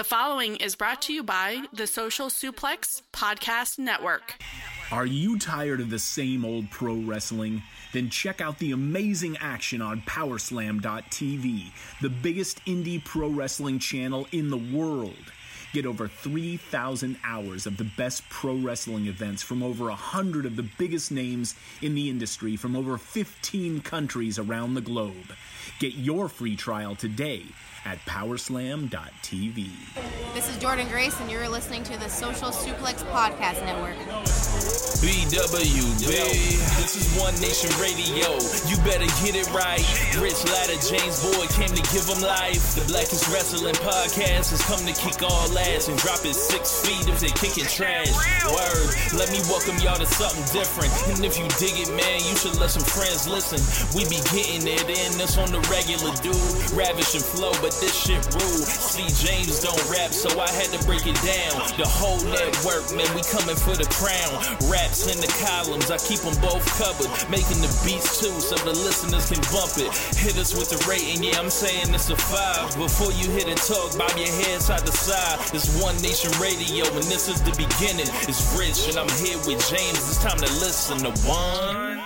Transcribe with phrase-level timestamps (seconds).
[0.00, 4.42] The following is brought to you by the Social Suplex Podcast Network.
[4.90, 7.62] Are you tired of the same old pro wrestling?
[7.92, 14.48] Then check out the amazing action on Powerslam.tv, the biggest indie pro wrestling channel in
[14.48, 15.32] the world.
[15.74, 20.68] Get over 3,000 hours of the best pro wrestling events from over 100 of the
[20.78, 25.34] biggest names in the industry from over 15 countries around the globe.
[25.78, 27.44] Get your free trial today
[27.84, 29.70] at powerslam.tv.
[30.34, 33.96] This is Jordan Grace, and you're listening to the Social Suplex Podcast Network.
[35.00, 36.12] BWB,
[36.76, 38.36] this is One Nation Radio.
[38.68, 39.80] You better get it right.
[40.20, 42.76] Rich Latta, James Boyd came to give them life.
[42.76, 47.08] The Blackest Wrestling Podcast has come to kick all ass and drop it six feet
[47.08, 48.12] if they kicking trash.
[48.44, 50.92] Word, let me welcome y'all to something different.
[51.08, 53.64] And if you dig it, man, you should let some friends listen.
[53.96, 56.36] We be getting it in, this on the regular dude.
[56.76, 58.66] Ravish and flow, but this shit rude.
[58.66, 61.62] See, James don't rap, so I had to break it down.
[61.78, 64.42] The whole network, man, we coming for the crown.
[64.66, 67.10] Raps in the columns, I keep them both covered.
[67.30, 69.92] Making the beats too, so the listeners can bump it.
[70.18, 72.74] Hit us with the rating, yeah, I'm saying it's a five.
[72.76, 75.38] Before you hit and talk, bob your head side to side.
[75.54, 78.08] It's One Nation Radio, and this is the beginning.
[78.26, 80.00] It's Rich, and I'm here with James.
[80.10, 82.02] It's time to listen to One.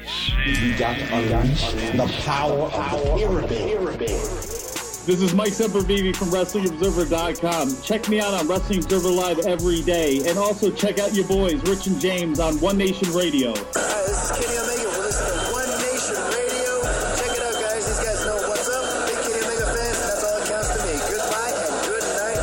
[0.00, 0.38] Nation.
[0.46, 4.69] We got to unleash the power of the pyramid.
[5.06, 7.80] This is Mike Sempervive from WrestlingObserver.com.
[7.82, 10.28] Check me out on Wrestling Observer Live every day.
[10.28, 13.54] And also check out your boys, Rich and James, on One Nation Radio.
[13.56, 14.88] Hi, this is Kenny Omega.
[14.90, 16.82] We're listening to One Nation Radio.
[17.16, 17.86] Check it out, guys.
[17.88, 18.84] These guys know what's up.
[19.08, 19.98] Big Kenny Omega fans.
[20.04, 20.92] That's all that counts to me.
[21.08, 22.40] Goodbye and good night.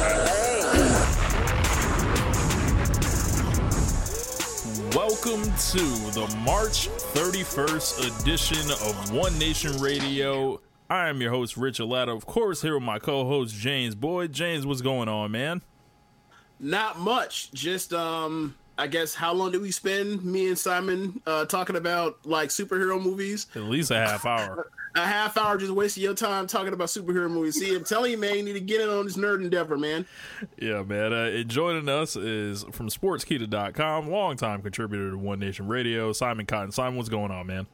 [4.81, 4.97] Bang.
[4.97, 10.59] Welcome to the March 31st edition of One Nation Radio.
[10.89, 12.16] I am your host, Rich Alata.
[12.16, 14.31] Of course, here with my co host, James Boyd.
[14.31, 15.61] James, what's going on, man?
[16.59, 17.52] Not much.
[17.52, 22.25] Just um I guess how long did we spend me and Simon uh talking about
[22.25, 23.48] like superhero movies?
[23.55, 24.71] At least a half hour.
[24.95, 27.59] A half hour just wasting your time talking about superhero movies.
[27.59, 30.08] See, I'm telling you, man, you need to get in on this nerd endeavor, man.
[30.58, 31.14] yeah, man.
[31.14, 36.71] Uh, and joining us is from sportskeeda.com, longtime contributor to One Nation Radio, Simon Cotton.
[36.71, 37.67] Simon, what's going on, man?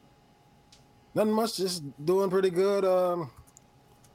[1.14, 2.84] Nothing much, just doing pretty good.
[2.84, 3.30] Um,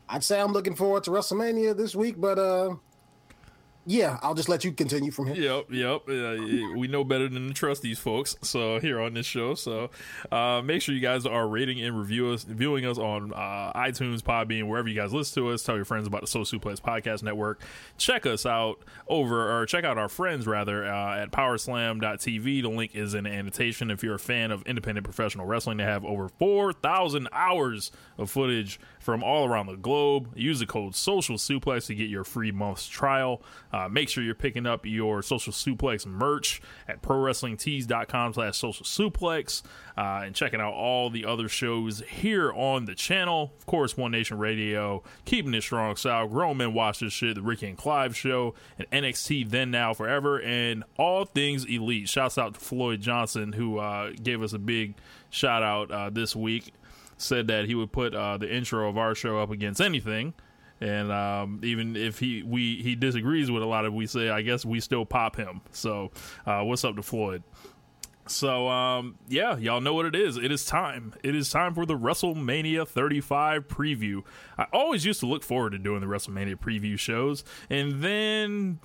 [0.10, 2.76] I'd say I'm looking forward to WrestleMania this week, but uh,
[3.86, 5.66] yeah, I'll just let you continue from here.
[5.70, 6.02] Yep, yep.
[6.08, 8.36] Uh, we know better than to trust these folks.
[8.42, 9.90] So here on this show, so
[10.32, 14.22] uh, make sure you guys are rating and review us, viewing us on uh, iTunes,
[14.22, 15.64] Podbean, wherever you guys listen to us.
[15.64, 17.62] Tell your friends about the Social Suplex Podcast Network.
[17.98, 22.62] Check us out over, or check out our friends rather uh, at PowerSlam.tv.
[22.62, 23.90] The link is in the annotation.
[23.92, 28.30] If you're a fan of independent professional wrestling, they have over four thousand hours of
[28.30, 30.30] footage from all around the globe.
[30.36, 33.42] Use the code Social Suplex to get your free month's trial.
[33.74, 39.64] Uh, make sure you're picking up your Social Suplex merch at ProWrestlingTees.com slash Social Suplex
[39.98, 43.52] uh, and checking out all the other shows here on the channel.
[43.58, 46.28] Of course, One Nation Radio, keeping it strong style.
[46.28, 50.40] Grown Men Watch This Shit, The Ricky and Clive Show, and NXT Then Now Forever,
[50.40, 52.09] and all things elite.
[52.09, 54.94] Shouts out to Floyd Johnson, who uh, gave us a big
[55.31, 56.74] shout out uh, this week
[57.22, 60.34] said that he would put uh, the intro of our show up against anything.
[60.81, 64.41] And um, even if he we he disagrees with a lot of we say, I
[64.41, 65.62] guess we still pop him.
[65.72, 66.12] So
[66.46, 67.44] uh, what's up to Floyd?
[68.28, 70.38] So um, yeah, y'all know what it is.
[70.38, 71.13] It is time.
[71.22, 74.24] It is time for the WrestleMania 35 preview.
[74.57, 78.80] I always used to look forward to doing the WrestleMania preview shows, and then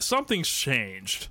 [0.00, 1.28] something's changed.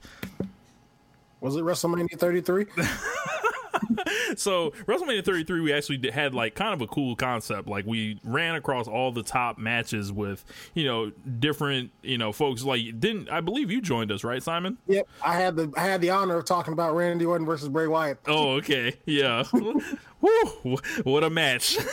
[1.41, 2.65] Was it WrestleMania 33?
[4.35, 7.67] so WrestleMania 33, we actually did, had like kind of a cool concept.
[7.67, 10.43] Like we ran across all the top matches with
[10.73, 12.63] you know different you know folks.
[12.63, 14.77] Like didn't I believe you joined us right, Simon?
[14.87, 17.87] Yep, I had the I had the honor of talking about Randy Orton versus Bray
[17.87, 18.19] Wyatt.
[18.27, 19.43] Oh, okay, yeah.
[20.21, 21.77] Woo, what a match.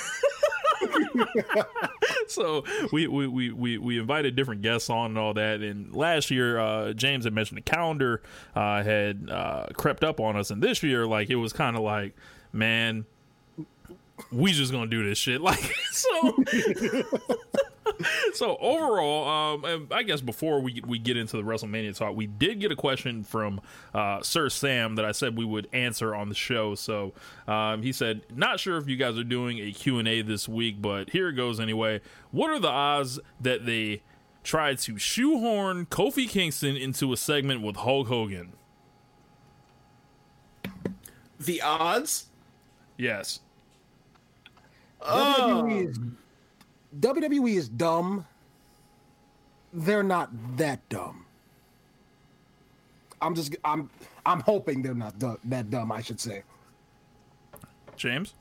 [2.28, 5.60] so we, we, we, we, invited different guests on and all that.
[5.60, 8.22] And last year, uh, James had mentioned the calendar
[8.54, 11.82] uh, had uh, crept up on us, and this year, like it was kind of
[11.82, 12.14] like,
[12.52, 13.04] man,
[14.30, 15.40] we just gonna do this shit.
[15.44, 16.36] Like so.
[18.34, 22.60] so overall, um, I guess before we we get into the WrestleMania talk, we did
[22.60, 23.60] get a question from
[23.94, 26.74] uh, Sir Sam that I said we would answer on the show.
[26.74, 27.12] So
[27.46, 30.48] um, he said, "Not sure if you guys are doing a Q and A this
[30.48, 32.00] week, but here it goes anyway.
[32.30, 34.02] What are the odds that they
[34.42, 38.52] tried to shoehorn Kofi Kingston into a segment with Hulk Hogan?"
[41.38, 42.26] The odds?
[42.96, 43.40] Yes.
[45.02, 45.98] WWE, is,
[47.00, 48.26] WWE is dumb.
[49.72, 51.24] they're not that dumb.
[53.20, 53.90] I'm just I'm
[54.26, 55.90] I'm hoping they're not du- that dumb.
[55.92, 56.42] I should say.
[57.96, 58.34] James.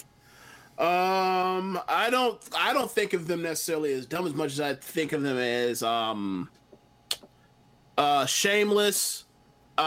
[0.78, 2.40] Um, I don't.
[2.58, 5.38] I don't think of them necessarily as dumb as much as I think of them
[5.38, 6.50] as um,
[7.98, 9.26] uh, shameless,
[9.78, 9.84] uh,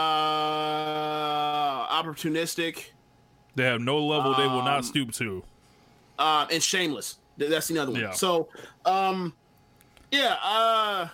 [2.01, 2.85] opportunistic,
[3.55, 5.43] They have no level they will Um, not stoop to.
[6.17, 7.17] uh, and shameless.
[7.39, 8.01] Th- That's the other one.
[8.01, 8.11] Yeah.
[8.11, 8.49] So,
[8.85, 9.33] um,
[10.11, 11.07] yeah, uh,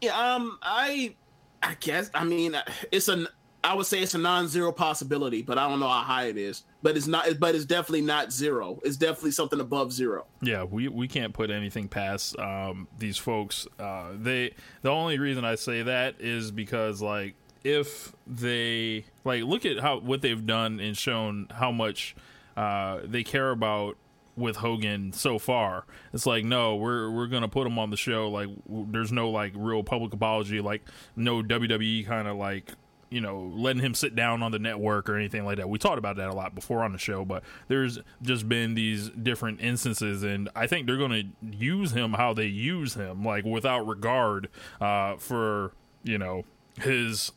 [0.00, 1.14] yeah, um, I,
[1.62, 2.56] I guess, I mean,
[2.92, 3.26] it's a,
[3.64, 6.62] I would say it's a non-zero possibility, but I don't know how high it is.
[6.82, 8.78] But it's not, but it's definitely not zero.
[8.84, 10.26] It's definitely something above zero.
[10.40, 13.66] Yeah, we we can't put anything past um, these folks.
[13.76, 19.66] Uh, they the only reason I say that is because like if they like look
[19.66, 22.14] at how what they've done and shown how much
[22.56, 23.96] uh, they care about
[24.36, 25.84] with Hogan so far.
[26.12, 28.28] It's like no, we're we're gonna put him on the show.
[28.28, 30.60] Like w- there's no like real public apology.
[30.60, 30.82] Like
[31.16, 32.72] no WWE kind of like
[33.08, 35.68] you know letting him sit down on the network or anything like that.
[35.68, 39.08] We talked about that a lot before on the show, but there's just been these
[39.10, 43.86] different instances, and I think they're gonna use him how they use him, like without
[43.86, 44.48] regard
[44.80, 45.72] uh, for
[46.02, 46.44] you know
[46.80, 47.32] his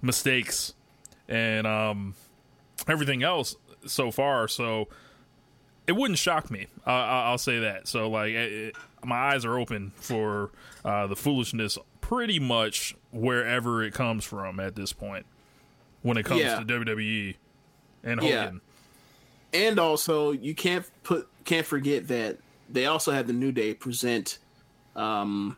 [0.00, 0.74] mistakes
[1.28, 2.14] and um
[2.88, 3.54] everything else
[3.86, 4.48] so far.
[4.48, 4.88] So
[5.86, 6.66] it wouldn't shock me.
[6.86, 7.88] Uh, I- I'll say that.
[7.88, 10.50] So like, it, my eyes are open for
[10.84, 15.26] uh, the foolishness, pretty much wherever it comes from at this point.
[16.02, 16.58] When it comes Yeah.
[16.58, 17.36] to WWE
[18.02, 18.44] and Yeah.
[18.44, 18.60] Hogan,
[19.54, 22.38] And also, you can't put, can't forget that
[22.68, 24.38] they also had the New Day present,
[24.96, 25.56] um,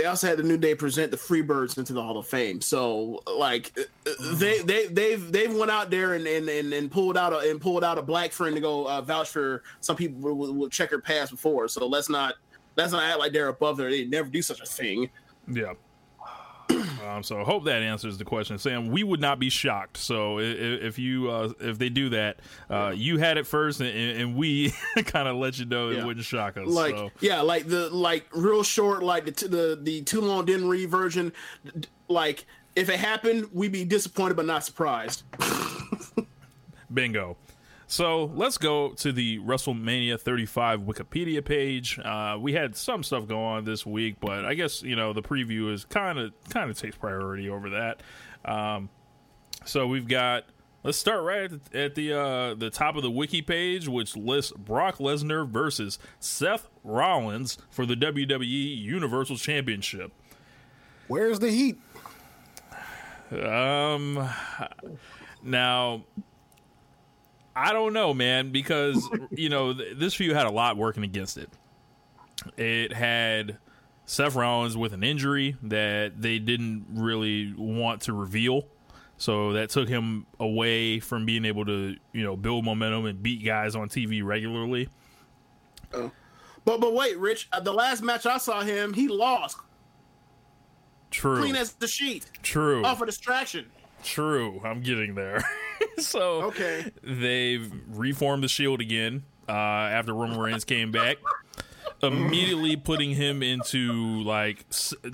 [0.00, 2.62] they also had the New Day present the Freebirds into the Hall of Fame.
[2.62, 7.18] So like uh, they they they've they've went out there and and, and, and pulled
[7.18, 10.34] out a and pulled out a black friend to go uh, vouch for some people
[10.34, 11.68] with, with checker past before.
[11.68, 12.36] So let's not
[12.76, 13.90] let's not act like they're above there.
[13.90, 15.10] They never do such a thing.
[15.46, 15.74] yeah.
[17.10, 18.88] Um, so I hope that answers the question, Sam.
[18.90, 19.96] We would not be shocked.
[19.96, 22.38] So i- i- if you uh, if they do that,
[22.70, 24.72] uh, you had it first, and, and we
[25.06, 26.68] kind of let you know it wouldn't shock us.
[26.68, 27.10] Like so.
[27.20, 30.88] yeah, like the like real short, like the t- the the too long didn't read
[30.88, 31.32] version.
[31.76, 32.46] d- Like
[32.76, 35.24] if it happened, we'd be disappointed but not surprised.
[36.94, 37.36] Bingo.
[37.90, 41.98] So let's go to the WrestleMania 35 Wikipedia page.
[41.98, 45.22] Uh, we had some stuff go on this week, but I guess you know the
[45.22, 48.00] preview is kind of kind of takes priority over that.
[48.44, 48.90] Um,
[49.64, 50.44] so we've got.
[50.84, 54.16] Let's start right at the, at the uh, the top of the wiki page, which
[54.16, 60.12] lists Brock Lesnar versus Seth Rollins for the WWE Universal Championship.
[61.08, 61.80] Where's the heat?
[63.32, 64.30] Um,
[65.42, 66.04] now
[67.54, 71.36] I don't know, man, because you know th- this feud had a lot working against
[71.36, 71.50] it.
[72.56, 73.58] It had
[74.06, 78.66] Seth Rollins with an injury that they didn't really want to reveal,
[79.18, 83.44] so that took him away from being able to you know build momentum and beat
[83.44, 84.88] guys on TV regularly.
[85.90, 89.56] But but wait, Rich, uh, the last match I saw him, he lost
[91.10, 92.84] True, clean as the sheet true.
[92.84, 93.66] off a distraction.
[94.02, 95.42] True, I'm getting there.
[95.98, 96.90] so Okay.
[97.02, 101.18] they've reformed the Shield again uh, after Roman Reigns came back,
[102.02, 104.64] immediately putting him into like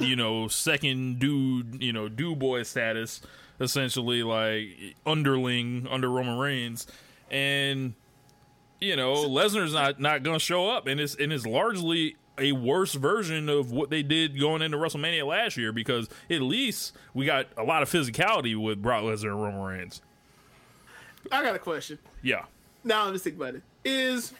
[0.00, 3.20] you know second dude, you know do boy status,
[3.60, 6.86] essentially like underling under Roman Reigns,
[7.30, 7.94] and
[8.80, 12.94] you know Lesnar's not not gonna show up, and it's and it's largely a worse
[12.94, 17.46] version of what they did going into WrestleMania last year because at least we got
[17.56, 20.02] a lot of physicality with Brock Lesnar and Roman Reigns.
[21.32, 21.98] I got a question.
[22.22, 22.44] Yeah.
[22.84, 23.62] Now I'm just thinking about it.
[23.84, 24.32] Is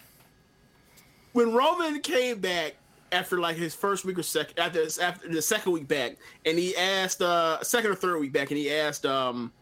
[1.33, 2.76] when Roman came back
[3.12, 6.76] after like his first week or second after after the second week back, and he
[6.76, 9.53] asked uh second or third week back, and he asked um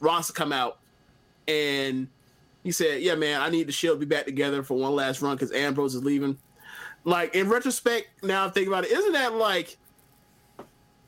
[0.00, 0.78] Ross to come out,
[1.46, 2.08] and
[2.62, 5.22] he said, "Yeah, man, I need the Shield to be back together for one last
[5.22, 6.38] run because Ambrose is leaving."
[7.04, 8.92] Like in retrospect, now I'm thinking about it.
[8.92, 9.76] Isn't that like?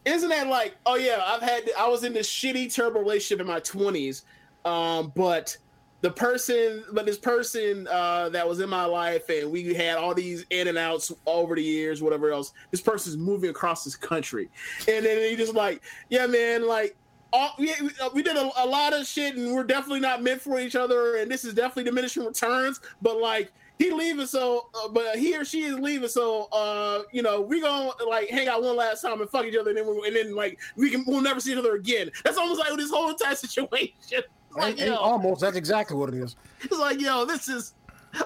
[0.05, 0.77] Isn't that like?
[0.85, 1.71] Oh yeah, I've had.
[1.79, 4.25] I was in this shitty, terrible relationship in my twenties,
[4.65, 5.57] um, but
[6.01, 10.13] the person, but this person uh, that was in my life, and we had all
[10.13, 12.53] these in and outs over the years, whatever else.
[12.71, 14.51] This person's moving across this country,
[14.89, 16.97] and then he just like, yeah, man, like.
[17.37, 17.75] All, we,
[18.15, 21.17] we- did a, a lot of shit, and we're definitely not meant for each other.
[21.17, 22.79] And this is definitely diminishing returns.
[23.03, 27.23] But like, he leaving, so uh, but he or she is leaving, so uh, you
[27.23, 29.87] know, we gonna like hang out one last time and fuck each other, and then
[29.87, 32.11] we, and then like we can we'll never see each other again.
[32.25, 33.91] That's almost like this whole entire situation.
[34.11, 36.37] It's like, And- and almost, that's exactly what it is.
[36.63, 37.75] it's like, yo, this is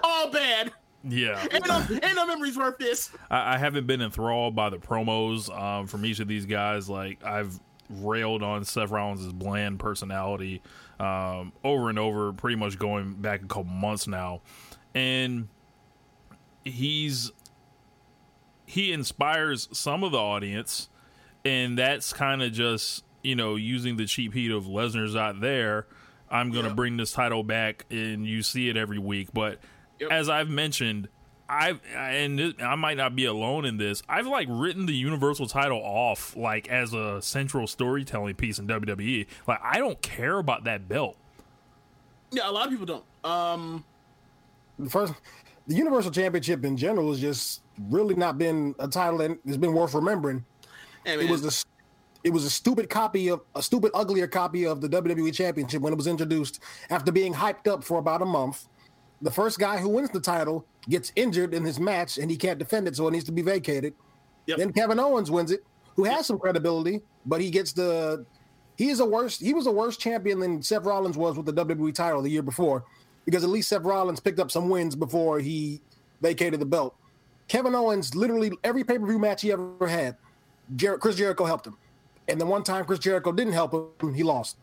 [0.03, 0.73] all bad.
[1.05, 3.11] Yeah, ain't no, ain't no memories worth this.
[3.31, 6.91] I, I haven't been enthralled by the promos um, from each of these guys.
[6.91, 10.61] Like I've railed on Seth Rollins' bland personality
[11.01, 14.43] um, over and over, pretty much going back a couple months now,
[14.99, 15.49] and
[16.65, 17.31] he's
[18.67, 20.89] he inspires some of the audience,
[21.45, 25.87] and that's kind of just you know using the cheap heat of Lesnar's out there.
[26.31, 26.77] I'm gonna Yep.
[26.77, 29.29] bring this title back, and you see it every week.
[29.33, 29.59] But
[30.01, 30.11] Yep.
[30.13, 31.09] as I've mentioned,
[31.49, 34.03] I've and it, I might not be alone in this.
[34.09, 39.27] I've like written the Universal title off like as a central storytelling piece in WWE.
[39.47, 41.17] Like I don't care about that belt.
[42.31, 43.05] Yeah, a lot of people don't.
[43.25, 43.85] Um,
[44.79, 45.15] the first
[45.67, 49.75] the Universal Championship in general has just really not been a title that has been
[49.75, 50.45] worth remembering.
[51.05, 51.69] hey, It was a
[52.25, 55.93] it was a stupid copy of a stupid uglier copy of the WWE Championship when
[55.93, 58.67] it was introduced after being hyped up for about a month.
[59.23, 62.59] The first guy who wins the title gets injured in his match and he can't
[62.59, 63.95] defend it, so it needs to be vacated.
[64.47, 64.59] Yep.
[64.59, 65.65] Then Kevin Owens wins it,
[65.97, 68.25] who has some credibility, but he gets the
[68.77, 71.53] he is a worse he was a worse champion than Seth Rollins was with the
[71.53, 72.85] WWE title the year before,
[73.29, 75.83] because at least Seth Rollins picked up some wins before he
[76.23, 76.97] vacated the belt.
[77.47, 80.17] Kevin Owens literally every pay per view match he ever had,
[80.77, 81.77] Jer- Chris Jericho helped him,
[82.29, 84.57] and the one time Chris Jericho didn't help him, he lost.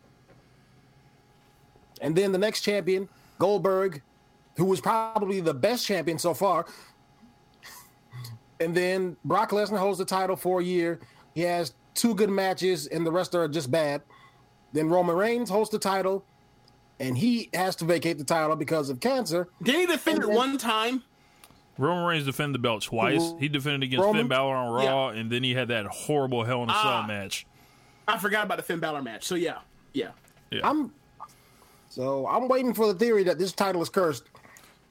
[2.00, 3.08] And then the next champion,
[3.38, 4.02] Goldberg,
[4.56, 6.66] who was probably the best champion so far.
[8.58, 10.98] And then Brock Lesnar holds the title for a year.
[11.36, 14.02] He has two good matches, and the rest are just bad.
[14.72, 16.24] Then Roman Reigns holds the title,
[17.00, 19.48] and he has to vacate the title because of cancer.
[19.62, 21.02] did he defend it one time?
[21.78, 23.34] Roman Reigns defended the belt twice.
[23.38, 24.22] He defended against Roman?
[24.22, 27.06] Finn Balor on Raw, and then he had that horrible Hell in a Cell Ah.
[27.06, 27.46] match.
[28.08, 29.24] I forgot about the Finn Balor match.
[29.24, 29.58] So yeah,
[29.92, 30.10] yeah.
[30.64, 30.92] I'm
[31.88, 34.24] so I'm waiting for the theory that this title is cursed.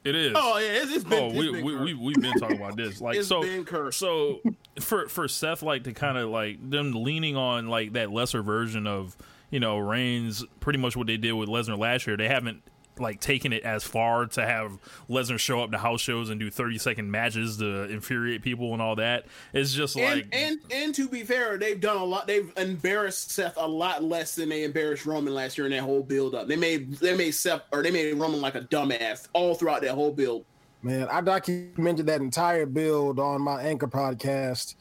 [0.03, 0.33] It is.
[0.35, 1.23] Oh yeah, it's, it's been.
[1.23, 3.01] Oh, it's we, been we, we we have been talking about this.
[3.01, 3.97] Like, It's so, been cursed.
[3.97, 4.41] so
[4.79, 8.85] for, for Seth, like, to kind of like them leaning on like that lesser version
[8.85, 9.17] of,
[9.49, 12.17] you know, Reigns, pretty much what they did with Lesnar last year.
[12.17, 12.63] They haven't
[12.99, 14.77] like taken it as far to have
[15.09, 18.81] Lesnar show up to house shows and do 30 second matches to infuriate people and
[18.81, 19.25] all that.
[19.53, 22.27] It's just and, like, and and to be fair, they've done a lot.
[22.27, 26.03] They've embarrassed Seth a lot less than they embarrassed Roman last year in that whole
[26.03, 26.47] build up.
[26.47, 29.93] They made they made Seth or they made Roman like a dumbass all throughout that
[29.93, 30.45] whole build.
[30.81, 34.75] Man, I documented that entire build on my Anchor podcast,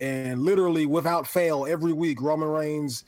[0.00, 3.04] and literally without fail, every week Roman Reigns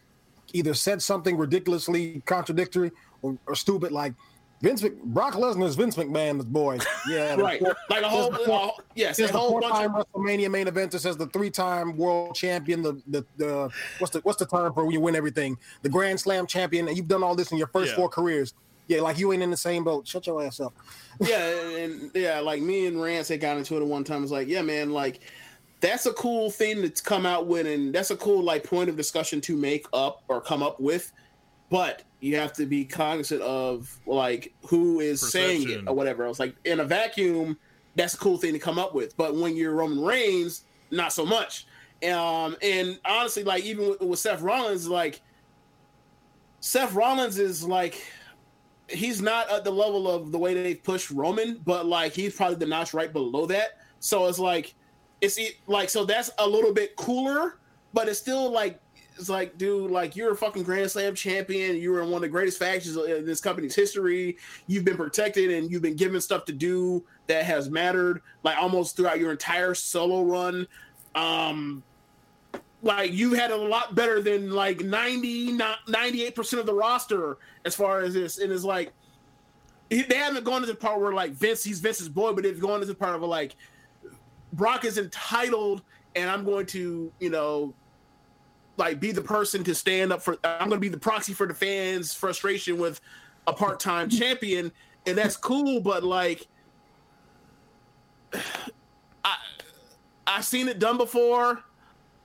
[0.52, 2.92] either said something ridiculously contradictory
[3.22, 4.14] or, or stupid, like
[4.60, 6.78] Vince Mc, Brock Lesnar is Vince McMahon's boy.
[7.08, 11.16] Yeah, Right, like a whole, uh, yes, a whole bunch of WrestleMania main eventer says
[11.16, 15.00] the three-time world champion, the, the the what's the what's the term for when you
[15.00, 15.58] win everything?
[15.82, 17.96] The Grand Slam champion, and you've done all this in your first Yeah.
[17.96, 18.54] four careers.
[18.86, 20.06] Yeah, like you ain't in the same boat.
[20.06, 20.74] Shut your ass up.
[21.20, 24.22] yeah, and yeah, like me and Rance had got into it at one time.
[24.22, 25.20] It's like, yeah, man, like
[25.82, 28.96] that's a cool thing to come out with, and that's a cool like point of
[28.96, 31.12] discussion to make up or come up with.
[31.70, 36.38] But you have to be cognizant of like who is saying it or whatever else.
[36.38, 37.58] Like in a vacuum,
[37.96, 39.16] that's a cool thing to come up with.
[39.16, 41.66] But when you're Roman Reigns, not so much.
[42.08, 45.20] Um, and honestly, like even with, with Seth Rollins, like
[46.60, 48.00] Seth Rollins is like
[48.88, 52.56] he's not at the level of the way they've pushed Roman, but like he's probably
[52.56, 53.78] the notch right below that.
[53.98, 54.74] So it's like
[55.22, 55.38] it's
[55.68, 57.58] like so that's a little bit cooler,
[57.94, 58.80] but it's still like
[59.16, 61.76] it's like dude, like you're a fucking Grand Slam champion.
[61.76, 64.36] You were one of the greatest factions in this company's history.
[64.66, 68.96] You've been protected and you've been given stuff to do that has mattered like almost
[68.96, 70.66] throughout your entire solo run.
[71.14, 71.84] Um
[72.82, 78.00] like you had a lot better than like 90 98% of the roster as far
[78.00, 78.92] as this and it's like
[79.88, 82.80] they haven't gone to the part where like Vince he's Vince's boy but they've gone
[82.80, 83.54] to the part of like
[84.52, 85.82] Brock is entitled
[86.14, 87.74] and I'm going to you know
[88.76, 91.46] like be the person to stand up for I'm going to be the proxy for
[91.46, 93.00] the fans frustration with
[93.46, 94.72] a part-time champion
[95.06, 96.46] and that's cool but like
[99.24, 99.36] I
[100.26, 101.62] I've seen it done before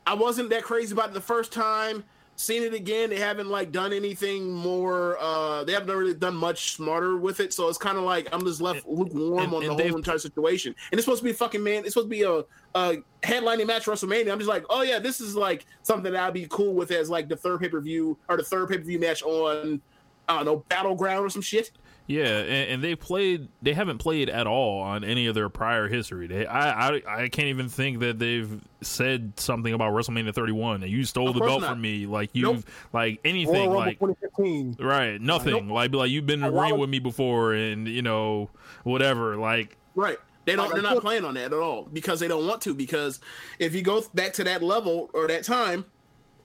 [0.07, 2.05] I wasn't that crazy about it the first time.
[2.39, 5.17] Seen it again, they haven't like done anything more.
[5.19, 8.45] uh They haven't really done much smarter with it, so it's kind of like I'm
[8.45, 10.75] just left lukewarm and- on and the whole entire situation.
[10.91, 11.79] And it's supposed to be fucking man.
[11.83, 12.43] It's supposed to be a,
[12.75, 14.31] a headlining match WrestleMania.
[14.31, 17.09] I'm just like, oh yeah, this is like something that I'd be cool with as
[17.09, 19.81] like the third pay per view or the third pay per view match on
[20.29, 21.71] I don't know battleground or some shit.
[22.07, 23.49] Yeah, and, and they played.
[23.61, 26.27] They haven't played at all on any of their prior history.
[26.27, 30.83] They, I, I, I can't even think that they've said something about WrestleMania 31.
[30.83, 31.71] And you stole Of the belt not.
[31.71, 32.05] from me.
[32.05, 32.65] Like you've Nope.
[32.93, 33.71] like anything.
[33.71, 34.77] Like 2015.
[34.79, 35.67] right, nothing.
[35.67, 38.49] Like like you've been in the ring with me before, and you know
[38.83, 39.35] whatever.
[39.35, 40.17] Like Right.
[40.45, 40.71] They don't.
[40.73, 42.73] They're not playing on that at all because they don't want to.
[42.73, 43.19] Because
[43.59, 45.83] if you go back to that level or that time,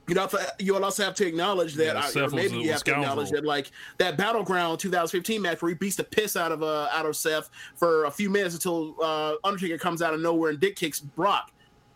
[0.07, 2.83] you also you also have to acknowledge that, Yeah, Seth or was maybe you have
[2.83, 6.61] to acknowledge that, like that battleground 2015 match where he beats the piss out of
[6.61, 10.49] uh, out of Seth for a few minutes until uh, Undertaker comes out of nowhere
[10.49, 11.51] and dick kicks Brock.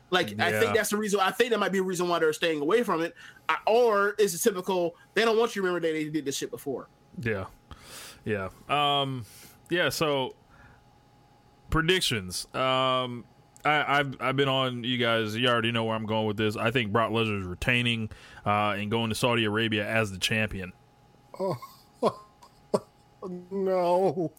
[0.10, 1.20] Like I think that's the reason.
[1.20, 3.14] I think that might be a reason why they're staying away from it,
[3.50, 4.96] I, or is it typical?
[5.14, 6.88] They don't want you to remember that they did this shit before.
[7.20, 7.46] Yeah,
[8.24, 9.26] yeah, um,
[9.70, 9.90] yeah.
[9.90, 10.36] So
[11.70, 12.48] predictions.
[12.56, 13.26] Um,
[13.66, 15.36] I, I've I've been on you guys.
[15.36, 16.56] You already know where I'm going with this.
[16.56, 18.10] I think Brock Lesnar is retaining
[18.46, 20.74] uh, and going to Saudi Arabia as the champion.
[21.40, 21.58] Oh
[23.52, 24.32] no.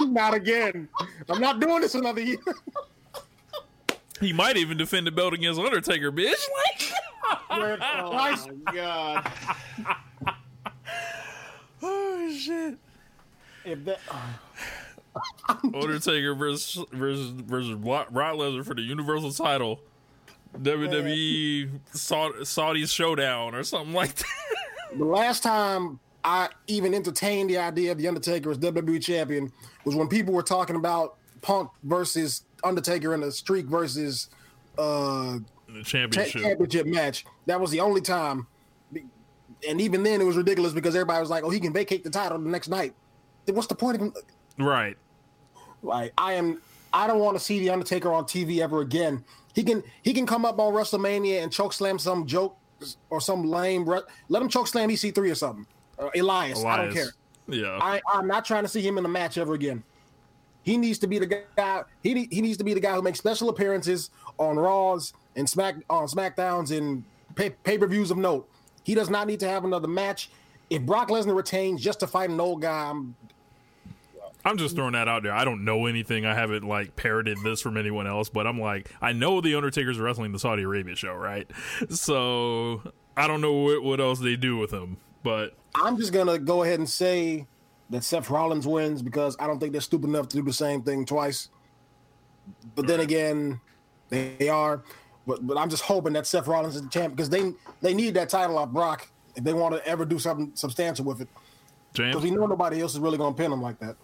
[0.00, 0.88] not again.
[1.28, 2.38] I'm not doing this another year.
[4.20, 6.34] He might even defend the belt against Undertaker, bitch.
[6.66, 6.92] Like,
[7.48, 8.50] Christ.
[8.50, 9.32] Oh God!
[11.82, 12.78] oh shit.
[13.64, 14.00] If that,
[15.62, 19.80] Undertaker versus versus versus Brock Lesnar for the Universal Title.
[20.56, 24.26] WWE Saudi, Saudi's showdown or something like that.
[24.96, 29.52] the last time I even entertained the idea of the Undertaker as WWE champion
[29.84, 34.28] was when people were talking about Punk versus Undertaker in a streak versus
[34.78, 35.38] uh
[35.68, 36.42] The championship.
[36.42, 37.24] championship match.
[37.46, 38.46] That was the only time.
[39.68, 42.10] And even then, it was ridiculous because everybody was like, "Oh, he can vacate the
[42.10, 42.94] title the next night."
[43.44, 44.12] Then what's the point of him?
[44.58, 44.96] Right.
[45.82, 46.60] Like, I am.
[46.92, 49.24] I don't want to see the Undertaker on TV ever again.
[49.54, 52.56] He can he can come up on WrestleMania and choke slam some joke
[53.10, 53.88] or some lame.
[53.88, 55.66] re- Let him choke slam EC3 or something.
[55.98, 56.64] Or Elias.
[56.64, 57.12] I don't care.
[57.48, 57.78] Yeah.
[57.80, 59.82] I, I'm not trying to see him in a match ever again.
[60.62, 61.82] He needs to be the guy.
[62.02, 65.76] He he needs to be the guy who makes special appearances on Raws and Smack
[65.88, 68.48] on Smackdowns and pay pay per views of note.
[68.84, 70.30] He does not need to have another match.
[70.70, 73.14] If Brock Lesnar retains just to fight an old guy, I'm,
[74.44, 75.32] I'm just throwing that out there.
[75.32, 76.24] I don't know anything.
[76.24, 79.98] I haven't like parroted this from anyone else, but I'm like, I know the Undertaker's
[79.98, 81.50] wrestling the Saudi Arabia show, right?
[81.90, 82.82] So
[83.16, 86.62] I don't know what, what else they do with him, but I'm just gonna go
[86.62, 87.46] ahead and say
[87.90, 90.82] that Seth Rollins wins because I don't think they're stupid enough to do the same
[90.82, 91.48] thing twice.
[92.74, 93.60] But then again,
[94.08, 94.82] they, they are.
[95.26, 98.14] But but I'm just hoping that Seth Rollins is the champ because they they need
[98.14, 101.28] that title off Brock if they want to ever do something substantial with it.
[101.92, 103.96] Because we know nobody else is really gonna pin him like that.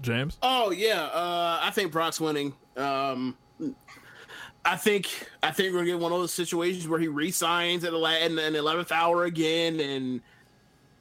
[0.00, 2.54] James, Oh yeah, uh, I think Brock's winning.
[2.76, 3.36] Um,
[4.64, 7.92] I think I think we're gonna get one of those situations where he resigns at
[7.92, 10.20] the la- in the eleventh hour again, and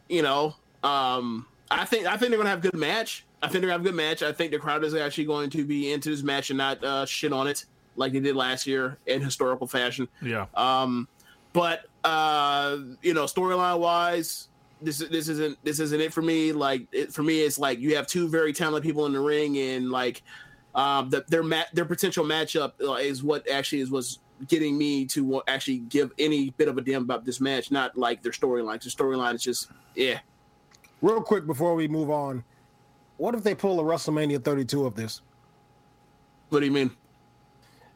[0.07, 3.25] you know, um, I think I think they're gonna have a good match.
[3.41, 4.21] I think they're gonna have a good match.
[4.23, 7.05] I think the crowd is actually going to be into this match and not uh,
[7.05, 10.07] shit on it like they did last year in historical fashion.
[10.21, 11.07] yeah, Um,
[11.53, 14.48] but uh, you know, storyline wise,
[14.81, 16.51] this this isn't this isn't it for me.
[16.51, 19.57] Like it, for me, it's like you have two very talented people in the ring,
[19.57, 20.21] and like
[20.75, 25.41] um, the, their their potential matchup uh, is what actually is was getting me to
[25.47, 28.83] actually give any bit of a damn about this match, not like their storylines.
[28.83, 30.19] The storyline is just yeah.
[31.01, 32.43] Real quick before we move on,
[33.17, 35.21] what if they pull a WrestleMania 32 of this?
[36.49, 36.91] What do you mean?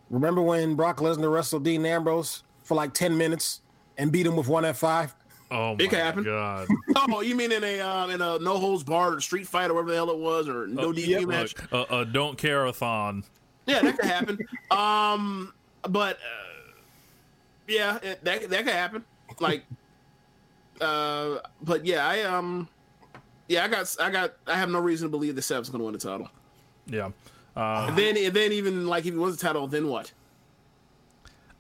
[0.10, 3.62] Remember when Brock Lesnar wrestled Dean Ambrose for like 10 minutes
[3.98, 5.12] and beat him with one F5?
[5.54, 6.24] Oh It my can happen.
[6.24, 9.70] god, Oh, you mean in a um, in a no holds barred or street fight
[9.70, 11.56] or whatever the hell it was or no Uh, DQ match?
[11.72, 13.24] Look, a, a don't care a thon.
[13.66, 14.38] Yeah, that could happen.
[14.72, 15.54] um,
[15.88, 16.72] but uh,
[17.68, 19.04] yeah, it, that that could happen.
[19.40, 19.64] Like,
[20.82, 22.68] uh, but yeah, I um,
[23.48, 25.86] yeah, I got, I got, I have no reason to believe the Seth's going to
[25.86, 26.30] win the title.
[26.88, 27.12] Yeah,
[27.56, 30.12] uh, And then, and then even like if he wins the title, then what?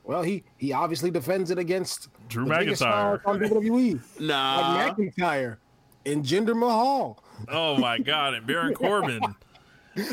[0.03, 2.75] Well, he he obviously defends it against Drew the McIntyre.
[2.75, 5.57] stars on WWE, Nah, like McIntyre
[6.05, 7.23] and Jinder Mahal.
[7.49, 9.21] oh my god, and Baron Corbin.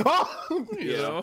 [0.04, 1.22] Oh, You know,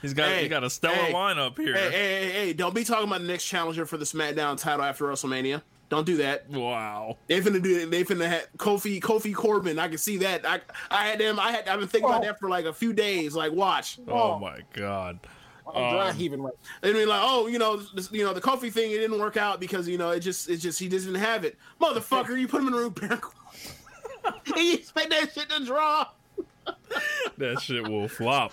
[0.00, 1.74] he's got Hey, he got a stellar hey, lineup here.
[1.74, 4.84] hey, hey, hey, hey, don't be talking about the next challenger for the SmackDown title
[4.84, 5.60] after WrestleMania.
[5.88, 6.48] Don't do that.
[6.48, 7.16] Wow.
[7.26, 7.90] They finna do it.
[7.90, 9.78] They finna have Kofi Kofi Corbin.
[9.80, 10.46] I can see that.
[10.46, 11.38] I I had them.
[11.40, 11.68] I had.
[11.68, 12.26] I've been thinking about oh.
[12.26, 13.34] that for like a few days.
[13.34, 13.98] Like, watch.
[14.08, 15.20] Oh my god.
[15.74, 16.54] I'm dry Um, heaving right.
[16.82, 19.36] And be like, oh, you know, this, you know, the Kofi thing it didn't work
[19.36, 21.56] out because you know it just it just he just didn't have it.
[21.80, 22.94] Motherfucker, you put him in the room,
[24.56, 26.06] you expect that shit to draw?
[27.38, 28.52] that shit will flop.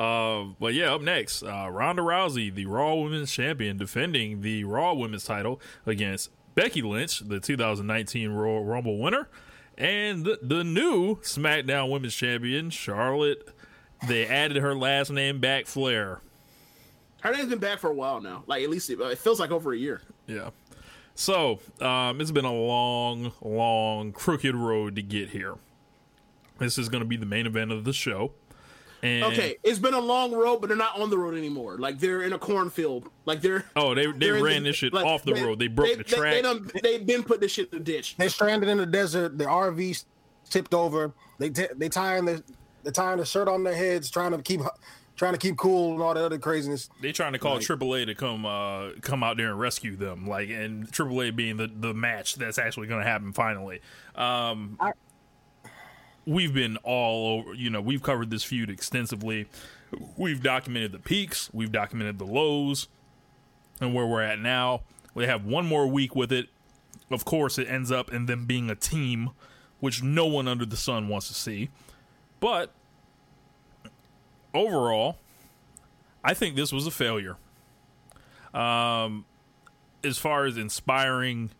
[0.00, 4.94] Um, but yeah, up next, uh, Ronda Rousey, the Raw Women's Champion, defending the Raw
[4.94, 9.28] Women's title against Becky Lynch, the 2019 Royal Rumble winner,
[9.78, 13.48] and the, the new SmackDown Women's Champion, Charlotte.
[14.08, 16.20] They added her last name back, Flair.
[17.22, 18.42] Her name's been back for a while now.
[18.46, 20.02] Like at least it, it feels like over a year.
[20.26, 20.50] Yeah.
[21.14, 25.54] So um, it's been a long, long, crooked road to get here.
[26.58, 28.32] This is going to be the main event of the show.
[29.04, 31.76] And Okay, it's been a long road, but they're not on the road anymore.
[31.76, 33.08] Like they're in a cornfield.
[33.24, 35.58] Like they're Oh, they they they're in ran this shit like, off the road.
[35.58, 36.34] They broke the track.
[36.34, 38.16] they done, they've been put this shit in the ditch.
[38.16, 39.38] They're stranded in the desert.
[39.38, 40.04] The RVs
[40.50, 41.12] tipped over.
[41.38, 42.44] They t- they tying the
[42.84, 44.60] they tying the shirt on their heads, trying to keep
[45.22, 46.90] trying to keep cool and all that other craziness.
[47.00, 50.26] They're trying to call Like- AAA to come uh come out there and rescue them,
[50.26, 53.80] like and AAA being the the match that's actually going to happen finally.
[54.16, 54.76] Um,
[56.26, 59.46] we've been all over, you know, we've covered this feud extensively.
[60.16, 62.88] We've documented the peaks, we've documented the lows,
[63.80, 64.82] and where we're at now.
[65.14, 66.48] We have one more week with it.
[67.10, 69.30] Of course, it ends up in them being a team,
[69.78, 71.68] which no one under the sun wants to see.
[72.40, 72.72] But
[74.54, 75.18] overall,
[76.24, 77.36] I think this was a failure.
[78.54, 79.24] Um,
[80.04, 81.50] as far as inspiring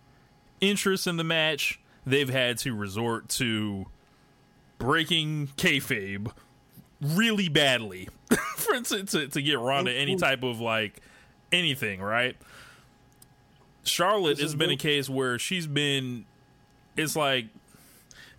[0.61, 3.87] interest in the match, they've had to resort to
[4.79, 6.31] breaking kayfabe
[7.01, 8.09] really badly
[8.57, 11.01] for to, to, to get Ronda any type of like
[11.51, 12.37] anything, right?
[13.85, 16.25] Charlotte has been a case where she's been
[16.97, 17.47] it's like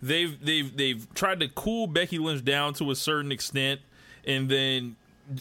[0.00, 3.80] they've they've they've tried to cool Becky Lynch down to a certain extent
[4.26, 4.96] and then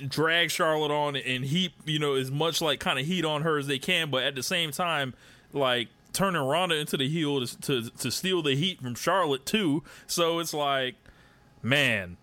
[0.08, 3.58] drag Charlotte on and heat, you know, as much like kind of heat on her
[3.58, 5.13] as they can, but at the same time,
[5.52, 9.84] like turning Ronda into the heel to to, to steal the heat from Charlotte too.
[10.08, 10.96] So it's like,
[11.62, 12.17] man,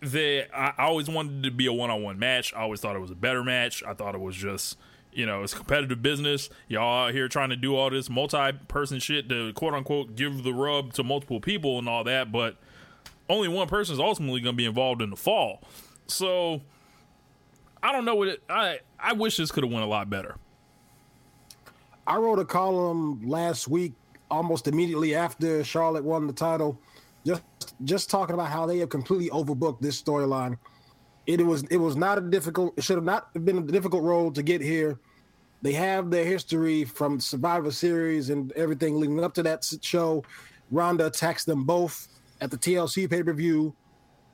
[0.00, 2.54] they I, I always wanted to be a one on one match.
[2.54, 3.82] I always thought it was a better match.
[3.86, 4.78] I thought it was just
[5.12, 6.50] you know, it's competitive business.
[6.68, 10.44] Y'all out here trying to do all this multi person shit to quote unquote give
[10.44, 12.56] the rub to multiple people and all that, but
[13.28, 15.62] only one person is ultimately going to be involved in the fall.
[16.06, 16.62] So
[17.82, 18.42] I don't know what it.
[18.48, 20.36] I I wish this could have went a lot better.
[22.06, 23.92] I wrote a column last week,
[24.30, 26.80] almost immediately after Charlotte won the title,
[27.24, 27.42] just
[27.84, 30.56] just talking about how they have completely overbooked this storyline.
[31.26, 32.74] It was it was not a difficult.
[32.76, 34.98] It should have not been a difficult road to get here.
[35.62, 40.22] They have their history from Survivor Series and everything leading up to that show.
[40.70, 42.08] Ronda attacks them both
[42.40, 43.74] at the TLC pay per view.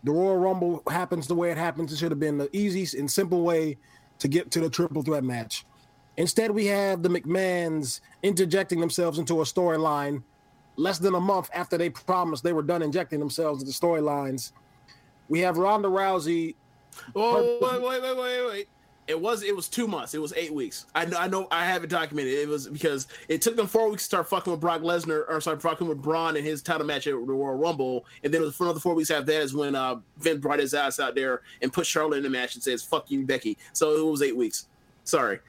[0.04, 1.92] The Royal Rumble happens the way it happens.
[1.92, 3.78] It should have been the easiest and simple way
[4.18, 5.64] to get to the triple threat match.
[6.16, 10.22] Instead, we have the McMahons interjecting themselves into a storyline
[10.76, 14.52] less than a month after they promised they were done injecting themselves into storylines.
[15.28, 16.56] We have Ronda Rousey.
[17.14, 18.68] Oh wait, wait, wait, wait, wait.
[19.08, 20.14] It was it was two months.
[20.14, 20.86] It was eight weeks.
[20.94, 22.34] I know I know I have it documented.
[22.34, 25.40] It was because it took them four weeks to start fucking with Brock Lesnar or
[25.40, 28.44] sorry, fucking with Braun in his title match at the Royal Rumble, and then it
[28.44, 31.16] was for another four weeks after that is when uh, Vince brought his ass out
[31.16, 34.22] there and put Charlotte in the match and says "fuck you, Becky." So it was
[34.22, 34.66] eight weeks.
[35.02, 35.40] Sorry.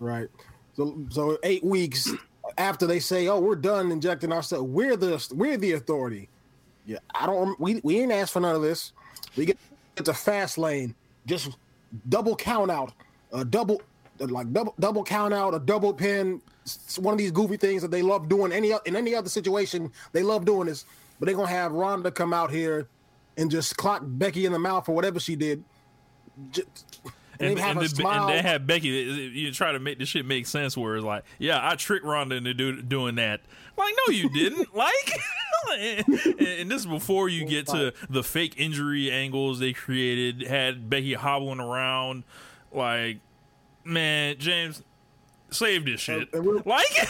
[0.00, 0.28] Right.
[0.74, 2.10] So so eight weeks
[2.56, 4.70] after they say, "Oh, we're done injecting ourselves.
[4.70, 6.30] We're the we're the authority."
[6.86, 7.58] Yeah, I don't.
[7.60, 8.92] We we ain't asked for none of this.
[9.36, 9.58] We get
[9.96, 10.94] it's a fast lane.
[11.26, 11.56] Just
[12.08, 12.92] double count out,
[13.32, 13.82] a double
[14.18, 16.40] like double double count out, a double pin.
[16.62, 18.52] It's one of these goofy things that they love doing.
[18.52, 20.84] Any in any other situation, they love doing this.
[21.18, 22.88] But they're gonna have Ronda come out here
[23.36, 25.64] and just clock Becky in the mouth for whatever she did.
[26.50, 26.68] Just,
[27.42, 28.28] And, they have and, her the- smile.
[28.28, 28.88] and they have Becky.
[28.88, 30.76] You try to make this shit make sense.
[30.76, 33.40] Where it's like, yeah, I tricked Ronda into do, doing that.
[33.76, 34.74] Like, no, you didn't.
[34.74, 35.20] like,
[35.78, 36.04] and,
[36.40, 40.46] and this is before you get to the fake injury angles they created.
[40.46, 42.24] Had Becky hobbling around.
[42.72, 43.18] Like,
[43.84, 44.82] man, James,
[45.50, 46.32] save this shit.
[46.66, 46.86] Like,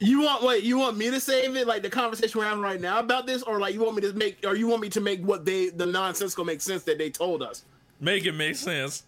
[0.00, 0.64] You want wait?
[0.64, 3.42] You want me to save it, like the conversation we're having right now about this,
[3.42, 5.70] or like you want me to make, or you want me to make what they
[5.70, 7.64] the nonsense go make sense that they told us?
[8.00, 9.04] Make it make sense.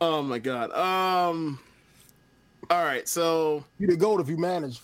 [0.00, 0.70] Oh my god.
[0.72, 1.58] Um.
[2.70, 3.06] All right.
[3.08, 4.80] So you the goat if you manage.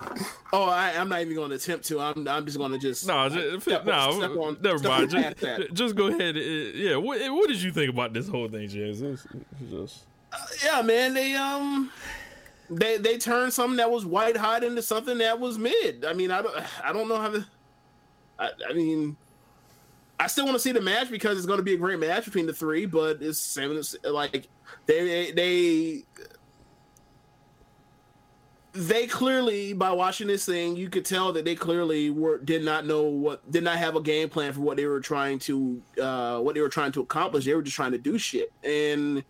[0.52, 2.00] Oh, I, I'm not even going to attempt to.
[2.00, 4.90] I'm I'm just going to just No, just, step no, on- step on- never step
[4.90, 5.10] mind.
[5.38, 6.36] Just, just go ahead.
[6.36, 9.00] Uh, Yeah, what, what did you think about this whole thing, James?
[9.00, 9.24] It's,
[9.60, 11.14] it's just yeah, man.
[11.14, 11.92] They um,
[12.68, 16.04] they they turned something that was white hot into something that was mid.
[16.04, 17.46] I mean, I don't I don't know how to.
[18.40, 19.16] I, I mean,
[20.20, 22.26] I still want to see the match because it's going to be a great match
[22.26, 22.84] between the three.
[22.84, 23.82] But it's seven.
[24.04, 24.48] like
[24.84, 26.04] they they
[28.72, 32.86] they clearly by watching this thing you could tell that they clearly were did not
[32.86, 36.38] know what did not have a game plan for what they were trying to uh
[36.38, 39.24] what they were trying to accomplish they were just trying to do shit and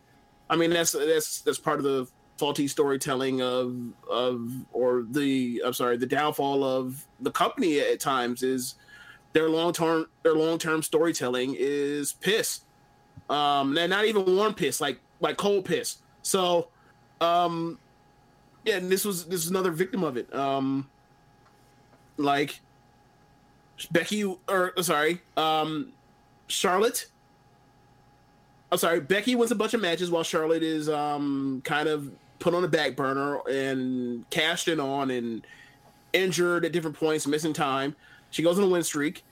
[0.50, 3.78] i mean that's that's that's part of the faulty storytelling of
[4.10, 8.74] of or the i'm sorry the downfall of the company at times is
[9.32, 12.60] their long-term their long-term storytelling is piss
[13.28, 16.68] um and not even warm piss like like cold piss so
[17.20, 17.78] um
[18.64, 20.32] yeah, and this was this is another victim of it.
[20.34, 20.88] Um,
[22.16, 22.60] like
[23.90, 25.92] Becky or sorry, um,
[26.48, 27.06] Charlotte.
[28.72, 32.54] I'm sorry, Becky wins a bunch of matches while Charlotte is um kind of put
[32.54, 35.46] on the back burner and cashed in on and
[36.12, 37.96] injured at different points, missing time.
[38.30, 39.24] She goes on a win streak.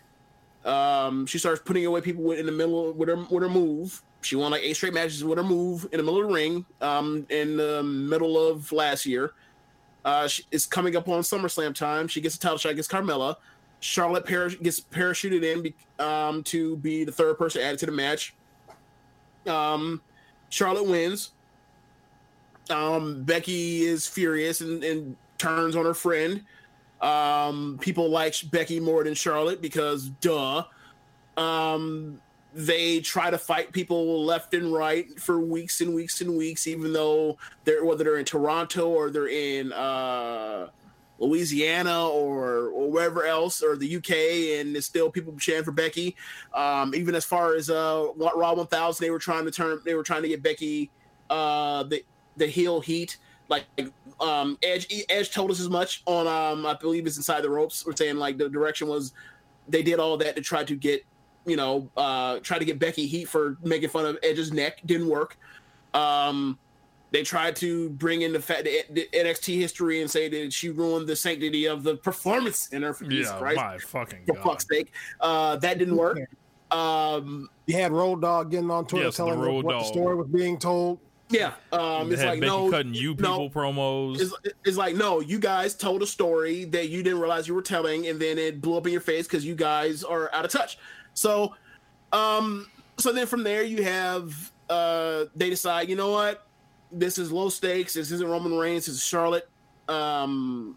[0.64, 4.02] Um, she starts putting away people in the middle with her with her move.
[4.20, 6.66] She won like eight straight matches with her move in the middle of the ring.
[6.80, 9.32] Um, in the middle of last year,
[10.04, 12.08] uh, she, it's coming up on SummerSlam time.
[12.08, 13.36] She gets a title shot against Carmella.
[13.80, 17.92] Charlotte para- gets parachuted in be- um, to be the third person added to the
[17.92, 18.34] match.
[19.46, 20.02] Um,
[20.50, 21.32] Charlotte wins.
[22.70, 26.44] Um, Becky is furious and, and turns on her friend.
[27.00, 30.64] Um, people like Becky more than Charlotte because, duh.
[31.36, 32.20] Um,
[32.54, 36.92] they try to fight people left and right for weeks and weeks and weeks, even
[36.92, 40.68] though they're whether they're in Toronto or they're in uh,
[41.18, 44.10] Louisiana or or wherever else or the UK,
[44.60, 46.16] and it's still people chanting for Becky.
[46.54, 50.02] Um, even as far as uh, Raw 1000, they were trying to turn, they were
[50.02, 50.90] trying to get Becky
[51.30, 52.02] uh, the
[52.36, 53.18] the heel heat.
[53.48, 53.64] Like
[54.20, 57.84] um, Edge, Edge told us as much on um, I believe it's inside the ropes.
[57.86, 59.12] We're saying like the direction was
[59.68, 61.04] they did all that to try to get
[61.46, 64.80] you know uh, try to get Becky heat for making fun of Edge's neck.
[64.84, 65.38] Didn't work.
[65.94, 66.58] Um,
[67.10, 71.06] they tried to bring in the fact the NXT history and say that she ruined
[71.08, 73.56] the sanctity of the performance center for Jesus Yeah, Christ.
[73.56, 74.44] my fucking For god.
[74.44, 76.18] fuck's sake, uh, that didn't work.
[76.70, 80.26] Um, You had Road Dog getting on Twitter Yes, telling Road what the story was
[80.28, 80.98] being told.
[81.30, 84.20] Yeah, um, it's like Becky no, cutting you no, people promos.
[84.20, 87.62] It's, it's like no, you guys told a story that you didn't realize you were
[87.62, 90.50] telling, and then it blew up in your face because you guys are out of
[90.50, 90.78] touch.
[91.14, 91.54] So,
[92.12, 96.46] um, so then from there you have uh, they decide, you know what,
[96.90, 97.94] this is low stakes.
[97.94, 98.86] This isn't Roman Reigns.
[98.86, 99.48] This is Charlotte.
[99.88, 100.76] Um,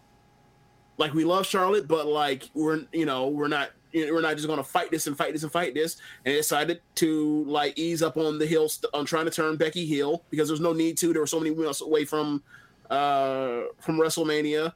[0.98, 4.58] like we love Charlotte, but like we're you know we're not we're not just going
[4.58, 5.96] to fight this and fight this and fight this.
[6.24, 9.86] And decided to like ease up on the hill st- on trying to turn Becky
[9.86, 11.12] heel because there's no need to.
[11.12, 12.42] There were so many weeks away from
[12.90, 14.72] uh from WrestleMania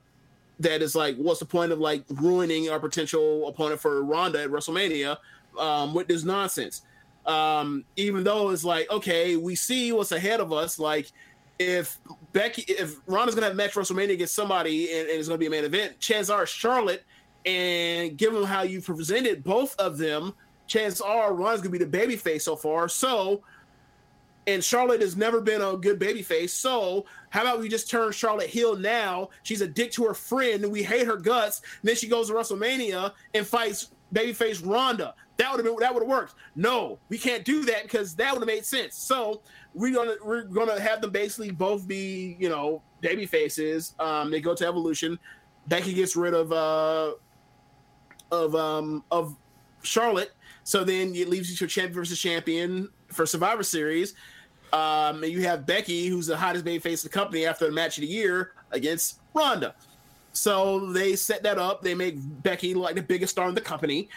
[0.61, 4.51] that is like, what's the point of like ruining our potential opponent for Ronda at
[4.51, 5.19] WrestleMania
[5.59, 6.83] um, with this nonsense?
[7.27, 10.79] Um, even though it's like, okay, we see what's ahead of us.
[10.79, 11.11] Like,
[11.59, 11.99] if
[12.33, 15.51] Becky, if Ronda's gonna have match WrestleMania against somebody and, and it's gonna be a
[15.51, 17.05] main event, chances are Charlotte,
[17.47, 20.35] and given how you presented both of them,
[20.67, 22.89] chances are Ronda's gonna be the baby face so far.
[22.89, 23.43] So,
[24.49, 26.53] and Charlotte has never been a good baby face.
[26.53, 29.31] So, how about we just turn Charlotte heel now?
[29.45, 31.63] She's a dick to her friend, and we hate her guts.
[31.81, 35.15] And then she goes to WrestleMania and fights babyface Ronda.
[35.37, 36.35] That would have been that would have worked.
[36.55, 38.97] No, we can't do that because that would have made sense.
[38.97, 39.43] So
[39.75, 43.95] we're gonna we're gonna have them basically both be you know baby faces.
[43.99, 45.19] Um, they go to Evolution.
[45.69, 47.13] Becky gets rid of uh
[48.31, 49.37] of um of
[49.83, 50.33] Charlotte.
[50.65, 54.15] So then it leaves you to champion versus champion for Survivor Series.
[54.73, 57.73] Um, and you have Becky, who's the hottest baby face of the company after the
[57.73, 59.77] match of the year against Ronda.
[60.33, 61.83] So they set that up.
[61.83, 64.09] They make Becky like the biggest star in the company.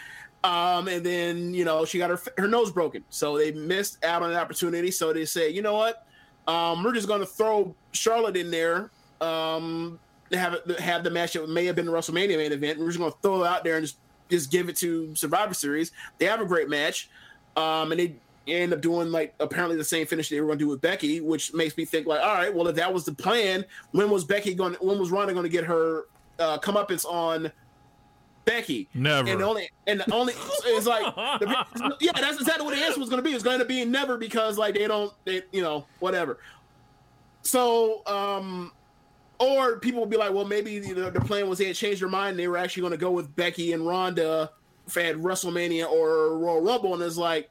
[0.42, 4.22] Um, and then you know she got her her nose broken, so they missed out
[4.22, 4.90] on an opportunity.
[4.90, 6.06] So they say, you know what,
[6.46, 8.90] um, we're just going to throw Charlotte in there.
[9.20, 9.98] Um,
[10.32, 12.78] have have the match that may have been the WrestleMania main event.
[12.78, 15.54] We're just going to throw it out there and just just give it to Survivor
[15.54, 15.92] Series.
[16.18, 17.10] They have a great match,
[17.56, 18.14] um, and they
[18.46, 21.20] end up doing like apparently the same finish they were going to do with Becky,
[21.20, 24.24] which makes me think like, all right, well if that was the plan, when was
[24.24, 24.74] Becky going?
[24.74, 26.04] When was Ronda going to get her
[26.38, 27.50] uh, comeuppance on
[28.44, 28.88] Becky?
[28.94, 29.28] Never.
[29.28, 33.00] And the only and the only it's like the, yeah, that's exactly what the answer
[33.00, 33.34] was going to be.
[33.34, 36.38] It's going to be never because like they don't they you know whatever.
[37.42, 38.72] So um
[39.40, 42.08] or people will be like, well, maybe the, the plan was they had changed their
[42.08, 42.38] mind.
[42.38, 44.52] They were actually going to go with Becky and Ronda
[44.88, 47.48] at WrestleMania or Royal Rumble, and it's like,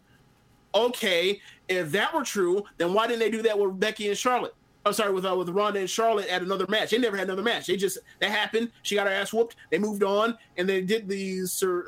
[0.76, 4.54] okay, if that were true, then why didn't they do that with Becky and Charlotte?
[4.86, 6.92] I'm sorry, with uh, with Ronda and Charlotte at another match.
[6.92, 7.68] They never had another match.
[7.68, 8.72] They just that happened.
[8.84, 9.56] She got her ass whooped.
[9.72, 11.42] They moved on, and they did the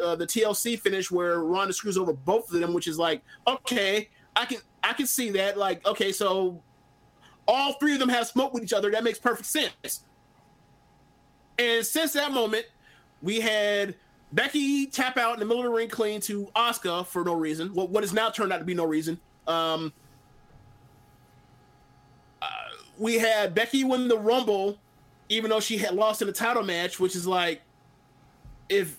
[0.04, 4.10] uh, the TLC finish where Ronda screws over both of them, which is like, okay,
[4.36, 5.58] I can I can see that.
[5.58, 6.62] Like, okay, so
[7.52, 8.90] all three of them have smoke with each other.
[8.90, 10.06] That makes perfect sense.
[11.60, 12.66] And since that moment,
[13.22, 13.96] we had
[14.32, 17.74] Becky tap out in the middle of the ring clean to Asuka for no reason.
[17.74, 19.20] What what has now turned out to be no reason.
[19.48, 19.92] Um,
[22.42, 22.48] uh,
[22.98, 24.80] we had Becky win the Rumble,
[25.28, 27.62] even though she had lost in the title match, which is like,
[28.70, 28.98] if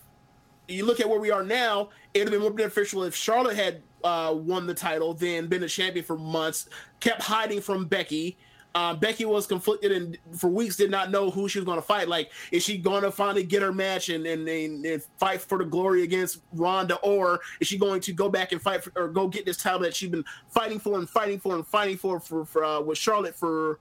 [0.69, 3.57] you look at where we are now, it would have been more beneficial if Charlotte
[3.57, 6.69] had uh, won the title, then been a champion for months,
[7.01, 8.37] kept hiding from Becky,
[8.75, 11.87] Uh, Becky was conflicted and for weeks did not know who she was going to
[11.87, 12.09] fight.
[12.09, 15.59] Like, is she going to finally get her match and, and, and, and fight for
[15.59, 19.09] the glory against Ronda, or is she going to go back and fight for, or
[19.09, 22.19] go get this title that she's been fighting for and fighting for and fighting for
[22.19, 23.79] for, for uh, with Charlotte for,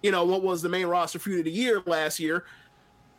[0.00, 2.44] you know, what was the main roster feud of the year last year?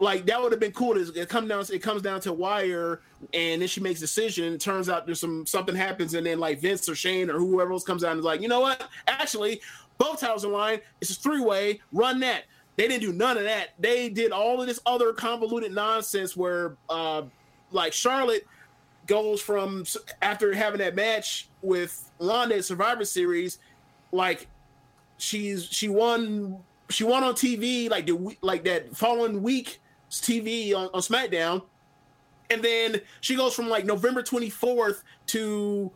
[0.01, 0.97] Like that would have been cool.
[0.97, 3.01] It comes down, it comes down to wire,
[3.35, 4.57] and then she makes decision.
[4.57, 7.83] Turns out there's some something happens, and then like Vince or Shane or whoever else
[7.83, 8.89] comes out and is like, you know what?
[9.07, 9.61] Actually,
[9.99, 10.79] both titles in line.
[11.01, 11.81] It's a three way.
[11.93, 12.45] Run that.
[12.77, 13.75] They didn't do none of that.
[13.77, 17.21] They did all of this other convoluted nonsense where, uh,
[17.71, 18.47] like Charlotte
[19.05, 19.85] goes from
[20.23, 23.59] after having that match with Ronda at Survivor Series,
[24.11, 24.47] like
[25.19, 26.57] she's she won
[26.89, 29.79] she won on TV like the like that following week
[30.19, 31.63] TV on, on SmackDown,
[32.49, 35.91] and then she goes from like November twenty fourth to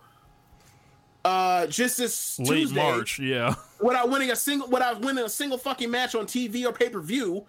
[1.23, 3.55] uh just this Late Tuesday March, yeah.
[3.81, 7.01] without winning a single without winning a single fucking match on TV or pay per
[7.01, 7.45] view.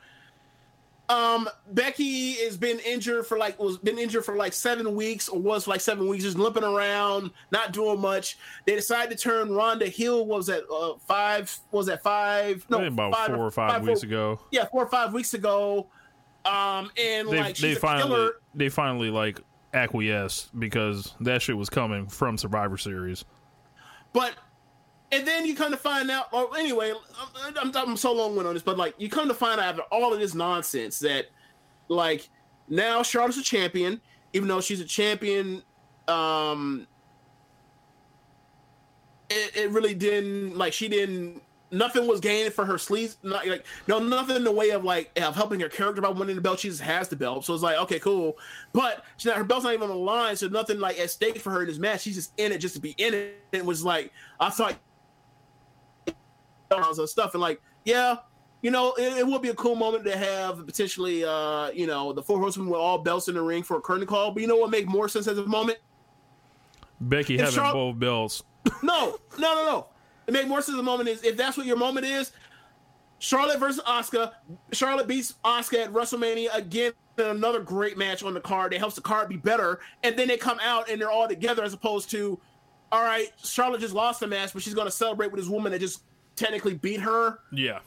[1.09, 5.38] Um, Becky has been injured for like was been injured for like seven weeks or
[5.38, 8.38] was like seven weeks, just limping around, not doing much.
[8.64, 10.26] They decided to turn Ronda heel.
[10.26, 11.57] Was at uh, five?
[11.70, 12.64] Was at five?
[12.64, 14.40] Think about five four or five weeks ago.
[14.50, 15.87] Yeah, four or five weeks ago.
[16.47, 18.31] Um, and They like they finally killer.
[18.55, 19.41] they finally like
[19.75, 23.25] acquiesced because that shit was coming from Survivor Series.
[24.13, 24.35] But
[25.13, 26.33] and then you come to find out.
[26.33, 26.93] Or anyway,
[27.45, 29.67] I'm, I'm, I'm so long winded on this, but like you come to find out
[29.67, 31.27] after all of this nonsense that
[31.89, 32.29] like
[32.69, 34.01] now Charlotte's a champion,
[34.33, 35.63] even though she's a champion.
[36.09, 36.87] Um,
[39.29, 41.43] it, it really didn't like she didn't.
[41.72, 43.16] Nothing was gained for her sleeves.
[43.22, 46.37] Not like no nothing in the way of like of helping her character by winning
[46.37, 46.61] the belt.
[46.61, 48.38] She just has the belt, so it's like okay, cool.
[48.72, 51.38] But she's not, her belt's not even on the line, so nothing like at stake
[51.38, 52.02] for her in this match.
[52.02, 53.42] She's just in it just to be in it.
[53.52, 54.76] It was like I thought
[56.70, 58.16] all that stuff and like yeah
[58.62, 62.12] you know it, it would be a cool moment to have potentially uh you know
[62.12, 64.48] the four horsemen with all belts in the ring for a curtain call but you
[64.48, 65.79] know what make more sense as a moment
[67.00, 68.42] Becky If having Char- both belts.
[68.83, 69.87] no no no no
[70.27, 72.33] it make more sense as a moment is if that's what your moment is
[73.19, 74.33] charlotte versus Asuka.
[74.73, 78.95] charlotte beats Asuka at wrestlemania again in another great match on the card it helps
[78.95, 82.11] the card be better and then they come out and they're all together as opposed
[82.11, 82.39] to
[82.93, 85.73] all right charlotte just lost the match but she's going to celebrate with this woman
[85.73, 86.03] that just
[86.37, 87.79] technically beat her Yeah.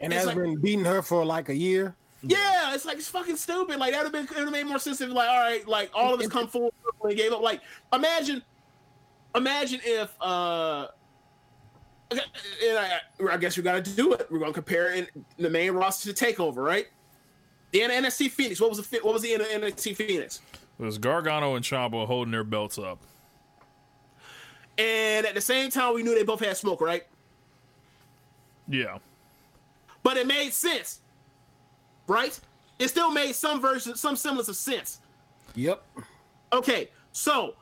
[0.00, 1.94] and It's has like- been beating her for like a year.
[2.22, 3.78] Yeah, it's like it's fucking stupid.
[3.78, 5.68] Like that would have been it would have made more sense if like all right,
[5.68, 6.72] like all of us come forward
[7.04, 7.40] and gave up.
[7.42, 7.60] Like
[7.92, 8.42] imagine,
[9.36, 10.92] imagine if uh, okay,
[12.10, 12.20] and
[12.78, 14.26] I, I guess we got to do it.
[14.30, 15.06] We're gonna compare in
[15.38, 16.86] the main roster to Takeover, right?
[17.72, 18.60] The N- NXT Phoenix.
[18.60, 20.40] What was the fi- what was the N- NXT Phoenix?
[20.78, 22.98] It was Gargano and Ciampa holding their belts up.
[24.78, 27.04] And at the same time, we knew they both had smoke, right?
[28.68, 28.98] Yeah.
[30.02, 31.00] But it made sense,
[32.06, 32.38] right?
[32.78, 35.00] It still made some version, some semblance of sense.
[35.56, 35.84] Yep.
[36.52, 37.54] Okay, so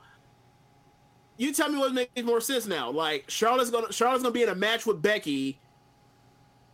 [1.37, 2.89] you tell me what makes more sense now.
[2.89, 5.59] Like Charlotte's gonna Charlotte's gonna be in a match with Becky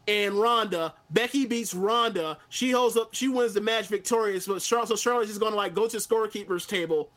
[0.07, 0.93] and Ronda.
[1.09, 2.37] Becky beats Ronda.
[2.49, 3.13] She holds up.
[3.13, 4.47] She wins the match victorious.
[4.47, 7.09] But Charlotte, so Charlotte's just gonna like go to the scorekeeper's table,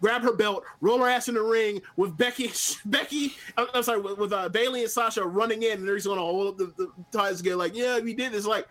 [0.00, 2.50] grab her belt, roll her ass in the ring with Becky.
[2.84, 6.20] Becky, I'm, sorry, with, with uh, Bayley and Sasha running in, and they're just gonna
[6.20, 7.58] hold up the, the ties again.
[7.58, 8.46] Like, yeah, we did this.
[8.46, 8.66] Like,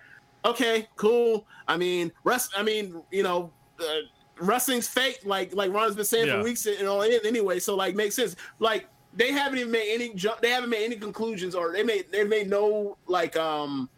[0.45, 1.45] okay, cool.
[1.67, 2.53] I mean, rest.
[2.57, 3.51] I mean, you know.
[3.79, 4.01] Uh,
[4.39, 6.37] wrestling's fake, like like Ron's been saying Yeah.
[6.37, 7.01] for weeks, you know.
[7.01, 8.35] Anyway, so like makes sense.
[8.59, 10.41] Like they haven't even made any jump.
[10.41, 13.89] they haven't made any conclusions, or they made they made no like um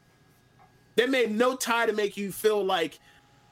[0.96, 3.00] they made no tie to make you feel like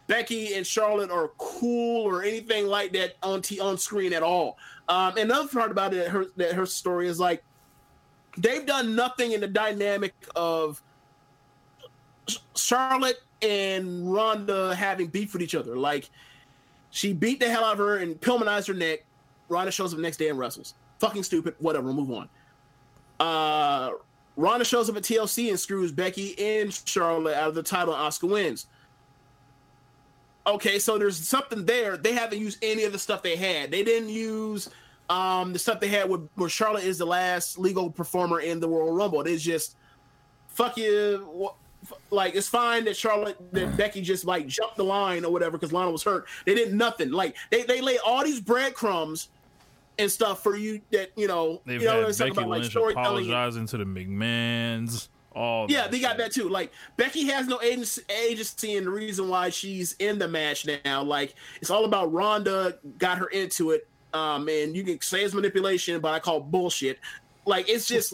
[0.07, 4.57] Becky and Charlotte are cool or anything like that on t- on screen at all.
[4.89, 7.43] Um, another part about it, her that her story is like
[8.37, 10.81] they've done nothing in the dynamic of
[12.55, 15.77] Charlotte and Ronda having beef with each other.
[15.77, 16.09] Like
[16.93, 19.03] she beat the hell out of her and Pillmanized her neck.
[19.49, 20.75] Ronda shows up next day and wrestles.
[20.99, 21.55] Fucking stupid.
[21.57, 21.91] Whatever.
[21.91, 22.29] Move on.
[23.19, 23.93] Uh,
[24.37, 27.95] Ronda shows up at TLC and screws Becky and Charlotte out of the title.
[27.95, 28.67] Asuka wins.
[30.45, 31.97] Okay, so there's something there.
[31.97, 33.71] They haven't used any of the stuff they had.
[33.71, 34.69] They didn't use
[35.09, 38.69] um, the stuff they had with where Charlotte is the last legal performer in the
[38.69, 39.21] Royal Rumble.
[39.21, 39.77] It's just
[40.47, 41.49] fuck you.
[42.11, 45.73] Like it's fine that Charlotte that Becky just like jumped the line or whatever because
[45.73, 46.25] Lana was hurt.
[46.45, 47.11] They did nothing.
[47.11, 49.29] Like they they lay all these breadcrumbs
[49.99, 51.61] and stuff for you that you know.
[51.65, 53.29] They've you know had it's talking Becky about like Lynch storytelling.
[53.29, 55.07] apologizing to the McMahons.
[55.35, 56.47] All Yeah, they got that too.
[56.49, 61.01] Like Becky has no agency, agency and the reason why she's in the match now.
[61.01, 63.87] Like it's all about Ronda got her into it.
[64.13, 66.99] Um, and you can say it's manipulation, but I call it bullshit.
[67.45, 68.13] Like it's just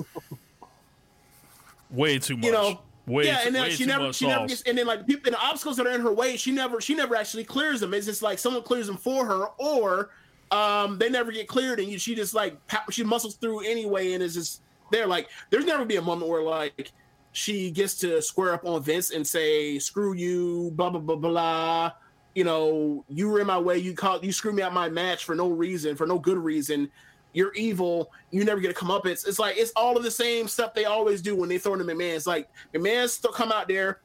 [1.91, 2.45] way too much.
[2.45, 5.25] you know, Way, yeah, and then she never, she never gets, and then like people,
[5.25, 7.91] and the obstacles that are in her way, she never, she never actually clears them.
[7.95, 10.11] It's just like someone clears them for her, or
[10.51, 12.59] um, they never get cleared, and you, she just like
[12.91, 15.07] she muscles through anyway, and it's just there.
[15.07, 16.91] Like, there's never be a moment where like
[17.31, 21.91] she gets to square up on Vince and say, "Screw you," blah blah blah blah.
[22.35, 23.79] You know, you were in my way.
[23.79, 26.91] You called, you screwed me out my match for no reason, for no good reason.
[27.33, 28.11] You're evil.
[28.31, 29.05] You never get to come up.
[29.05, 31.73] It's it's like it's all of the same stuff they always do when they throw
[31.73, 32.15] in the McMahon.
[32.15, 33.99] It's like McMahon's still come out there,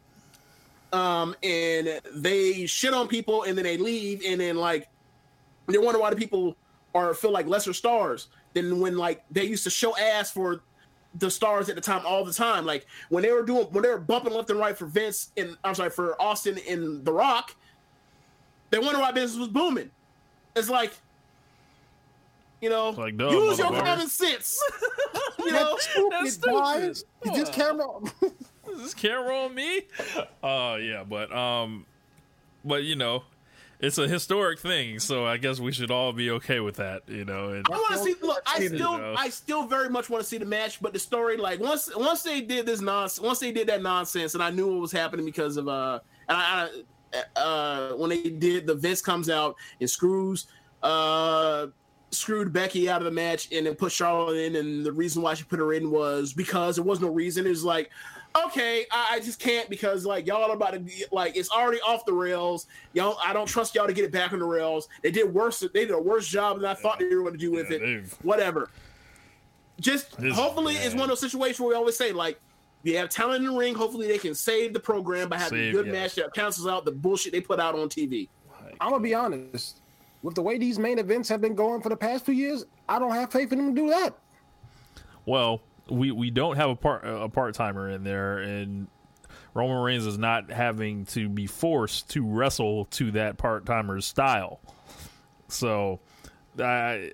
[0.93, 4.89] um, and they shit on people, and then they leave, and then like
[5.67, 6.57] they wonder why the people
[6.95, 10.63] are feel like lesser stars than when like they used to show ass for
[11.17, 12.67] the stars at the time all the time.
[12.67, 15.57] Like when they were doing when they were bumping left and right for Vince and
[15.65, 17.55] I'm sorry for Austin and The Rock,
[18.71, 19.91] they wonder why business was booming.
[20.57, 20.93] It's like
[22.65, 23.85] you know, like, duh, use your motherfucker.
[23.85, 24.59] common sense.
[25.39, 25.77] you know,
[26.11, 26.93] That's Why?
[26.93, 27.31] stupid.
[27.31, 27.87] Is this camera?
[28.73, 29.83] Is this camera on me?
[30.43, 31.85] Oh yeah, but um,
[32.65, 33.25] but you know,
[33.81, 37.25] it's a historic thing, so I guess we should all be okay with that, you
[37.27, 37.51] know.
[37.51, 38.15] And I want to see.
[38.23, 39.15] Look, I You still, know.
[39.17, 42.23] I still very much want to see the match, but the story, like once, once
[42.23, 45.27] they did this nonsense, once they did that nonsense, and I knew what was happening
[45.27, 46.69] because of uh, and I,
[47.37, 50.47] I uh, when they did the Vince comes out and screws
[50.83, 51.69] uh
[52.15, 55.35] screwed Becky out of the match and then put Charlotte in, and the reason why
[55.35, 57.47] she put her in was because there was no reason.
[57.47, 57.91] It was like,
[58.47, 61.81] okay, I, I just can't because like y'all are about to be like it's already
[61.81, 62.67] off the rails.
[62.93, 64.89] Y'all, I don't trust y'all to get it back on the rails.
[65.03, 65.61] They did worse.
[65.61, 67.77] They did a worse job than I thought they were going to do with Yeah,
[67.77, 67.81] it.
[67.81, 68.71] they've- Whatever.
[69.81, 72.41] Just This is hopefully it's one of those situations where we always say like.
[72.87, 73.75] You have talent in the ring.
[73.75, 75.93] Hopefully, they can save the program by having a good yes.
[75.95, 78.29] match that cancels out the bullshit they put out on TV.
[78.79, 79.81] I'm gonna be honest.
[80.25, 82.99] With the way these main events have been going for the past few years, I
[82.99, 84.15] don't have faith in them to do that.
[85.27, 85.61] well,
[85.91, 88.89] we we don't have a part a part timer in there, and
[89.53, 94.61] Roman Reigns is not having to be forced to wrestle to that part timer's style.
[95.49, 96.01] So,
[96.59, 97.13] I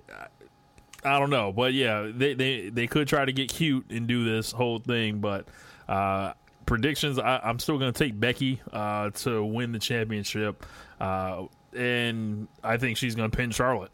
[1.03, 4.23] I don't know, but yeah, they they they could try to get cute and do
[4.23, 5.49] this whole thing, but
[5.89, 6.31] uh,
[6.65, 10.65] predictions, I, I'm still going to take Becky uh, to win the championship,
[11.01, 11.43] uh,
[11.75, 13.91] and I think she's going to pin Charlotte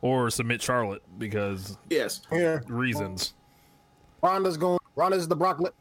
[0.00, 2.22] or submit Charlotte because Yes.
[2.30, 2.60] Yeah.
[2.68, 3.34] reasons.
[4.22, 4.78] Ronda's going.
[4.96, 5.58] Ronda's the Brock.
[5.60, 5.72] Le-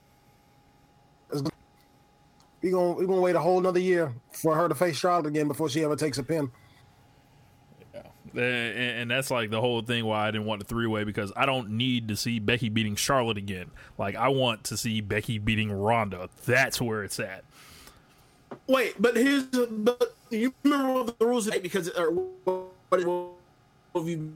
[2.61, 5.47] we gonna we gonna wait a whole another year for her to face Charlotte again
[5.47, 6.51] before she ever takes a pin.
[8.33, 11.33] And, and that's like the whole thing why I didn't want the three way because
[11.35, 13.71] I don't need to see Becky beating Charlotte again.
[13.97, 16.29] Like I want to see Becky beating Ronda.
[16.45, 17.43] That's where it's at.
[18.67, 23.31] Wait, but here's but you remember what the rules are because or what what
[23.95, 24.33] have you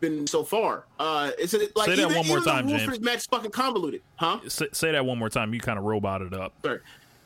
[0.00, 0.84] been so far?
[0.98, 2.84] Uh, is it like Say that even, one more time, rules James.
[2.84, 4.40] for this match fucking convoluted, huh?
[4.48, 5.54] Say, say that one more time.
[5.54, 6.52] You kind of roboted up.
[6.62, 6.80] Sorry.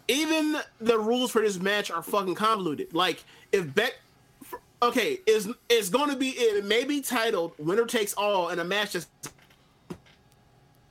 [0.08, 2.94] Even the rules for this match are fucking convoluted.
[2.94, 3.94] Like if Beck,
[4.82, 8.64] okay, is is going to be it may be titled "Winner Takes All" in a
[8.64, 9.08] match that's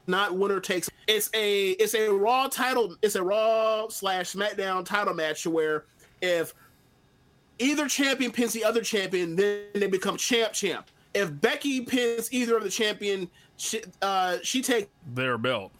[0.08, 0.90] not winner takes.
[1.08, 2.96] It's a it's a Raw title.
[3.02, 5.86] It's a Raw slash SmackDown title match where
[6.22, 6.54] if
[7.60, 10.88] either champion pins the other champion, then they become champ champ.
[11.14, 15.72] If Becky pins either of the champion, she, uh, she takes Their belt.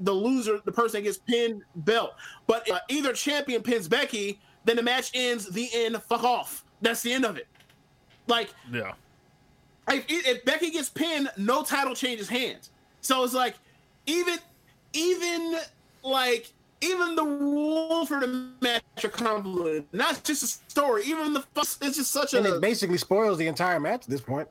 [0.00, 2.12] the loser, the person that gets pinned belt.
[2.46, 5.46] But uh, either champion pins Becky, then the match ends.
[5.46, 5.96] The end.
[6.02, 6.64] Fuck off.
[6.82, 7.48] That's the end of it.
[8.26, 8.92] Like Yeah.
[9.90, 12.70] if, if Becky gets pinned, no title changes hands.
[13.00, 13.54] So it's like
[14.06, 14.38] even
[14.92, 15.56] even
[16.02, 19.86] like even the rules for the match are convoluted.
[19.92, 21.04] Not just a story.
[21.04, 24.04] Even the fuss- it's just such a And a it basically spoils the entire match
[24.04, 24.48] at this point.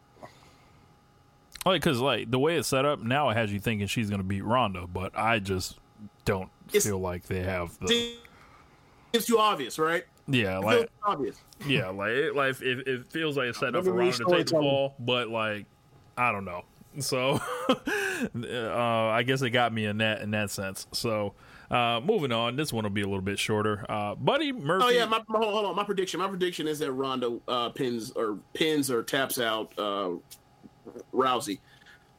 [1.66, 4.24] Like, cause like the way it's set up now, it has you thinking she's gonna
[4.24, 5.78] beat Ronda, but I just
[6.26, 8.16] don't It's- feel like they have the.
[9.12, 10.06] It's too obvious, right?
[10.28, 11.36] Yeah, It like feels obvious.
[11.66, 14.18] yeah, like it, like it, it feels like it's set up for Ronda to take
[14.18, 14.64] the storytelling.
[14.70, 15.66] fall, but like
[16.18, 16.64] I don't know.
[16.98, 17.80] So uh,
[18.36, 20.88] I guess it got me in that in that sense.
[20.92, 21.34] So
[21.70, 23.86] uh, moving on, this one will be a little bit shorter.
[23.88, 24.86] Uh, Buddy Murphy.
[24.86, 25.76] Oh yeah, my, my- hold, hold on.
[25.76, 26.20] My prediction.
[26.20, 30.12] My prediction is that Ronda uh, pins or pins or taps out uh,
[31.14, 31.60] Rousey.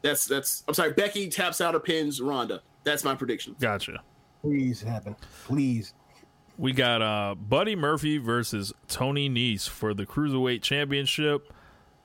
[0.01, 0.63] That's that's.
[0.67, 0.93] I'm sorry.
[0.93, 2.61] Becky taps out or pins Ronda.
[2.83, 3.55] That's my prediction.
[3.59, 4.01] Gotcha.
[4.41, 5.15] Please happen.
[5.45, 5.93] Please.
[6.57, 11.51] We got uh, Buddy Murphy versus Tony Nese for the Cruiserweight Championship.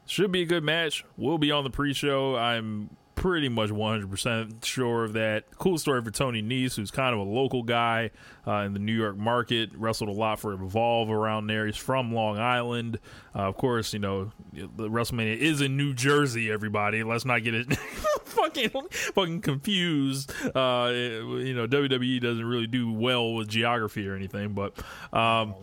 [0.07, 1.04] Should be a good match.
[1.16, 2.36] We'll be on the pre show.
[2.36, 5.44] I'm pretty much 100% sure of that.
[5.59, 8.11] Cool story for Tony Nese, who's kind of a local guy
[8.46, 9.70] uh, in the New York market.
[9.74, 11.66] Wrestled a lot for Evolve around there.
[11.66, 13.00] He's from Long Island.
[13.34, 17.02] Uh, of course, you know, the WrestleMania is in New Jersey, everybody.
[17.02, 17.74] Let's not get it
[18.24, 20.30] fucking fucking confused.
[20.54, 24.74] Uh, you know, WWE doesn't really do well with geography or anything, but
[25.12, 25.54] um,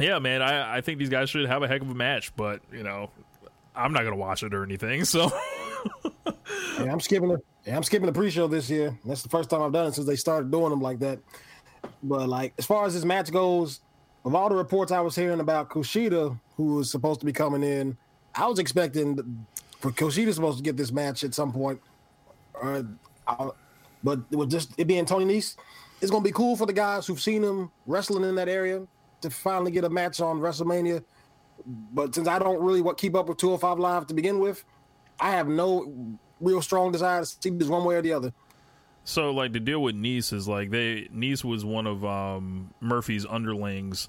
[0.00, 2.62] yeah, man, I I think these guys should have a heck of a match, but
[2.72, 3.10] you know,
[3.74, 5.30] I'm not gonna watch it or anything, so.
[6.78, 8.98] Yeah, I'm skipping the yeah, I'm skipping the pre-show this year.
[9.04, 11.18] That's the first time I've done it since they started doing them like that.
[12.02, 13.80] But like as far as this match goes,
[14.24, 17.62] of all the reports I was hearing about Kushida, who was supposed to be coming
[17.62, 17.96] in,
[18.34, 19.46] I was expecting
[19.78, 21.80] for Kushida supposed to get this match at some point.
[22.62, 22.82] Uh,
[23.26, 23.50] I-
[24.02, 25.56] but with just it being Tony Nese,
[26.00, 28.86] it's gonna be cool for the guys who've seen him wrestling in that area
[29.20, 31.04] to finally get a match on WrestleMania.
[31.66, 34.64] But since I don't really what keep up with 205 Live to begin with,
[35.18, 38.32] I have no real strong desire to see this one way or the other.
[39.04, 43.26] So like the deal with Nice is like they Nice was one of um, Murphy's
[43.26, 44.08] underlings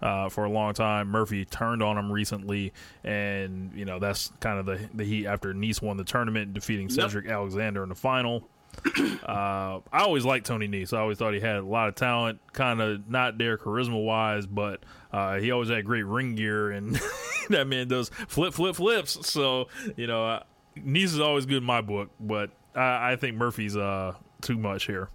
[0.00, 1.08] uh, for a long time.
[1.08, 2.72] Murphy turned on him recently,
[3.04, 6.88] and you know that's kind of the the heat after Nice won the tournament, defeating
[6.88, 8.48] Cedric Alexander in the final.
[9.24, 10.92] uh, I always liked Tony Nese.
[10.92, 14.46] I always thought he had a lot of talent, kind of not there charisma wise,
[14.46, 17.00] but uh, he always had great ring gear, and
[17.50, 19.26] that man does flip, flip, flips.
[19.26, 20.42] So you know, uh,
[20.76, 24.86] Nese is always good in my book, but I, I think Murphy's uh, too much
[24.86, 25.08] here.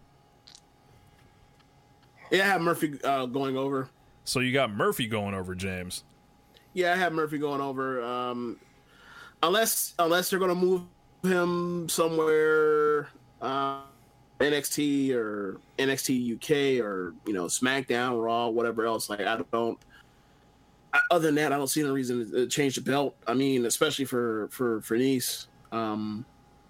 [2.31, 3.89] Yeah, I have Murphy uh, going over.
[4.25, 6.03] So you got Murphy going over James.
[6.73, 8.01] Yeah, I have Murphy going over.
[8.01, 8.59] Um,
[9.43, 10.81] unless unless they're gonna move
[11.21, 13.09] him somewhere,
[13.43, 13.81] uh,
[14.39, 19.09] NXT or NXT UK or you know SmackDown, Raw, whatever else.
[19.09, 19.77] Like I don't.
[20.93, 23.15] I, other than that, I don't see any reason to change the belt.
[23.27, 25.47] I mean, especially for for for Nice.
[25.71, 26.25] Um,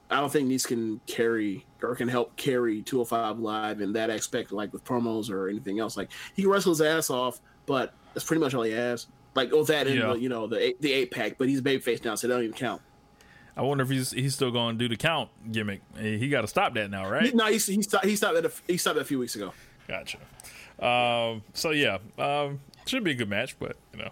[0.09, 4.51] I don't think Nice can carry or can help carry 205 Live in that aspect,
[4.51, 5.97] like with promos or anything else.
[5.97, 9.07] Like he wrestles his ass off, but that's pretty much all he has.
[9.35, 10.13] Like with that and Yeah.
[10.13, 12.55] you know the eight, the eight pack, but he's babyface now, so they don't even
[12.55, 12.81] count.
[13.55, 15.81] I wonder if he's he's still going to do the count gimmick.
[15.99, 17.33] He, he got to stop that now, right?
[17.33, 18.05] No, he, he stopped.
[18.05, 19.53] He stopped at a, he stopped that a few weeks ago.
[19.87, 20.17] Gotcha.
[20.79, 24.11] Um, so yeah, um, should be a good match, but you know.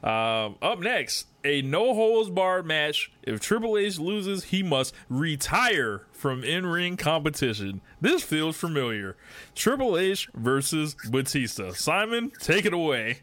[0.00, 3.10] Um, up next, a no holds barred match.
[3.24, 7.80] If Triple H loses, he must retire from in ring competition.
[8.00, 9.16] This feels familiar.
[9.56, 11.72] Triple H versus Batista.
[11.72, 13.20] Simon, take it away.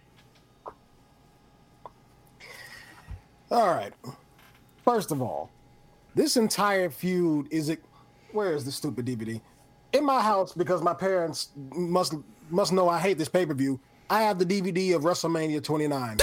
[3.49, 3.93] All right.
[4.86, 5.50] First of all,
[6.14, 7.84] this entire feud is it.
[8.32, 9.42] Where is the stupid DVD?
[9.94, 12.14] In my house because my parents must
[12.50, 13.80] must know I hate this pay per view.
[14.10, 16.18] I have the DVD of WrestleMania 29.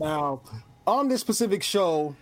[0.00, 0.40] now,
[0.86, 2.16] on this specific show,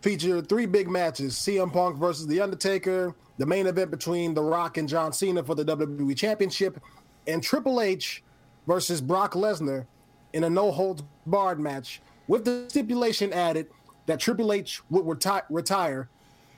[0.00, 4.78] featured three big matches: CM Punk versus The Undertaker, the main event between The Rock
[4.78, 6.82] and John Cena for the WWE Championship,
[7.28, 8.24] and Triple H
[8.66, 9.86] versus Brock Lesnar
[10.32, 12.00] in a no holds barred match,
[12.32, 13.66] with the stipulation added
[14.06, 16.08] that Triple H would reti- retire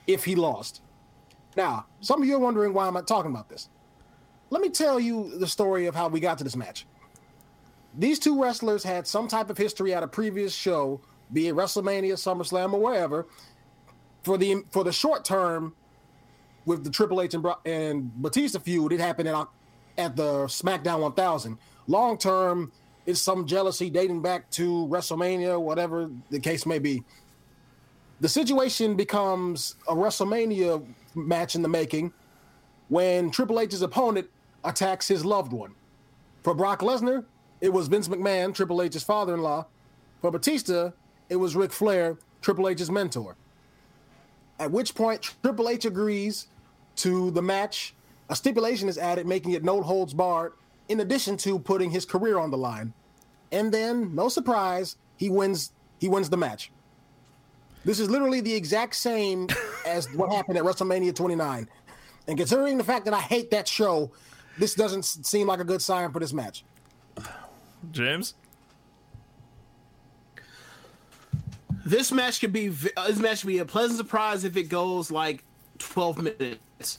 [0.07, 0.83] if he lost.
[1.57, 3.69] Now, some of you are wondering why I'm talking about this.
[4.51, 6.87] Let me tell you the story of how we got to this match.
[7.99, 11.01] These two wrestlers had some type of history at a previous show,
[11.33, 13.27] be it WrestleMania, SummerSlam, or wherever.
[14.23, 15.75] For the for the short term,
[16.67, 19.49] with the Triple H and, and Batista feud, it happened at,
[19.99, 21.59] at the SmackDown 1000.
[21.89, 22.71] Long term,
[23.07, 27.03] it's some jealousy dating back to WrestleMania, whatever the case may be.
[28.21, 30.85] The situation becomes a WrestleMania
[31.15, 32.13] match in the making
[32.89, 34.29] when Triple H's opponent
[34.65, 35.75] attacks his loved one.
[36.43, 37.25] For Brock Lesnar,
[37.61, 39.67] it was Vince McMahon, Triple H's father in law.
[40.21, 40.93] For Batista,
[41.29, 43.37] it was Ric Flair, Triple H's mentor.
[44.59, 46.47] At which point, Triple H agrees
[46.97, 47.95] to the match.
[48.31, 50.53] A stipulation is added, making it no holds barred,
[50.89, 52.93] in addition to putting his career on the line.
[53.53, 55.73] And then, no surprise, he wins.
[56.01, 56.71] He wins the match.
[57.85, 59.49] This is literally the exact same
[59.87, 61.69] as what happened at WrestleMania 29.
[62.27, 64.11] And considering the fact that I hate that show,
[64.59, 66.65] this doesn't seem like a good sign for this match.
[67.91, 68.35] James?
[71.85, 75.11] This match could be uh, this match could be a pleasant surprise if it goes
[75.11, 75.45] like
[75.79, 76.99] 12 minutes.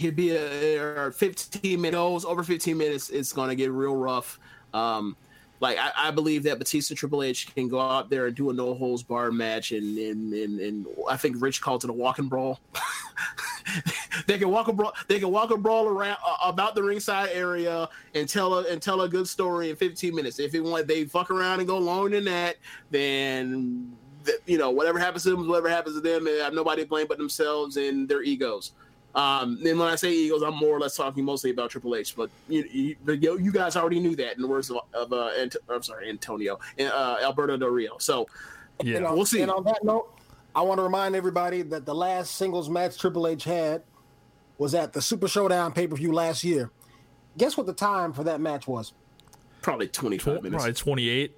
[0.00, 3.10] Could be a or 15 minutes goes over 15 minutes.
[3.10, 4.38] It's gonna get real rough.
[4.74, 5.16] Um,
[5.60, 8.52] like I, I believe that Batista Triple H can go out there and do a
[8.52, 12.28] no holds bar match, and and, and and I think Rich called it a walking
[12.28, 12.60] brawl.
[14.26, 14.92] they can walk a brawl.
[15.08, 18.80] They can walk a brawl around uh, about the ringside area and tell a and
[18.80, 20.38] tell a good story in 15 minutes.
[20.38, 22.56] If it want they fuck around and go longer than that,
[22.90, 23.92] then
[24.24, 26.88] th- you know whatever happens to them, whatever happens to them, they have nobody to
[26.88, 28.72] blame but themselves and their egos.
[29.18, 32.14] Um, and when I say Eagles, I'm more or less talking mostly about Triple H.
[32.14, 35.30] But you, you, you, you guys already knew that in the words of, of uh,
[35.36, 37.98] Ant- I'm sorry, Antonio, and, uh, Alberto Del Rio.
[37.98, 38.28] So
[38.80, 39.02] Yeah.
[39.02, 39.42] On, we'll see.
[39.42, 40.16] And on that note,
[40.54, 43.82] I want to remind everybody that the last singles match Triple H had
[44.56, 46.70] was at the Super Showdown pay per view last year.
[47.36, 48.92] Guess what the time for that match was?
[49.62, 50.62] Probably 25 minutes.
[50.62, 51.36] Probably 28.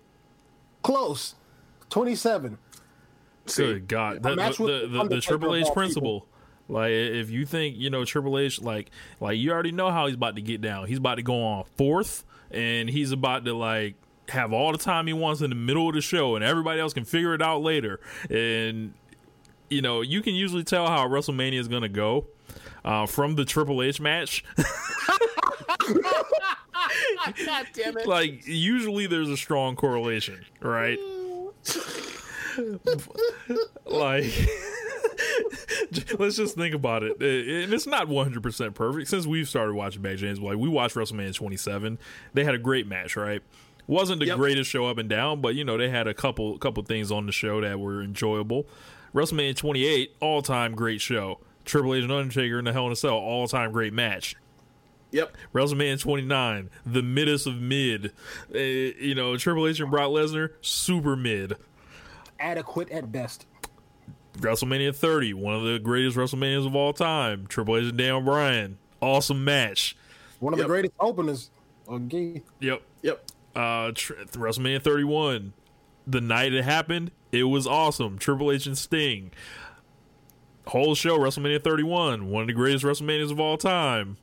[0.83, 1.35] Close.
[1.89, 2.59] 27.
[3.57, 6.26] Good God, A the, the, with the, the, the Triple H all principle.
[6.71, 8.91] Like if you think you know Triple H, like
[9.21, 10.87] like you already know how he's about to get down.
[10.87, 13.97] He's about to go on fourth, and he's about to like
[14.29, 16.95] have all the time he wants in the middle of the show, and everybody else
[16.95, 18.01] can figure it out later.
[18.31, 18.95] And
[19.68, 22.27] you know you can usually tell how WrestleMania is going to go
[22.85, 24.45] uh, from the Triple H match.
[27.47, 28.07] God damn it.
[28.07, 30.99] like usually there's a strong correlation, right?
[33.87, 34.25] like
[36.18, 37.12] let's just think about it.
[37.20, 41.34] And it's not 100% perfect since we've started watching back James like we watched WrestleMania
[41.34, 41.98] 27.
[42.34, 43.42] They had a great match, right?
[43.86, 44.36] Wasn't the Yep.
[44.38, 47.26] greatest show up and down, but you know, they had a couple couple things on
[47.26, 48.66] the show that were enjoyable.
[49.14, 51.40] WrestleMania 28, all-time great show.
[51.64, 54.36] Triple H and Undertaker in the Hell in a Cell, all-time great match.
[55.11, 55.36] Yep.
[55.53, 58.12] WrestleMania 29, the middest of mid.
[58.55, 61.57] Uh, you know, Triple H and Brock Lesnar, super mid.
[62.38, 63.46] Adequate at best.
[64.41, 67.47] WrestleMania 30, one of the greatest WrestleManias of all time.
[67.47, 69.97] Triple H and Dan Bryan, awesome match.
[70.41, 70.64] One of Yep.
[70.66, 71.51] the greatest openers.
[71.88, 72.43] Okay.
[72.61, 72.82] Yep.
[73.03, 73.24] Yep.
[73.55, 75.53] Uh, tr- WrestleMania 31,
[76.07, 78.18] the night it happened, it was awesome.
[78.18, 79.30] Triple H and Sting.
[80.66, 84.18] Whole show, WrestleMania 31, one of the greatest WrestleManias of all time.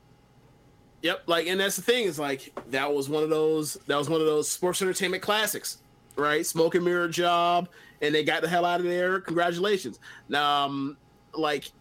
[1.01, 1.23] Yep.
[1.27, 4.19] Like, and that's the thing is like that was one of those that was one
[4.21, 5.77] of those sports entertainment classics,
[6.15, 6.45] right?
[6.45, 7.69] Smoke and mirror job,
[8.01, 9.19] and they got the hell out of there.
[9.19, 9.99] Congratulations.
[10.33, 10.97] Um,
[11.33, 11.71] like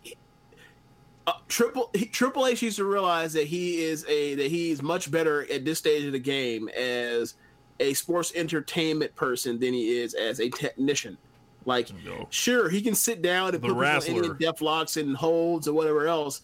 [1.27, 5.11] uh, Triple he, Triple H used to realize that he is a that he's much
[5.11, 7.35] better at this stage of the game as
[7.81, 11.19] a sports entertainment person than he is as a technician.
[11.67, 12.29] Like, No.
[12.31, 14.35] sure, he can sit down and The put people in wrestler.
[14.35, 16.43] Death locks and holds or whatever else,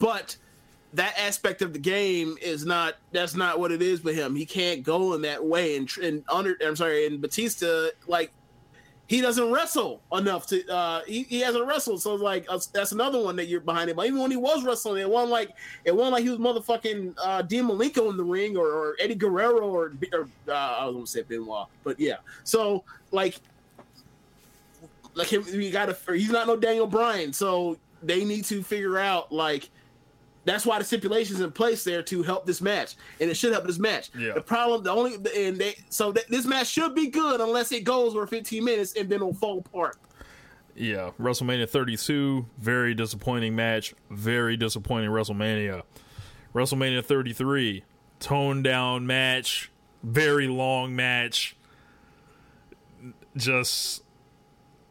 [0.00, 0.36] but
[0.94, 4.34] that aspect of the game is not that's not what it is with him.
[4.34, 5.76] He can't go in that way.
[5.76, 8.32] And, and under I'm sorry, and Batista like
[9.06, 12.00] he doesn't wrestle enough to uh he, he hasn't wrestled.
[12.00, 13.96] So like uh, that's another one that you're behind him.
[13.96, 15.50] But even when he was wrestling it wasn't like
[15.84, 19.14] it wasn't like he was motherfucking uh Dean Malenko in the ring or, or Eddie
[19.14, 22.16] Guerrero or, or uh, I was gonna say Benoit but yeah.
[22.44, 23.36] So like
[25.14, 27.32] like him you gotta he's not no Daniel Bryan.
[27.32, 29.70] So they need to figure out like
[30.44, 33.64] that's why the stipulations in place there to help this match, and it should help
[33.64, 34.10] this match.
[34.16, 34.34] Yeah.
[34.34, 37.84] The problem, the only, and they, so th- this match should be good unless it
[37.84, 39.96] goes for 15 minutes and then it'll fall apart.
[40.76, 43.94] Yeah, WrestleMania 32, very disappointing match.
[44.10, 45.82] Very disappointing WrestleMania.
[46.52, 47.84] WrestleMania 33,
[48.18, 49.70] toned down match.
[50.02, 51.56] Very long match.
[53.36, 54.02] Just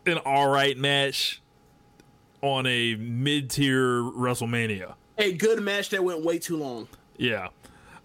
[0.06, 1.41] an all right match
[2.41, 4.95] on a mid tier WrestleMania.
[5.24, 6.90] A good match that went way too long.
[7.18, 7.48] Yeah.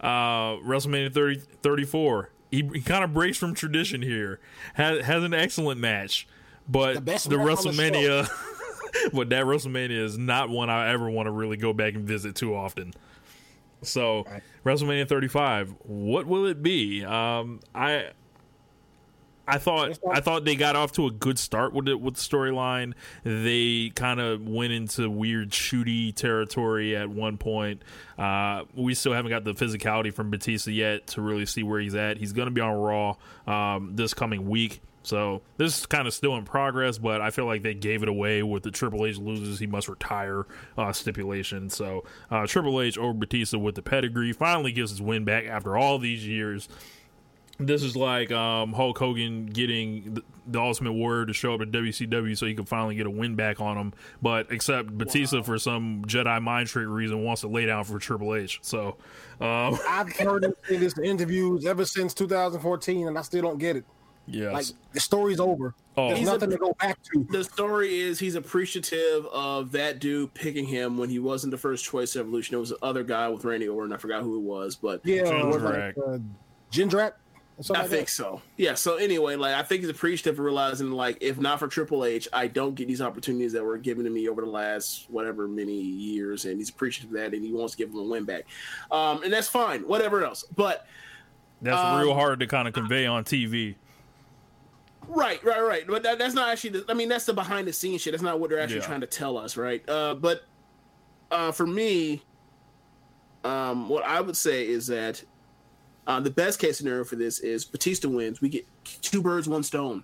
[0.00, 2.30] Uh, WrestleMania 30, 34.
[2.50, 4.38] He, he kind of breaks from tradition here.
[4.74, 6.28] Has, has an excellent match,
[6.68, 8.30] but The best the match on the WrestleMania,
[9.12, 12.36] but that WrestleMania is not one I ever want to really go back and visit
[12.36, 12.94] too often.
[13.82, 14.24] So
[14.64, 17.04] WrestleMania 35, what will it be?
[17.04, 18.10] Um, I
[19.48, 22.20] I thought I thought they got off to a good start with it with the
[22.20, 22.92] storyline.
[23.24, 27.82] They kind of went into weird shooty territory at one point.
[28.18, 31.94] Uh, we still haven't got the physicality from Batista yet to really see where he's
[31.94, 32.18] at.
[32.18, 34.82] He's going to be on Raw um, this coming week.
[35.02, 38.10] So this is kind of still in progress, but I feel like they gave it
[38.10, 40.46] away with the Triple H loses, he must retire
[40.76, 41.70] uh, stipulation.
[41.70, 45.78] So uh, Triple H over Batista with the pedigree finally gives his win back after
[45.78, 46.68] all these years
[47.58, 51.70] this is like um, Hulk Hogan getting the, the Ultimate Warrior to show up at
[51.70, 53.92] WCW so he can finally get a win back on him.
[54.22, 58.34] But except Batista, for some Jedi mind trick reason, wants to lay down for Triple
[58.34, 58.60] H.
[58.62, 58.96] So,
[59.40, 63.58] um, I've heard him say this in interviews ever since 2014, and I still don't
[63.58, 63.84] get it.
[64.26, 64.52] yes.
[64.52, 65.74] Like the story's over.
[65.96, 66.08] Oh.
[66.08, 67.26] There's He's a- nothing to go back to.
[67.30, 71.84] The story is he's appreciative of that dude picking him when he wasn't the first
[71.84, 72.54] choice of Evolution.
[72.54, 73.92] It was the other guy with Randy Orton.
[73.92, 75.96] I forgot who it was, but Yeah, it Jindrak.
[75.96, 76.18] like, uh,
[76.70, 77.12] Jindrak.
[77.58, 78.12] Or something I like think that.
[78.12, 78.40] so.
[78.56, 78.74] Yeah.
[78.74, 82.28] So anyway, like I think he's appreciative of realizing, like, if not for Triple H,
[82.32, 85.74] I don't get these opportunities that were given to me over the last whatever many
[85.74, 88.44] years, and he's appreciative of that, and he wants to give him a win back,
[88.90, 89.82] um, and that's fine.
[89.82, 90.86] Whatever else, but
[91.60, 93.74] That's um, real hard to kind of convey on TV.
[95.08, 95.86] Right, right, right.
[95.86, 96.70] But that, that's not actually.
[96.70, 98.12] The, I mean, that's the behind the scenes shit.
[98.12, 98.86] That's not what they're actually Yeah.
[98.86, 99.82] trying to tell us, right?
[99.88, 100.42] Uh, but
[101.30, 102.22] uh, for me,
[103.42, 105.22] um, what I would say is that
[106.08, 108.40] uh, the best case scenario for this is Batista wins.
[108.40, 108.66] We get
[109.02, 110.02] two birds, one stone.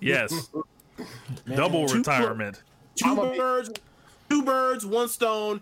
[0.00, 0.50] Yes.
[1.54, 2.62] Double Two- retirement.
[2.96, 3.70] 2 birds,
[4.30, 5.60] two birds, one stone,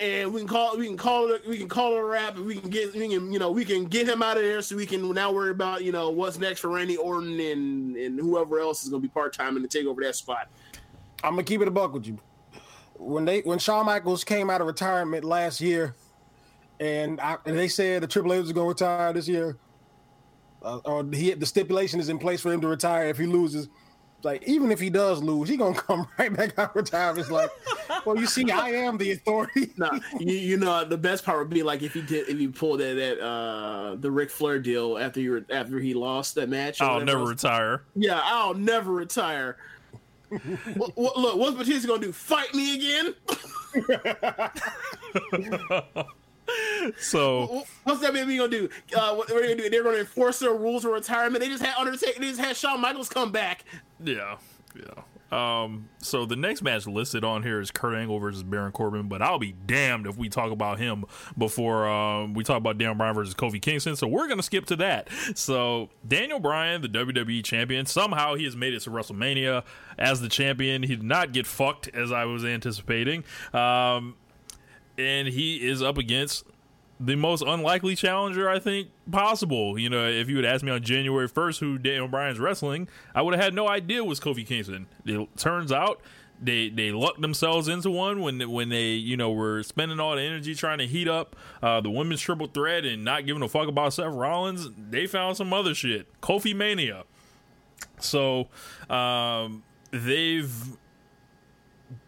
[0.00, 2.36] and we can call we can call it we can call it a wrap.
[2.36, 4.62] and We can get we can you know we can get him out of there
[4.62, 8.18] so we can now worry about you know what's next for Randy Orton and and
[8.18, 10.48] whoever else is going to be part time and to take over that spot.
[11.22, 12.18] I'm gonna keep it a buck with you.
[12.94, 15.94] When they when Shawn Michaels came out of retirement last year,
[16.82, 19.56] and, I, and they said the Triple H was gonna retire this year,
[20.62, 23.68] uh, or he the stipulation is in place for him to retire if he loses.
[24.24, 27.20] Like even if he does lose, he gonna come right back out of retirement.
[27.20, 27.50] It's like,
[28.04, 29.70] well, you see, I am the authority.
[29.76, 32.48] Nah, you, you know the best part would be like if he did if he
[32.48, 36.48] pulled that that uh the Ric Flair deal after he re- after he lost that
[36.48, 36.80] match.
[36.80, 37.30] I'll never else.
[37.30, 37.82] retire.
[37.94, 39.56] Yeah, I'll never retire.
[40.76, 42.12] what, what, look, what's Batista gonna do?
[42.12, 43.14] Fight me again?
[46.98, 48.68] So What's that baby gonna do?
[48.96, 49.70] Uh, what they're gonna do?
[49.70, 51.42] They're gonna enforce their rules of retirement.
[51.42, 52.18] They just had Undertaker.
[52.20, 53.64] They just had Shawn Michaels come back.
[54.04, 54.36] yeah,
[54.76, 55.02] yeah.
[55.32, 59.22] Um, so the next match listed on here is Kurt Angle versus Baron Corbin, but
[59.22, 61.06] I'll be damned if we talk about him
[61.38, 63.96] before um, we talk about Daniel Bryan versus Kofi Kingston.
[63.96, 65.08] So we're gonna skip to that.
[65.34, 69.64] So Daniel Bryan, the WWE champion, somehow he has made it to WrestleMania
[69.98, 70.82] as the champion.
[70.82, 73.24] He did not get fucked as I was anticipating,
[73.54, 74.16] um,
[74.98, 76.44] and he is up against
[77.00, 79.78] the most unlikely challenger I think possible.
[79.78, 83.22] You know, if you would ask me on January 1st who Daniel Bryan's wrestling, I
[83.22, 84.86] would have had no idea was Kofi Kingston.
[85.04, 86.00] It turns out
[86.40, 90.16] they they lucked themselves into one when they, when they you know were spending all
[90.16, 93.48] the energy trying to heat up uh, the women's triple threat and not giving a
[93.48, 94.68] fuck about Seth Rollins.
[94.76, 97.04] They found some other shit, Kofi Mania.
[98.00, 98.48] So
[98.90, 99.62] um,
[99.92, 100.52] they've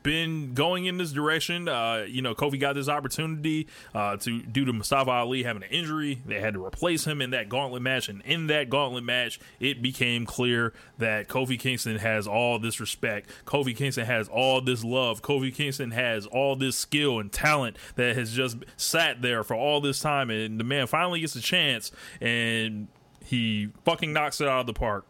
[0.03, 1.69] been going in this direction.
[1.69, 5.71] Uh, you know, Kofi got this opportunity uh, to due to Mustafa Ali having an
[5.71, 6.23] injury.
[6.27, 9.83] They had to replace him in that gauntlet match, and in that gauntlet match, it
[9.83, 13.31] became clear that Kofi Kingston has all this respect.
[13.47, 15.23] Kofi Kingston has all this love.
[15.23, 19.81] Kofi Kingston has all this skill and talent that has just sat there for all
[19.81, 22.89] this time, and the man finally gets a chance, and
[23.25, 25.07] he fucking knocks it out of the park.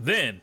[0.00, 0.40] Then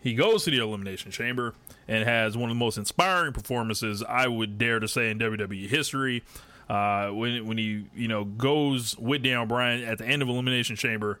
[0.00, 1.54] he goes to the Elimination Chamber
[1.90, 5.68] and has one of the most inspiring performances I would dare to say in WWE
[5.68, 6.22] history.
[6.70, 10.76] Uh, when when he you know goes with Daniel Bryan at the end of Elimination
[10.76, 11.18] Chamber,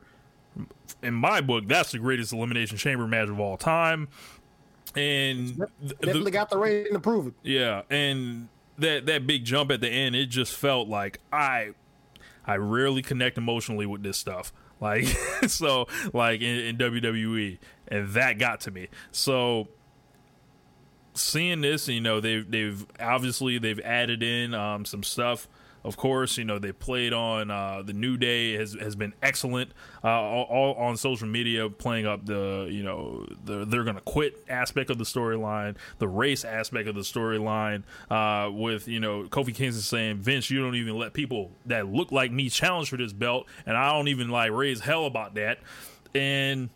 [1.02, 4.06] in my book, that's the greatest Elimination Chamber match of all time.
[4.96, 5.68] And th-
[6.00, 7.34] Definitely the- got the rating to prove it.
[7.42, 8.48] yeah, and
[8.78, 11.70] that that big jump at the end, it just felt like I
[12.46, 14.52] I rarely connect emotionally with this stuff.
[14.80, 15.04] Like
[15.48, 17.58] so, like in, in WWE,
[17.88, 18.88] and that got to me.
[19.12, 19.68] So
[21.20, 25.48] seeing this, you know, they've they've obviously they've added in um, some stuff.
[25.82, 29.72] Of course, you know they played on uh, the New Day has has been excellent.
[30.04, 34.44] Uh, all, all on social media, playing up the you know the they're gonna quit
[34.48, 37.84] aspect of the storyline, the race aspect of the storyline.
[38.10, 42.12] Uh, with you know Kofi Kingston saying, "Vince, you don't even let people that look
[42.12, 45.60] like me challenge for this belt, and I don't even like raise hell about that."
[46.14, 46.68] And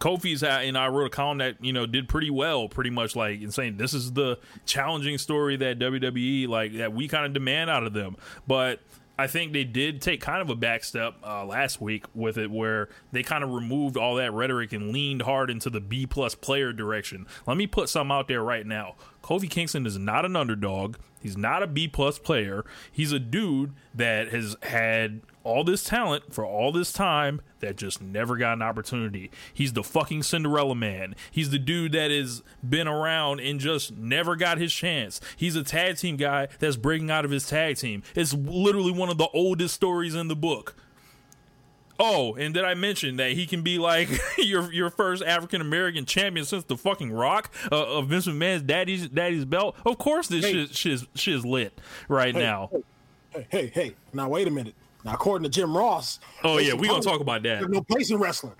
[0.00, 3.14] Kofi's had, and I wrote a column that you know did pretty well, pretty much
[3.14, 7.34] like in saying this is the challenging story that WWE like that we kind of
[7.34, 8.16] demand out of them.
[8.46, 8.80] But
[9.18, 12.50] I think they did take kind of a back step uh, last week with it,
[12.50, 16.34] where they kind of removed all that rhetoric and leaned hard into the B plus
[16.34, 17.26] player direction.
[17.46, 18.94] Let me put something out there right now.
[19.22, 20.96] Kofi Kingston is not an underdog.
[21.20, 22.64] He's not a B plus player.
[22.90, 28.02] He's a dude that has had all this talent for all this time that just
[28.02, 29.30] never got an opportunity.
[29.54, 31.14] He's the fucking Cinderella man.
[31.30, 35.20] He's the dude that has been around and just never got his chance.
[35.36, 38.02] He's a tag team guy that's breaking out of his tag team.
[38.14, 40.74] It's literally one of the oldest stories in the book.
[42.02, 46.06] Oh, and did I mention that he can be like your your first African American
[46.06, 49.76] champion since the fucking Rock uh, of Vince McMahon's daddy's daddy's belt?
[49.84, 50.52] Of course, this Hey.
[50.52, 51.78] shit, shit, is- shit is lit
[52.08, 52.70] right Hey, now.
[53.30, 53.94] Hey, hey, hey!
[54.14, 54.74] Now wait a minute.
[55.04, 57.68] Now, according to Jim Ross, Oh yeah, we gonna talk about that.
[57.70, 58.54] No place in wrestling.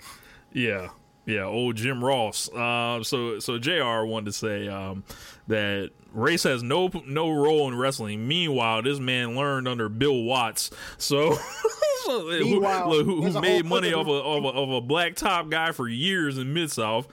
[0.53, 0.88] Yeah,
[1.26, 2.49] yeah, old Jim Ross.
[2.53, 4.05] Uh, so so Jr.
[4.05, 5.05] wanted to say um,
[5.49, 8.26] that race has no no role in wrestling.
[8.26, 10.70] Meanwhile, this man learned under Bill Watts.
[10.99, 11.34] So.
[12.07, 15.14] so, who, Meanwhile, who, who made money off of- a, of, a, of a black
[15.16, 17.07] top guy for years in Mid South?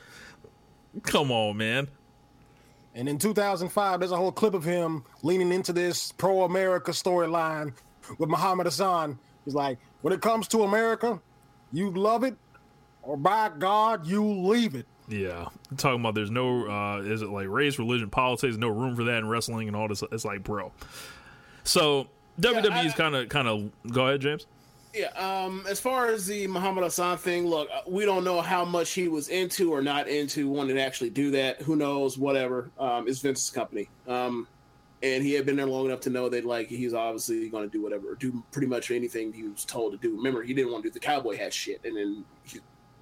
[1.03, 1.89] Come on, man.
[2.95, 7.73] And in 2005, there's a whole clip of him leaning into this pro America storyline
[8.18, 9.18] with Muhammad Hassan.
[9.45, 11.22] He's like, when it comes to America,
[11.72, 12.36] you love it,
[13.01, 14.86] or by God, you leave it.
[15.08, 15.47] Yeah,
[15.78, 19.20] talking about there's no uh, is it like race, religion, politics, no room for that
[19.20, 20.03] in wrestling and all this.
[20.12, 20.72] It's like, bro.
[21.64, 22.08] So
[22.41, 24.45] WWE is kind of kind of go ahead, James.
[24.93, 28.66] Yeah, um, as far as the Muhammad Hassan thing, look, uh, we don't know how
[28.66, 31.62] much he was into or not into wanting to actually do that.
[31.62, 32.18] Who knows?
[32.18, 32.72] Whatever.
[32.80, 33.89] Um, it's Vince's company.
[34.08, 34.47] Um,
[35.04, 37.70] and he had been there long enough to know that like he's obviously going to
[37.70, 40.16] do whatever, do pretty much anything he was told to do.
[40.16, 42.60] Remember, he didn't want to do the cowboy hat shit, and then he,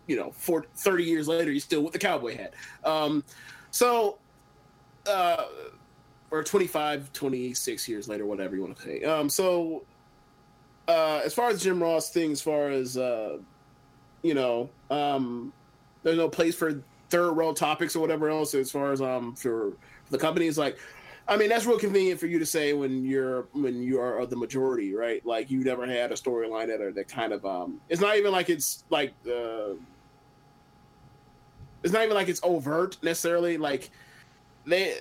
[0.08, 2.54] you know, for 30 years later, he's still with the cowboy hat.
[2.84, 3.24] Um,
[3.72, 4.18] so,
[5.08, 5.46] uh,
[6.32, 9.04] or 25, 26 years later, whatever you want to say.
[9.04, 9.84] Um, so,
[10.88, 13.38] uh, as far as Jim Ross thing, as far as, uh,
[14.22, 15.54] you know, um,
[16.04, 19.74] there's no place for third world topics or whatever else as far as, um, for,
[20.10, 20.78] the company is like,
[21.28, 24.36] I mean, that's real convenient for you to say when you're when you are the
[24.36, 25.26] majority, right?
[25.26, 27.82] Like you never had a storyline that are that kind of um.
[27.89, 29.73] It's not even like it's like uh.
[31.84, 33.57] It's not even like it's overt necessarily.
[33.57, 33.91] Like
[34.65, 34.97] they,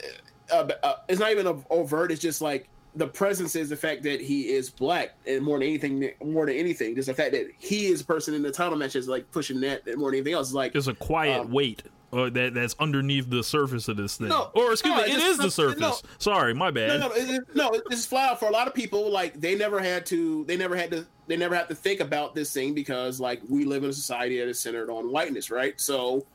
[0.52, 2.12] uh, uh, it's not even overt.
[2.12, 5.68] It's just like the presence is the fact that he is black, and more than
[5.68, 8.76] anything, more than anything, just the fact that he is a person in the title
[8.76, 10.52] match is like pushing that more than anything else.
[10.52, 11.82] Like There's a quiet um, weight
[12.14, 14.28] uh, that that's underneath the surface of this thing.
[14.28, 15.80] No, or excuse no, me, it is the surface.
[15.80, 15.94] no.
[16.18, 17.00] Sorry, my bad.
[17.00, 17.72] No, no, it, it- no.
[17.90, 19.10] It's flat out for a lot of people.
[19.10, 20.44] Like they never had to.
[20.44, 21.06] They never had to.
[21.26, 24.38] They never had to think about this thing because like we live in a society
[24.38, 25.80] that is centered on whiteness, right?
[25.80, 26.26] So,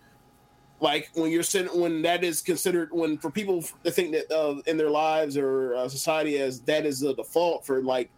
[0.80, 4.62] like when you're cent- when that is considered when for people to think that uh,
[4.66, 8.10] in their lives or uh, society as that is the default for like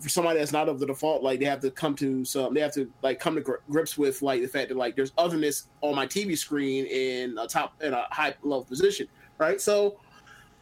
[0.00, 2.60] for somebody that's not of the default, like they have to come to some, they
[2.60, 5.94] have to like come to grips with like the fact that like there's otherness on
[5.94, 9.06] my TV screen in a top in a high level position,
[9.38, 9.60] right?
[9.60, 9.98] So,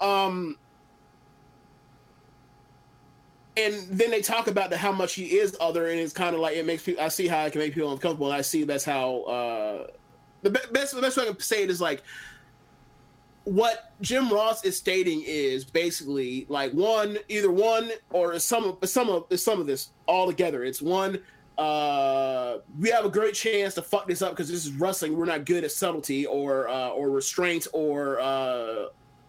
[0.01, 0.59] um,
[3.57, 6.41] and then they talk about the, how much he is other, and it's kind of
[6.41, 7.03] like it makes people.
[7.03, 8.31] I see how it can make people uncomfortable.
[8.31, 9.87] I see that's how uh,
[10.43, 12.03] the best the best way I can say it is like
[13.45, 19.09] what Jim Ross is stating is basically like one, either one or some of some
[19.09, 20.65] of some of this all together.
[20.65, 21.21] It's one.
[21.57, 25.17] Uh, we have a great chance to fuck this up because this is wrestling.
[25.17, 28.87] We're not good at subtlety or uh, or restraint or uh,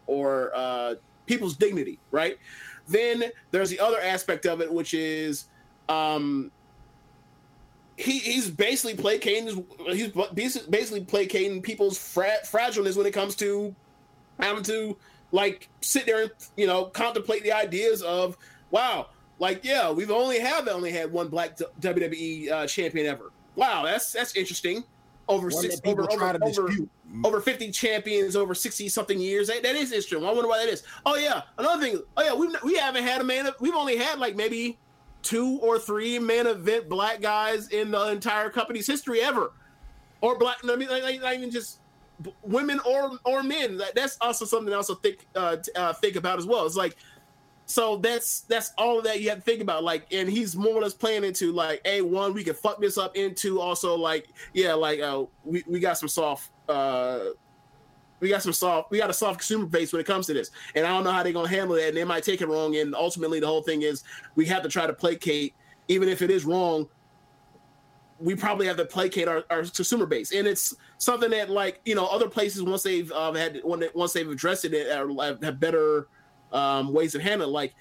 [0.08, 0.96] or uh,
[1.26, 2.38] people's dignity, right?
[2.88, 5.46] Then there's the other aspect of it, which is
[5.90, 6.52] um,
[7.98, 13.76] he, he's basically placating he's basically placating people's fra- fragileness when it comes to
[14.40, 14.98] having to
[15.32, 18.38] like sit there and you know contemplate the ideas of
[18.70, 19.08] wow
[19.40, 23.32] like yeah we've only have only had one black WWE uh, champion ever.
[23.56, 24.84] Wow that's that's interesting.
[25.28, 26.70] Over One six over over, over,
[27.24, 29.48] over 50 champions over 60 something years.
[29.48, 30.26] That, that is interesting.
[30.26, 30.84] I wonder why that is.
[31.06, 31.44] Oh yeah.
[31.58, 34.78] Another thing oh yeah we've we haven't had a man we've only had like maybe
[35.22, 39.54] two or three main event black guys in the entire company's history ever.
[40.22, 41.81] Or black I mean like, like, not even just
[42.44, 43.78] women or or men.
[43.78, 46.66] That- that's also something I also think uh, uh think about as well.
[46.66, 46.96] It's like
[47.66, 49.84] so that's that's all that you have to think about.
[49.84, 52.98] Like and he's more or less playing into like a one we can fuck this
[52.98, 57.20] up into also like yeah like uh we, we got some soft uh
[58.20, 60.52] we got some soft we got a soft consumer base when it comes to this.
[60.76, 62.76] And i don't know how they're gonna handle that and they might take it wrong.
[62.76, 64.04] And ultimately the whole thing is
[64.36, 65.54] we have to try to placate
[65.88, 66.88] even if it is wrong
[68.22, 71.96] we probably have to placate our, our consumer base and it's something that like you
[71.96, 75.60] know other places once they've um, had when once they've addressed it are, have, have
[75.60, 76.08] better
[76.52, 77.74] um, ways of handling like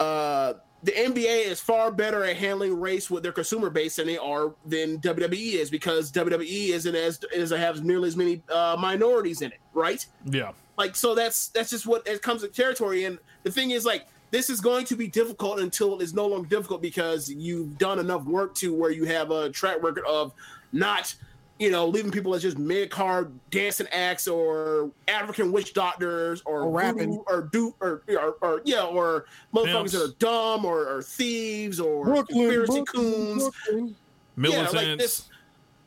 [0.00, 0.54] uh
[0.84, 4.54] the NBA is far better at handling race with their consumer base than they are
[4.66, 9.52] than WWE is because WWE isn't as is has nearly as many uh, minorities in
[9.52, 10.04] it, right?
[10.24, 10.52] Yeah.
[10.76, 13.04] Like so that's that's just what it comes with territory.
[13.04, 16.48] And the thing is like this is going to be difficult until it's no longer
[16.48, 20.32] difficult because you've done enough work to where you have a track record of
[20.72, 21.14] not
[21.58, 26.62] you know, leaving people as just mid card dancing acts or African witch doctors or,
[26.62, 27.22] Or rapping.
[27.28, 29.92] or do or, or, or yeah or motherfuckers Pimps.
[29.92, 33.42] that are dumb or, or thieves or Brooklyn, conspiracy Brooklyn, coons.
[33.68, 33.96] Brooklyn.
[34.34, 34.72] Militants.
[34.72, 35.28] Yeah, like this.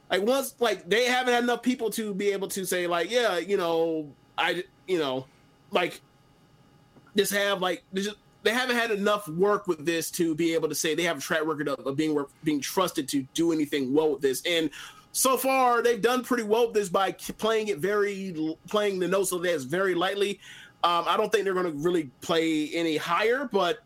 [0.10, 3.38] Like once, like they haven't had enough people to be able to say, like, yeah,
[3.40, 5.26] you know, I, you know,
[5.72, 6.00] like,
[7.18, 8.16] just have like, just-
[8.46, 11.22] they haven't had enough work with this to be able to say they have a
[11.22, 14.42] track record of, of being being trusted to do anything well with this.
[14.46, 14.70] And
[15.12, 19.32] so far, they've done pretty well with this by playing it very, playing the notes
[19.32, 20.40] of this very lightly.
[20.84, 23.80] Um, I don't think they're going to really play any higher, but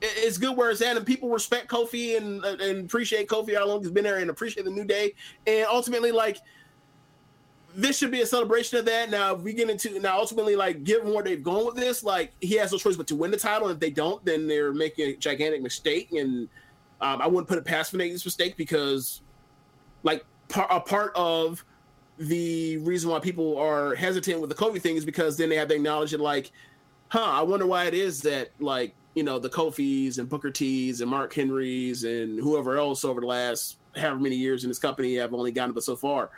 [0.00, 3.80] it's good where it's at, and people respect Kofi and and appreciate Kofi how long
[3.80, 5.14] he's been there, and appreciate the New Day,
[5.46, 6.38] and ultimately like
[7.74, 9.10] this should be a celebration of that.
[9.10, 12.32] Now, if we get into now, ultimately, like given where they've gone with this, like
[12.40, 13.68] he has no choice but to win the title.
[13.68, 16.12] And if they don't, then they're making a gigantic mistake.
[16.12, 16.48] And
[17.00, 19.22] um, I wouldn't put it past them this mistake because,
[20.02, 21.64] like, par- a part of
[22.18, 25.68] the reason why people are hesitant with the Kofi thing is because then they have
[25.68, 26.52] to acknowledge it, like,
[27.10, 31.00] huh, I wonder why it is that like you know the Kofi's and Booker T's
[31.00, 35.16] and Mark Henry's and whoever else over the last however many years in this company
[35.16, 36.30] have only gotten but so far.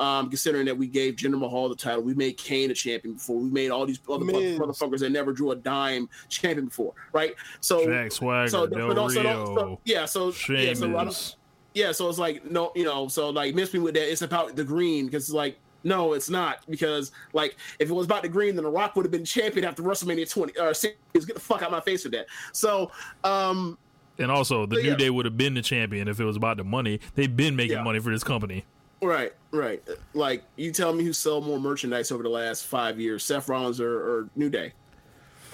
[0.00, 3.36] Um, considering that we gave Jinder Mahal the title, we made Kane a champion before,
[3.38, 4.58] we made all these other Miz.
[4.58, 7.34] motherfuckers that never drew a dime champion before, right?
[7.60, 11.36] So, Jack Swagger, so, Del but also- Rio, so- yeah, so yeah, so I don't-
[11.74, 14.10] yeah, so it's like no, you know, so like miss me with that.
[14.10, 18.06] It's about the green because it's like no, it's not because like if it was
[18.06, 20.96] about the green, then The Rock would have been champion after WrestleMania 20 or six.
[21.12, 22.26] Get the fuck out of my face with that.
[22.52, 22.90] So,
[23.22, 23.76] um,
[24.18, 24.96] And also, the But New yeah.
[24.96, 27.00] Day would have been the champion if it was about the money.
[27.16, 27.82] They've been making Yeah.
[27.82, 28.64] money for this company.
[29.02, 29.82] Right, right.
[30.14, 33.80] Like you tell me who sold more merchandise over the last five years, Seth Rollins
[33.80, 34.72] or, or New Day?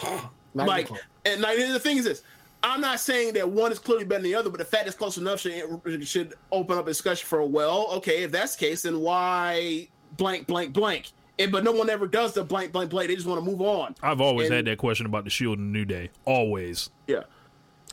[0.54, 0.88] Like,
[1.26, 2.22] and like the thing is this.
[2.62, 4.96] I'm not saying that one is clearly better than the other, but the fact it's
[4.96, 8.64] close enough should, should open up a discussion for a well, okay, if that's the
[8.66, 9.86] case, then why
[10.16, 11.10] blank, blank, blank?
[11.38, 13.08] And but no one ever does the blank, blank, blank.
[13.08, 13.94] They just want to move on.
[14.02, 16.08] I've always And- had that question about the Shield and New Day.
[16.24, 16.88] Always.
[17.06, 17.24] Yeah.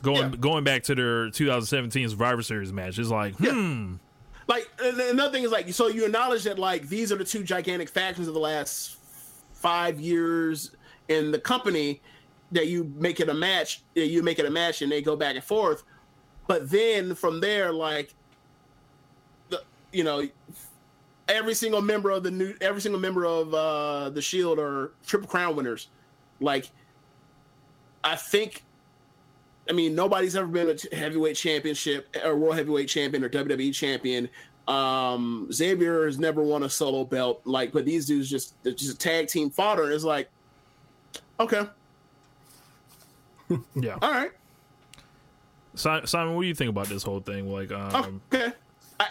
[0.02, 0.36] Going Yeah.
[0.40, 3.96] going back to their 2017 Survivor Series match, it's like, hmm,
[4.46, 7.88] like another thing is like so you acknowledge that like these are the two gigantic
[7.88, 8.96] factions of the last
[9.52, 10.72] five years
[11.08, 12.00] in the company
[12.52, 15.34] that you make it a match you make it a match and they go back
[15.34, 15.84] and forth.
[16.46, 18.14] But then from there like
[19.48, 20.28] the you know
[21.28, 25.28] every single member of the new every single member of uh the shield are triple
[25.28, 25.88] crown winners.
[26.40, 26.70] Like
[28.04, 28.62] i think
[29.68, 34.28] I mean, nobody's ever been a heavyweight championship or world heavyweight champion or WWE champion.
[34.68, 37.40] Um, Xavier has never won a solo belt.
[37.44, 39.90] Like, but these dudes just they're just a tag team fodder.
[39.90, 40.28] It's like,
[41.40, 41.66] okay,
[43.74, 43.98] yeah.
[44.00, 44.32] all right,
[45.74, 47.50] Simon, what do you think about this whole thing?
[47.50, 48.52] Like, um, okay.
[49.00, 49.08] I,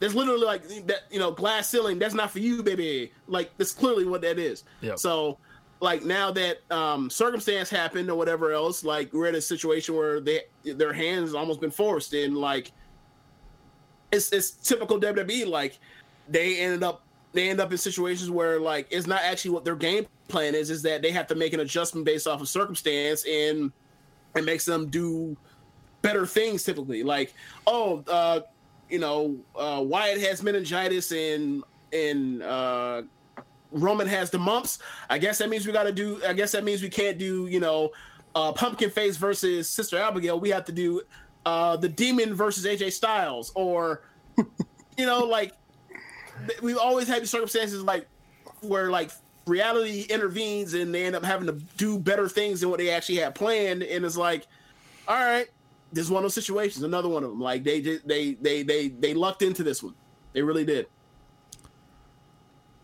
[0.00, 1.98] there's literally like that, you know, glass ceiling.
[1.98, 3.12] That's not for you, baby.
[3.26, 4.64] Like, that's clearly what that is.
[4.80, 4.98] Yep.
[4.98, 5.38] So,
[5.80, 10.20] like now that um circumstance happened or whatever else, like we're in a situation where
[10.20, 12.72] they their hands almost been forced, and like
[14.10, 15.46] it's it's typical WWE.
[15.46, 15.78] Like
[16.28, 17.02] they ended up
[17.32, 20.70] they end up in situations where like it's not actually what their game plan is.
[20.70, 23.72] Is that they have to make an adjustment based off of circumstance, and
[24.34, 25.36] it makes them do
[26.02, 27.02] better things typically.
[27.02, 27.34] Like
[27.66, 28.40] oh, uh,
[28.88, 31.62] you know, uh, Wyatt has meningitis and
[31.92, 33.02] and uh,
[33.70, 34.78] Roman has the mumps.
[35.10, 36.20] I guess that means we got to do.
[36.26, 37.46] I guess that means we can't do.
[37.46, 37.90] You know,
[38.34, 40.38] uh, Pumpkin Face versus Sister Abigail.
[40.40, 41.02] We have to do
[41.46, 44.02] uh, the Demon versus AJ Styles, or
[44.36, 45.52] you know, like
[46.62, 48.06] we've always had circumstances like
[48.60, 49.10] where like
[49.46, 53.16] reality intervenes and they end up having to do better things than what they actually
[53.18, 54.46] had planned, and it's like,
[55.06, 55.48] all right,
[55.92, 56.84] this is one of those situations.
[56.84, 57.40] Another one of them.
[57.40, 59.94] Like they just they they they they lucked into this one.
[60.32, 60.86] They really did.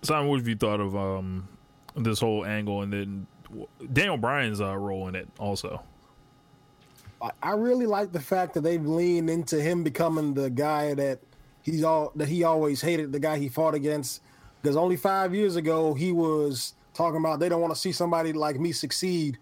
[0.05, 1.49] Simon, what have you thought of um,
[1.97, 3.27] this whole angle, and then
[3.93, 5.83] Daniel Bryan's uh, role in it also?
[7.23, 11.21] I- I really like the fact that they've leaned into him becoming the guy that
[11.63, 14.21] he's all that he always hated, the guy he fought against.
[14.61, 18.33] Because only five years ago he was talking about they don't want to see somebody
[18.33, 19.39] like me succeed,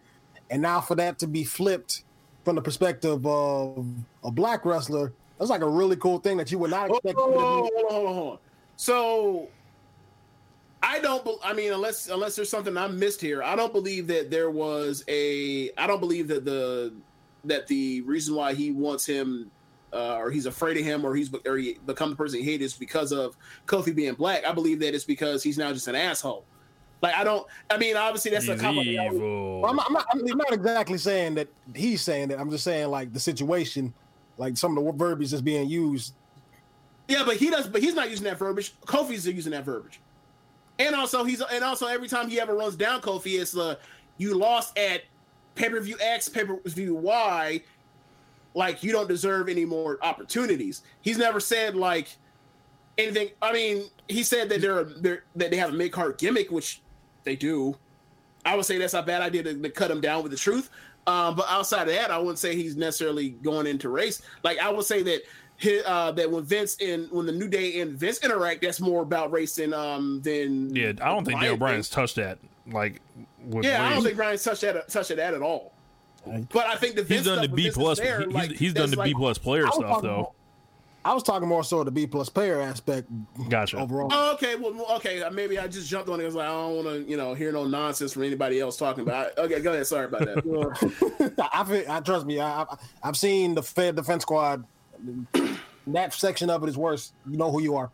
[0.51, 2.05] and now for that to be flipped
[2.45, 3.87] from the perspective of
[4.25, 7.17] a black wrestler, that's like a really cool thing that you would not expect.
[7.19, 8.39] Hold hold on, hold on, hold on.
[8.77, 9.49] So
[10.83, 11.25] I don't.
[11.25, 14.51] bel- I mean, unless unless there's something I missed here, I don't believe that there
[14.51, 15.71] was a.
[15.79, 16.93] I don't believe that the
[17.45, 19.51] that the reason why he wants him.
[19.95, 22.65] Uh, or he's afraid of him, or he's or he become the person he hates
[22.65, 24.43] is because of Kofi being black.
[24.47, 26.47] I believe that it's because he's now just an asshole.
[27.03, 27.47] Like I don't.
[27.69, 29.13] I mean, obviously that's a He's compliment.
[29.15, 29.61] evil.
[29.61, 32.41] Well, I'm, not, I'm, not, I'm not exactly saying that he's saying that.
[32.41, 33.93] I'm just saying like the situation,
[34.39, 36.15] like some of the verbiage that's being used.
[37.09, 37.69] Yeah, but he does.
[37.69, 38.75] But he's not using that verbiage.
[38.87, 40.01] Kofi's using that verbiage,
[40.79, 43.79] and also he's and also every time he ever runs down Kofi, it's the
[44.19, 45.03] you lost at
[45.55, 47.61] pay per view X, pay per view Y.
[48.55, 50.83] Like you don't deserve any more opportunities.
[51.01, 52.09] He's never said like
[52.99, 53.31] anything.
[53.41, 56.83] I mean, he said that they're, they're that they have a mid card gimmick, which
[57.25, 57.77] they do.
[58.45, 60.71] I would say that's a bad idea to, to cut him down with the truth.
[61.07, 64.23] Um, but outside of that, I wouldn't say he's necessarily going into race.
[64.45, 65.23] Like I would say that
[65.63, 69.03] hi uh, that when Vince and when the New Day and Vince interact, that's more
[69.03, 71.95] about racing than um than Yeah, I don't think Bryan Daniel Bryan's thinks.
[71.95, 72.39] touched that.
[72.67, 73.01] Like,
[73.47, 75.73] with Yeah, I don't think Bryan's touched that touched that at all.
[76.53, 77.99] But I think the he's Vince done stuff the B plus.
[77.99, 80.17] there, he's, like, he's done that's the B plus player stuff though.
[80.17, 80.33] more-
[81.05, 83.09] I was talking more so the B plus player aspect
[83.49, 83.77] Gotcha.
[83.79, 84.09] overall.
[84.13, 84.55] Oh, okay.
[84.55, 85.21] Well, well, okay.
[85.21, 86.23] uh, Maybe I just jumped on it.
[86.23, 88.77] I was like, I don't want to, you know, hear no nonsense from anybody else
[88.77, 89.31] talking about.
[89.33, 89.35] It.
[89.39, 89.85] Okay, go ahead.
[89.89, 91.35] Sorry about that.
[91.53, 92.39] I, feel, I trust me.
[92.39, 92.67] I, I,
[93.03, 94.65] I've seen the Fed Defense Squad.
[95.89, 97.13] That section of it is worse.
[97.29, 97.91] You know who you are.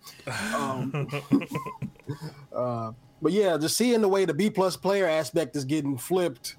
[0.54, 1.08] Um,
[2.54, 6.56] uh, but yeah, just seeing the way the B plus player aspect is getting flipped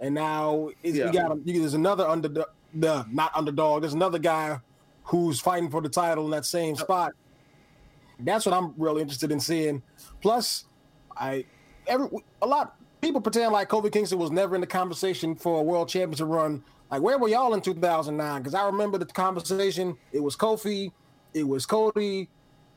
[0.00, 1.06] and now it's, Yeah.
[1.06, 1.42] you got him.
[1.44, 3.82] You, there's another under the not underdog.
[3.82, 4.60] There's another guy
[5.04, 7.12] who's fighting for the title in that same spot.
[8.20, 9.82] That's what I'm really interested in seeing.
[10.20, 10.66] Plus,
[11.16, 11.44] I
[11.86, 12.08] every
[12.42, 15.88] a lot people pretend like Kofi Kingston was never in the conversation for a world
[15.88, 16.62] championship run.
[16.94, 18.40] Like, where were y'all in 2009?
[18.40, 19.96] Because I remember the conversation.
[20.12, 20.92] It was Kofi,
[21.32, 22.28] it was Cody,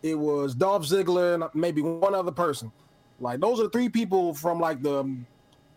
[0.01, 2.71] it was Dolph Ziggler, and maybe one other person.
[3.19, 5.07] Like, those are the three people from like the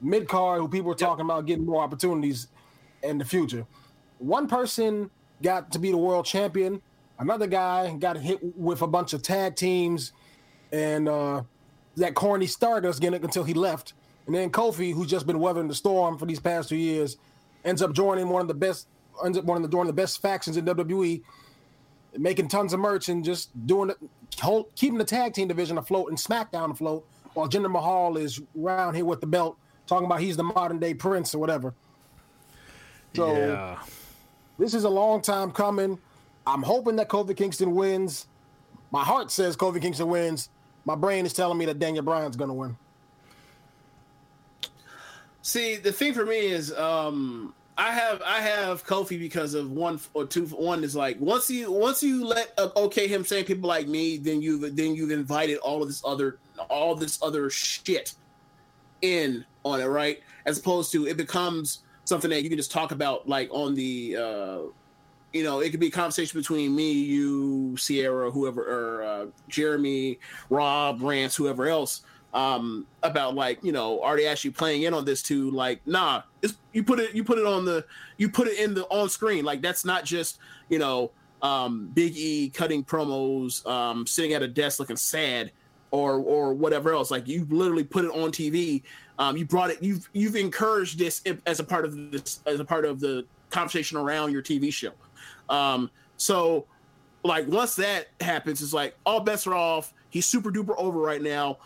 [0.01, 2.49] mid card who people were talking about getting more opportunities
[3.03, 3.67] in the future.
[4.17, 5.11] One person
[5.43, 6.81] got to be the world champion.
[7.19, 10.13] Another guy got hit with a bunch of tag teams
[10.73, 11.43] and uh,
[11.97, 13.93] that corny Stardust gimmick until he left.
[14.25, 17.19] And then Kofi, who's just been weathering the storm for these past two years,
[17.65, 18.89] ends up joining one of the best,
[19.25, 21.23] ends up one of the joining the best factions in WWE,
[22.17, 23.99] making tons of merch and just doing it,
[24.77, 29.05] keeping the tag team division afloat and SmackDown afloat, while Jinder Mahal is around here
[29.05, 29.57] with the belt,
[29.87, 31.75] talking about he's the modern day Prince or whatever.
[33.15, 33.79] So yeah.
[34.59, 35.99] this is a long time coming.
[36.47, 38.27] I'm hoping that Kofi Kingston wins.
[38.91, 40.49] My heart says Kofi Kingston wins.
[40.85, 42.77] My brain is telling me that Daniel Bryan's going to win.
[45.43, 49.99] See, the thing for me is, um, I have I have Kofi because of one
[50.13, 50.45] or two.
[50.47, 54.19] One is like once you once you let uh, okay him saying people like me,
[54.19, 56.39] then you have then you've invited all of this other
[56.69, 58.13] all this other shit
[59.01, 60.21] in on it, right?
[60.45, 64.17] As opposed to it becomes something that you can just talk about like on the
[64.17, 64.59] uh
[65.33, 70.19] you know, it could be a conversation between me, you, Sierra, whoever, or uh, Jeremy,
[70.49, 72.03] Rob, Rance, whoever else,
[72.33, 75.51] um, about like, you know, are they actually playing in on this too?
[75.51, 77.85] Like, nah, it's, you put it, you put it on the,
[78.17, 79.45] you put it in the on screen.
[79.45, 81.11] Like, that's not just, you know,
[81.43, 85.53] um, Big E cutting promos, um, sitting at a desk looking sad,
[85.91, 87.11] or or whatever else.
[87.11, 88.83] Like, you literally put it on TV.
[89.19, 89.83] Um, you brought it.
[89.83, 93.97] You've you've encouraged this as a part of this as a part of the conversation
[93.97, 94.93] around your TV show.
[95.49, 96.67] Um, so
[97.23, 99.93] like once that happens, it's like all bets are off.
[100.11, 101.59] He's super duper over right now.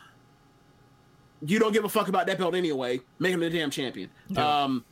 [1.47, 3.01] You don't give a fuck about that belt anyway.
[3.19, 4.11] Make him the damn champion.
[4.37, 4.85] Um,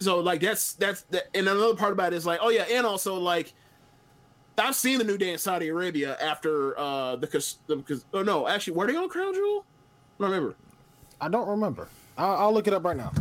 [0.00, 2.86] so like that's that's the, and another part about it is like oh yeah, and
[2.86, 3.52] also like
[4.58, 8.46] I've seen the new day in Saudi Arabia after uh the because cause, oh no
[8.46, 9.64] actually were they on Crown Jewel?
[10.18, 10.56] I don't remember.
[11.20, 11.88] I don't remember.
[12.16, 13.12] I'll, I'll look it up right now.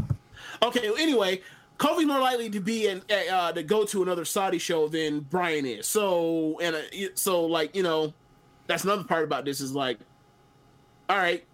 [0.62, 0.90] Okay.
[0.90, 1.42] well, Anyway,
[1.78, 3.02] Kofi's more likely to be in
[3.32, 5.88] uh, to go to another Saudi show than Bryan is.
[5.88, 6.82] So and uh,
[7.16, 8.14] so like you know,
[8.68, 10.00] that's another part about this is like,
[11.10, 11.46] all right.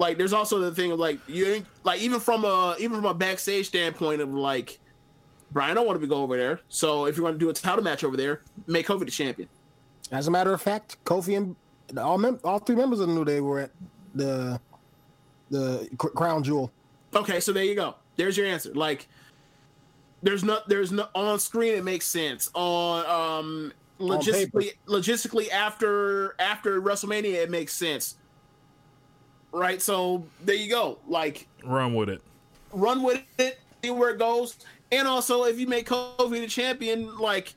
[0.00, 3.12] Like there's also the thing of like you like even from a even from a
[3.12, 4.80] backstage standpoint of like,
[5.52, 6.60] Bryan I don't want to be go over there.
[6.70, 9.46] So if you want to do a title match over there, make Kofi the champion.
[10.10, 11.54] As a matter of fact, Kofi and
[11.98, 13.72] all mem- all three members of the New Day were at
[14.14, 14.58] the
[15.50, 16.72] the cr- crown jewel.
[17.14, 17.96] Okay, so there you go.
[18.16, 18.72] There's your answer.
[18.72, 19.06] Like,
[20.22, 21.74] there's no, there's no on screen.
[21.74, 22.50] It makes sense.
[22.54, 28.16] On um, logistically, logistically after after WrestleMania, it makes sense.
[29.52, 29.80] Right.
[29.82, 30.98] So there you go.
[31.08, 32.22] Like, Run with it.
[32.72, 34.56] run with it, see where it goes,
[34.92, 37.54] and also if you make Kofi the champion, like,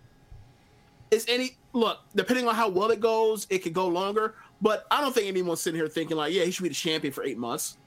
[1.12, 4.36] is any look depending on how well it goes, it could go longer.
[4.62, 7.14] But I don't think anyone's sitting here thinking like, yeah, he should be the champion
[7.14, 7.78] for eight months.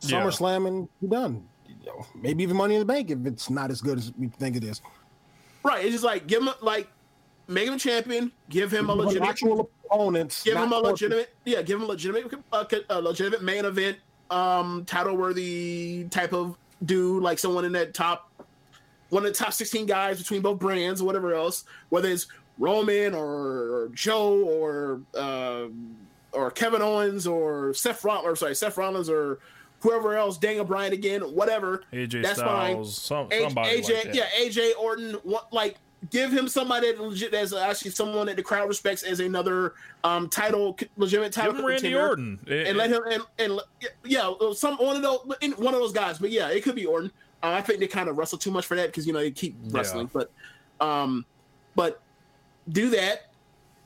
[0.00, 0.22] Yeah.
[0.22, 1.46] SummerSlam and you're done.
[1.68, 4.28] You know, maybe even Money in the Bank if it's not as good as we
[4.28, 4.80] think it is.
[5.64, 5.84] Right.
[5.84, 6.88] It's just like give him like
[7.48, 10.44] make him a champion, give him a legitimate actual opponents.
[10.44, 10.92] give him a corporate.
[10.92, 13.96] legitimate yeah, give him a legitimate uh, a legitimate main event
[14.30, 18.30] um title worthy type of dude, like someone in that top
[19.08, 22.26] one of the top 16 guys between both brands or whatever else, whether it's
[22.58, 25.96] Roman or, or Joe or um
[26.32, 29.38] or Kevin Owens or Seth Rollins or sorry, Seth Rollins or
[29.80, 31.84] whoever else, Daniel Bryan again, whatever.
[31.92, 32.72] AJ that's fine.
[32.72, 34.14] Styles, some, somebody AJ, like that.
[34.14, 35.12] yeah, AJ Orton.
[35.22, 35.76] What like
[36.10, 40.28] give him somebody that legit as actually someone that the crowd respects as another um
[40.28, 41.94] title legitimate title Give him Randy.
[41.96, 42.38] Orton.
[42.48, 43.60] and let him and, and
[44.04, 45.20] yeah some one of those
[45.56, 46.18] one of those guys.
[46.18, 47.10] But yeah, it could be Orton.
[47.42, 49.30] Uh, I think they kind of wrestle too much for that because you know they
[49.30, 50.10] keep wrestling.
[50.12, 50.30] But
[50.80, 51.24] um,
[51.74, 52.00] but
[52.70, 53.30] do that,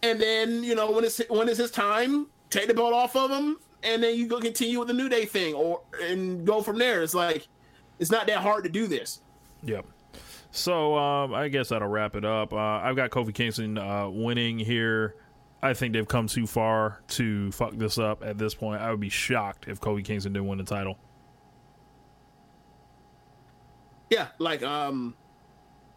[0.02, 3.30] and then you know when it's when it's his time, take the belt off of
[3.30, 6.78] him, and then you go continue with the New Day thing, or and go from
[6.78, 7.02] there.
[7.02, 7.46] It's like
[7.98, 9.20] it's not that hard to do this.
[9.64, 9.84] Yep.
[10.52, 12.52] So um, I guess that'll wrap it up.
[12.52, 15.16] Uh, I've got Kofi Kingston uh, winning here.
[15.62, 18.82] I think they've come too far to fuck this up at this point.
[18.82, 20.98] I would be shocked if Kofi Kingston didn't win the title.
[24.10, 25.14] Yeah, like um,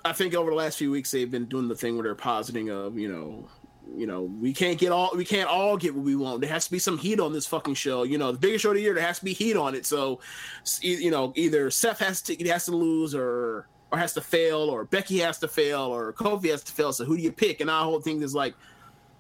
[0.05, 2.69] I think over the last few weeks they've been doing the thing where they're positing
[2.69, 3.49] of you know
[3.93, 6.41] you know, we can't get all we can't all get what we want.
[6.41, 8.03] There has to be some heat on this fucking show.
[8.03, 9.85] You know, the biggest show of the year, there has to be heat on it.
[9.85, 10.19] So,
[10.81, 14.59] you know, either Seth has to he has to lose or or has to fail,
[14.59, 16.91] or Becky has to fail, or Kofi has to fail.
[16.93, 17.61] So who do you pick?
[17.61, 18.53] And our whole thing is like,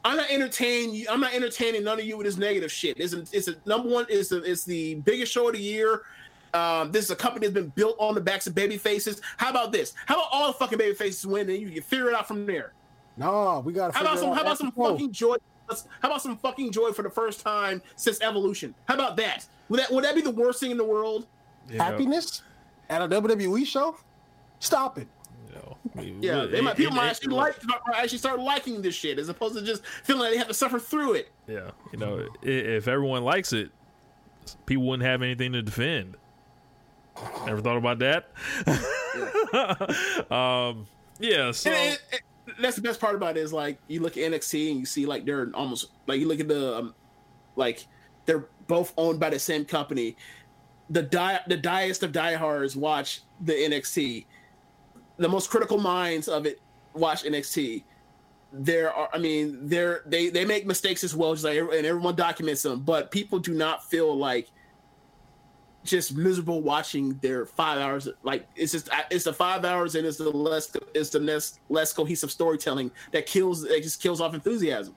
[0.03, 1.05] I'm not entertaining.
[1.09, 2.99] I'm not entertaining none of you with this negative shit.
[2.99, 4.05] It's a, it's a number one.
[4.09, 6.03] It's the it's the biggest show of the year.
[6.53, 9.19] Um, this is a company that's been built on the backs of baby faces.
[9.37, 9.93] How about this?
[10.05, 12.45] How about all the fucking baby faces win and you can figure it out from
[12.45, 12.73] there?
[13.17, 13.97] No, we got to.
[13.97, 14.33] How about some?
[14.33, 15.37] How about some fucking joy?
[15.67, 18.75] How about some fucking joy for the first time since Evolution?
[18.87, 19.47] How about that?
[19.69, 21.25] Would that would that be the worst thing in the world?
[21.77, 22.43] happiness
[22.89, 23.97] at a WWE show?
[24.59, 25.07] Stop it.
[26.19, 29.55] Yeah, they might, people might actually like might actually start liking this shit as opposed
[29.55, 31.31] to just feeling like they have to suffer through it.
[31.47, 33.71] Yeah, you know, i- if everyone likes it,
[34.65, 36.17] people wouldn't have anything to defend.
[37.47, 38.29] Ever thought about that?
[40.31, 40.85] um,
[41.19, 41.51] yeah.
[41.51, 42.21] So And it- it-
[42.59, 45.05] that's the best part about it is like you look at NXT and you see
[45.05, 46.95] like they're almost like you look at the um,
[47.55, 47.87] like
[48.25, 50.15] they're both owned by the same company.
[50.89, 54.25] The die the diest of diehards watch the NXT.
[55.17, 56.61] The most critical minds of it
[56.93, 57.83] watch NXT.
[58.51, 62.15] There are, I mean, they're they they make mistakes as well, just like and everyone
[62.15, 62.81] documents them.
[62.81, 64.49] But people do not feel like
[65.85, 68.09] just miserable watching their five hours.
[68.23, 71.93] Like it's just it's the five hours and it's the less it's the less less
[71.93, 74.95] cohesive storytelling that kills that just kills off enthusiasm.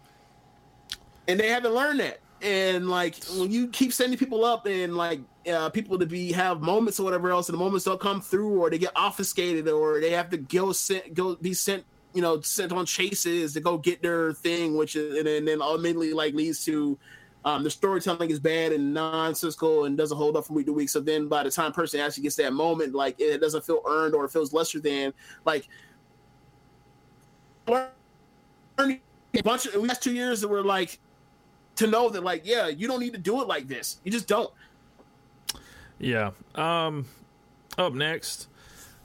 [1.29, 2.21] And they haven't learned that.
[2.43, 5.21] And like when you keep sending people up and like
[5.51, 8.61] uh, people to be have moments or whatever else, and the moments don't come through,
[8.61, 11.85] or they get obfuscated, or they have to go sent go be sent
[12.15, 15.61] you know sent on chases to go get their thing, which is, and then, then
[15.61, 16.99] ultimately like leads to
[17.45, 20.89] um, the storytelling is bad and nonsensical and doesn't hold up from week to week.
[20.89, 24.15] So then by the time person actually gets that moment, like it doesn't feel earned
[24.15, 25.13] or it feels lesser than
[25.45, 25.69] like
[27.69, 27.89] a
[29.43, 30.99] bunch of last two years that were like
[31.79, 34.27] to know that like yeah you don't need to do it like this you just
[34.29, 34.53] don't
[35.99, 36.31] Yeah.
[36.55, 37.07] Um,
[37.77, 38.49] up next,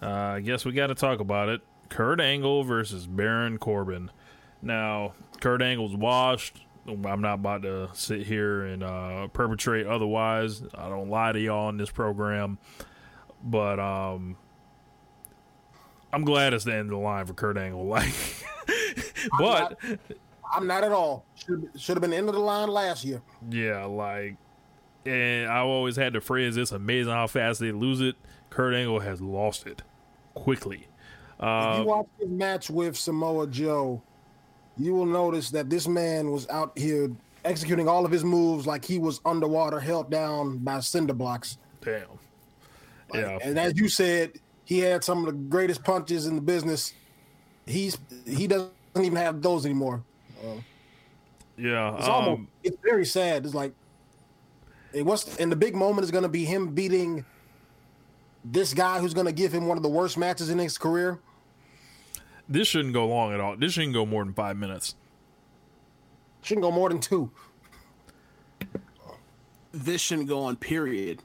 [0.01, 1.61] uh, I guess we got to talk about it.
[1.89, 4.11] Kurt Angle versus Baron Corbin.
[4.61, 6.61] Now, Kurt Angle's washed.
[6.87, 10.61] I'm not about to sit here and uh, perpetrate otherwise.
[10.75, 12.57] I don't lie to y'all on this program,
[13.43, 14.35] but um,
[16.11, 17.85] I'm glad it's the end of the line for Kurt Angle.
[18.65, 19.77] Like, but
[20.53, 21.25] I'm not at all.
[21.35, 23.21] Should should have been end of the line last year.
[23.49, 24.35] Yeah, like,
[25.05, 28.15] and I always had the phrase, "It's amazing how fast they lose it."
[28.49, 29.81] Kurt Angle has lost it
[30.35, 30.88] quickly.
[31.39, 34.01] if Uh, you watch his match with Samoa Joe,
[34.77, 37.11] you will notice that this man was out here
[37.45, 41.57] executing all of his moves like he was underwater, held down by cinder blocks.
[41.81, 42.03] damn.
[43.13, 46.93] Yeah, And as you said, he had some of the greatest punches in the business.
[47.67, 50.03] He's he doesn't even have those anymore.
[51.57, 51.95] Yeah.
[51.98, 53.45] It's um, almost it's very sad.
[53.45, 53.74] It's like
[54.94, 57.26] it was, and the big moment is going to be him beating
[58.45, 61.20] this guy who's going to give him one of the worst matches in his career.
[62.48, 63.56] this shouldn't go long at all.
[63.56, 64.95] This shouldn't go more than five minutes.
[66.41, 67.32] Shouldn't go more than two.
[69.74, 71.22] this shouldn't go on period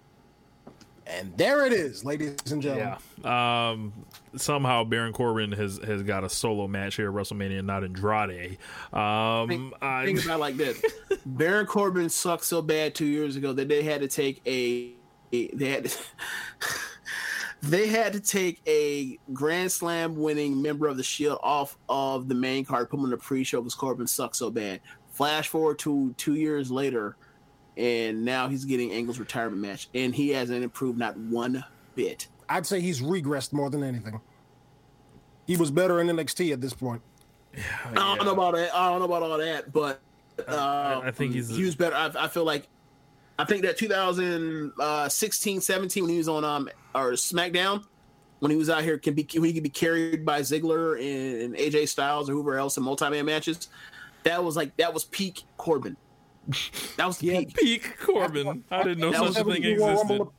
[1.08, 2.96] And there it is, ladies and gentlemen.
[3.24, 3.70] Yeah.
[3.70, 3.92] Um,
[4.36, 8.58] somehow Baron Corbin has has got a solo match here at WrestleMania, not Andrade.
[8.92, 10.82] Um, think, I, think about it like this
[11.26, 14.92] baron corbin sucked so bad two years ago that they had to take a,
[15.32, 15.98] a- they had to,
[17.62, 22.34] they had to take a grand slam winning member of the shield off of the
[22.34, 24.80] main card put him in the pre-show because corbin sucked so bad
[25.10, 27.16] flash forward to two years later
[27.78, 31.64] and now he's getting Angle's retirement match, and he hasn't improved not one
[31.94, 32.26] bit.
[32.48, 34.20] I'd say he's regressed more than anything.
[35.46, 37.00] He was better in NXT at this point.
[37.56, 38.74] I don't know about that.
[38.74, 40.00] I don't know about all that, but
[40.46, 41.94] uh, I think he's- he was better.
[41.96, 42.68] I, I feel like
[43.38, 47.84] I think that 2016, 17 when he was on um or SmackDown
[48.40, 51.42] when he was out here can be when he could be carried by Ziggler and,
[51.42, 53.68] and AJ Styles or whoever else in multi-man matches.
[54.24, 55.96] That was like that was peak Corbin.
[56.96, 57.54] That was the peak.
[57.56, 58.64] Peak Corbin.
[58.70, 60.08] I didn't know That such a thing Royal existed.
[60.08, 60.32] Rumble-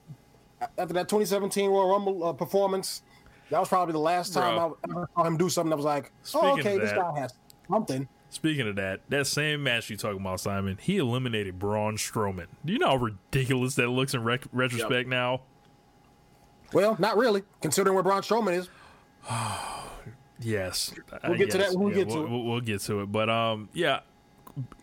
[0.78, 3.04] after that 2017 Royal Rumble uh, performance,
[3.50, 4.78] that was probably the last time Bro.
[4.84, 7.20] I ever saw him do something that was like, Speaking oh, of okay, this guy
[7.20, 7.34] has
[7.70, 8.08] something.
[8.32, 12.46] Speaking of that, that same match you talking about, Simon, he eliminated Braun Strowman.
[12.64, 15.42] Do you know how ridiculous that looks in rec- retrospect now?
[16.74, 18.70] Well, not really, considering where Braun Strowman is.
[20.42, 20.94] Yes,
[21.28, 22.30] We'll get to that when we get to we'll, it.
[22.30, 24.00] We'll, we'll get to it, but um, yeah,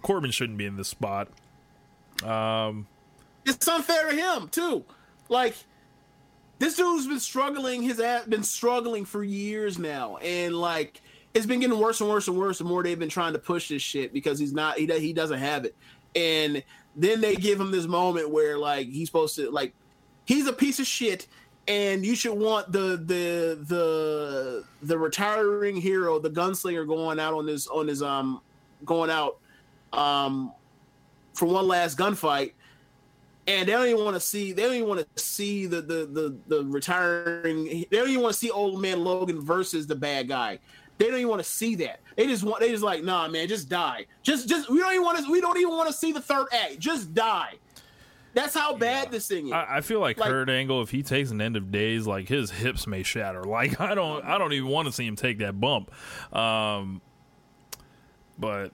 [0.02, 1.28] Corbin shouldn't be in this spot.
[2.22, 2.86] Um,
[3.44, 4.84] it's unfair to him too.
[5.28, 5.54] Like
[6.58, 7.82] this dude's been struggling.
[7.82, 11.02] His ass been struggling for years now, and like
[11.34, 13.68] it's been getting worse and worse and worse the more they've been trying to push
[13.68, 15.76] this shit because he's not he, he doesn't have it.
[16.14, 16.62] And
[16.94, 19.74] then they give him this moment where like he's supposed to like
[20.24, 21.26] he's a piece of shit
[21.68, 27.46] and you should want the the the the retiring hero, the gunslinger going out on
[27.46, 28.40] this on his um
[28.84, 29.38] going out
[29.97, 30.52] um
[31.35, 32.52] for one last gunfight
[33.47, 36.06] and they don't even want to see they don't even want to see the the
[36.06, 40.28] the, the retiring they don't even want to see old man Logan versus the bad
[40.28, 40.59] guy.
[40.98, 42.01] They don't even want to see that.
[42.16, 44.06] They just want they just like, nah man, just die.
[44.23, 46.47] Just just we don't even want to we don't even want to see the third
[46.52, 46.78] act.
[46.78, 47.55] Just die.
[48.32, 49.52] That's how bad this thing is.
[49.55, 52.28] I, I feel like, Like- Kurt Angle, if he takes an end of days, like
[52.28, 53.43] his hips may shatter.
[53.56, 55.90] Like I don't, I don't even want to see him take that bump.
[56.35, 57.01] Um,
[58.39, 58.73] but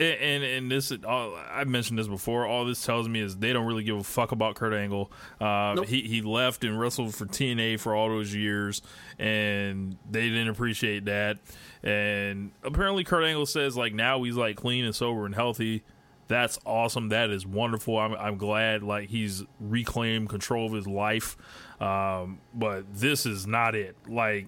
[0.00, 2.46] and and, this, all, I mentioned this before.
[2.46, 5.12] All this tells me is they don't really give a fuck about Kurt Angle.
[5.40, 5.86] Uh, Nope.
[5.86, 8.82] He he left and wrestled for TNA for all those years,
[9.18, 11.38] and they didn't appreciate that.
[11.82, 15.82] And apparently, Kurt Angle says like now he's like clean and sober and healthy.
[16.28, 17.08] That's awesome.
[17.08, 17.98] That is wonderful.
[17.98, 21.36] I'm I'm glad like he's reclaimed control of his life.
[21.80, 23.96] Um, but this is not it.
[24.08, 24.46] Like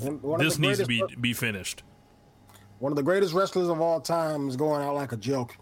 [0.00, 1.82] one this needs to be be finished.
[2.80, 5.56] One of the greatest wrestlers of all time is going out like a joke,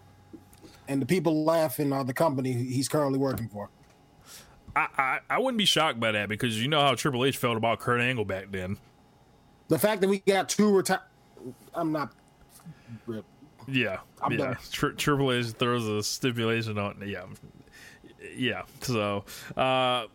[0.86, 3.68] and the people laughing are the company he's currently working for.
[4.76, 7.56] I, I I wouldn't be shocked by that because you know how Triple H felt
[7.56, 8.78] about Kurt Angle back then.
[9.66, 11.02] The fact that we got two retire,
[11.74, 12.12] I'm not.
[13.66, 14.54] Yeah, I'm yeah.
[14.70, 17.02] Tri- Triple H throws a stipulation on.
[17.04, 17.24] Yeah,
[18.36, 18.62] yeah.
[18.82, 19.24] So
[19.56, 20.06] uh,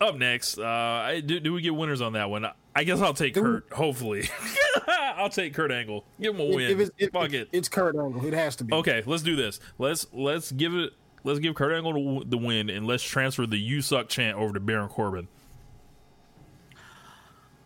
[0.00, 2.46] up next, uh, do, do we get winners on that one?
[2.76, 3.72] I guess I'll take Kurt.
[3.72, 4.28] Hopefully,
[4.88, 6.04] I'll take Kurt Angle.
[6.20, 6.70] Give him a win.
[6.70, 7.48] If it's, if, Fuck it.
[7.50, 8.24] It's Kurt Angle.
[8.26, 8.74] It has to be.
[8.74, 9.60] Okay, let's do this.
[9.78, 10.92] Let's let's give it.
[11.24, 14.52] Let's give Kurt Angle the- the win, and let's transfer the "You suck" chant over
[14.52, 15.26] to Baron Corbin.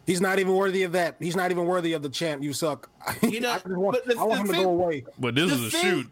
[0.06, 1.16] He's not even worthy of that.
[1.20, 2.42] He's not even worthy of the chant.
[2.42, 2.88] You suck.
[3.22, 5.04] You know, I, want, the- I want the him to go away.
[5.18, 6.10] But this The is a thing- shoot.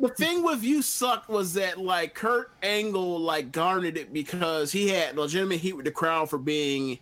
[0.00, 4.88] the thing with you suck was that like Kurt Angle like garnered it because he
[4.88, 6.98] had legitimate heat with the crowd for being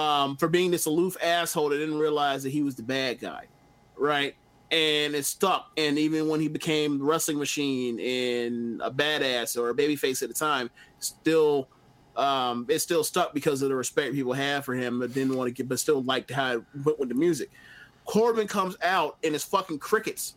[0.00, 3.44] um for being this aloof asshole that didn't realize that he was the bad guy.
[3.96, 4.34] Right?
[4.70, 5.70] And it stuck.
[5.76, 10.28] And even when he became the wrestling machine and a badass or a babyface at
[10.28, 10.70] the time,
[11.00, 11.68] still
[12.16, 15.48] um it still stuck because of the respect people have for him, but didn't want
[15.48, 17.50] to get but still liked how it went with the music.
[18.04, 20.34] Corbin comes out and it's fucking crickets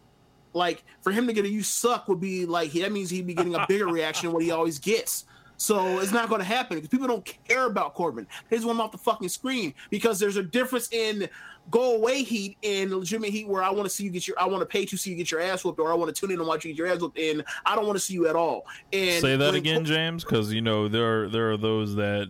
[0.53, 3.34] like for him to get a you suck would be like that means he'd be
[3.34, 5.26] getting a bigger reaction than what he always gets.
[5.64, 8.27] So it's not going to happen because people don't care about Corbin.
[8.49, 11.30] They just want him off the fucking screen because there's a difference in
[11.72, 14.45] go away heat and legitimate heat where I want to see you get your I
[14.45, 16.31] want to pay to see you get your ass whooped or I want to tune
[16.31, 18.27] in and watch you get your ass whooped and I don't want to see you
[18.27, 18.65] at all.
[18.91, 22.30] And Say that again, James, because you know there are there are those that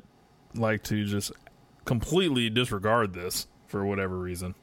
[0.53, 1.31] like to just
[1.85, 4.53] completely disregard this for whatever reason.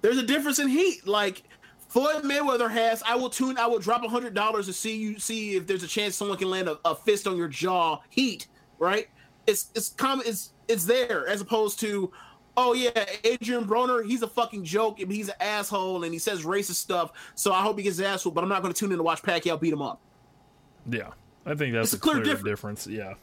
[0.00, 1.08] There's a difference in heat.
[1.08, 1.42] Like
[1.98, 5.18] Floyd Mayweather has, I will tune, I will drop a hundred dollars to see you
[5.18, 7.98] see if there's a chance someone can land a, a fist on your jaw.
[8.08, 8.46] Heat,
[8.78, 9.08] right?
[9.48, 10.24] It's it's common.
[10.24, 12.12] It's it's there as opposed to,
[12.56, 16.76] oh yeah, Adrian Broner, he's a fucking joke he's an asshole and he says racist
[16.76, 17.10] stuff.
[17.34, 19.02] So I hope he gets his ass but I'm not going to tune in to
[19.02, 20.00] watch Pacquiao beat him up.
[20.88, 21.08] Yeah,
[21.44, 22.84] I think that's a clear clear, difference.
[22.84, 22.86] difference.
[22.86, 23.14] Yeah,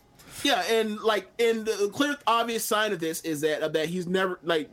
[0.44, 4.06] Yeah, and like, and the clear obvious sign of this is that uh, that he's
[4.06, 4.70] never like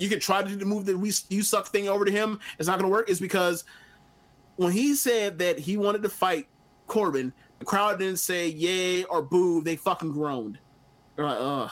[0.00, 2.40] you could try to do the move the we you suck thing over to him.
[2.58, 3.08] It's not going to work.
[3.10, 3.64] Is because
[4.56, 6.48] when he said that he wanted to fight
[6.86, 9.62] Corbin, the crowd didn't say yay or boo.
[9.62, 10.58] They fucking groaned.
[11.14, 11.70] They're like, ugh,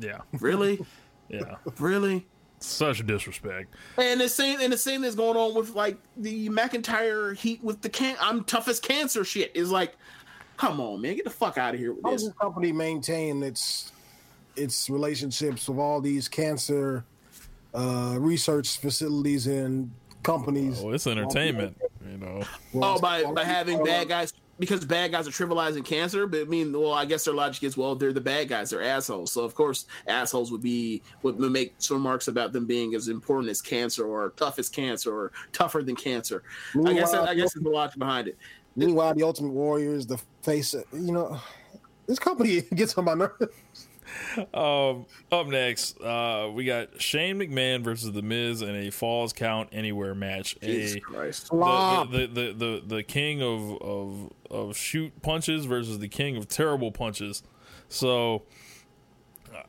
[0.00, 0.84] yeah, really,
[1.28, 1.56] yeah.
[1.78, 2.26] really.
[2.60, 3.74] Such disrespect.
[3.98, 7.82] And the same and the same that's going on with like the McIntyre heat with
[7.82, 9.96] the can I'm tough as cancer shit is like,
[10.56, 12.30] come on, man, get the fuck out of here with How does this.
[12.30, 13.92] this company maintain its
[14.56, 17.04] its relationships with all these cancer
[17.74, 19.90] uh, research facilities and
[20.22, 20.80] companies?
[20.82, 21.76] Oh, it's entertainment.
[22.10, 22.42] You know,
[22.74, 26.26] Oh, by by having bad guys because bad guys are trivializing cancer.
[26.26, 28.82] But I mean, well, I guess their logic is well, they're the bad guys, they're
[28.82, 29.32] assholes.
[29.32, 33.50] So of course, assholes would be would make some remarks about them being as important
[33.50, 36.42] as cancer or tough as cancer or tougher than cancer.
[36.74, 38.38] I guess Meanwhile- I guess is the logic behind it.
[38.76, 41.40] Meanwhile, the Ultimate Warriors, the face, you know,
[42.06, 43.46] this company gets on my nerves.
[44.52, 49.68] Um, up next, uh, we got Shane McMahon versus The Miz in a Falls Count
[49.72, 50.56] Anywhere match.
[50.60, 51.42] Jesus a, Christ.
[51.44, 52.10] the, Flop.
[52.10, 56.92] the, the, the, the king of, of of shoot punches versus the king of terrible
[56.92, 57.42] punches.
[57.88, 58.42] So,
[59.54, 59.62] uh,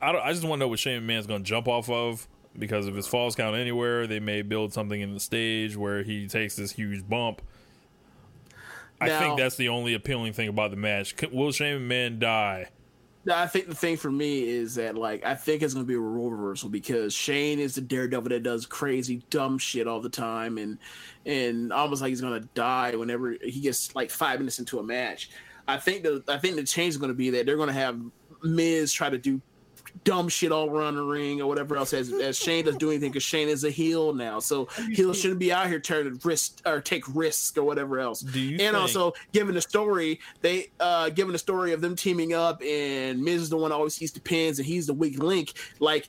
[0.00, 2.26] I don't, I just want to know what Shane McMahon's going to jump off of
[2.58, 6.26] because if it's Falls Count Anywhere, they may build something in the stage where he
[6.26, 7.42] takes this huge bump.
[9.00, 11.14] I Now- think that's the only appealing thing about the match.
[11.30, 12.68] Will Shane McMahon die?
[13.30, 16.00] I think the thing for me is that like I think it's gonna be a
[16.00, 20.56] role reversal because Shane is the daredevil that does crazy dumb shit all the time
[20.58, 20.78] and
[21.26, 25.30] and almost like he's gonna die whenever he gets like five minutes into a match.
[25.66, 28.00] I think the I think the change is gonna be that they're gonna have
[28.42, 29.40] Miz try to do
[30.04, 33.10] dumb shit all around the ring or whatever else as, as Shane doesn't do anything
[33.10, 34.40] because Shane is a heel now.
[34.40, 38.22] So heel shouldn't be out here trying to risk or take risks or whatever else.
[38.22, 42.62] And think- also given the story, they uh given the story of them teaming up
[42.62, 45.52] and Miz is the one that always sees the pins and he's the weak link,
[45.80, 46.08] like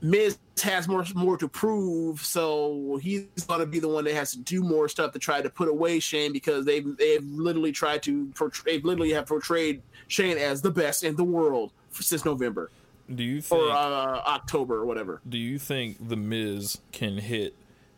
[0.00, 4.38] Miz has more more to prove, so he's gonna be the one that has to
[4.38, 8.26] do more stuff to try to put away Shane because they've they've literally tried to
[8.34, 11.72] portray, they've literally have portrayed Shane as the best in the world
[12.02, 12.70] since November
[13.12, 13.60] Do you think?
[13.62, 15.20] or uh, October or whatever.
[15.28, 17.54] do you think the Miz can hit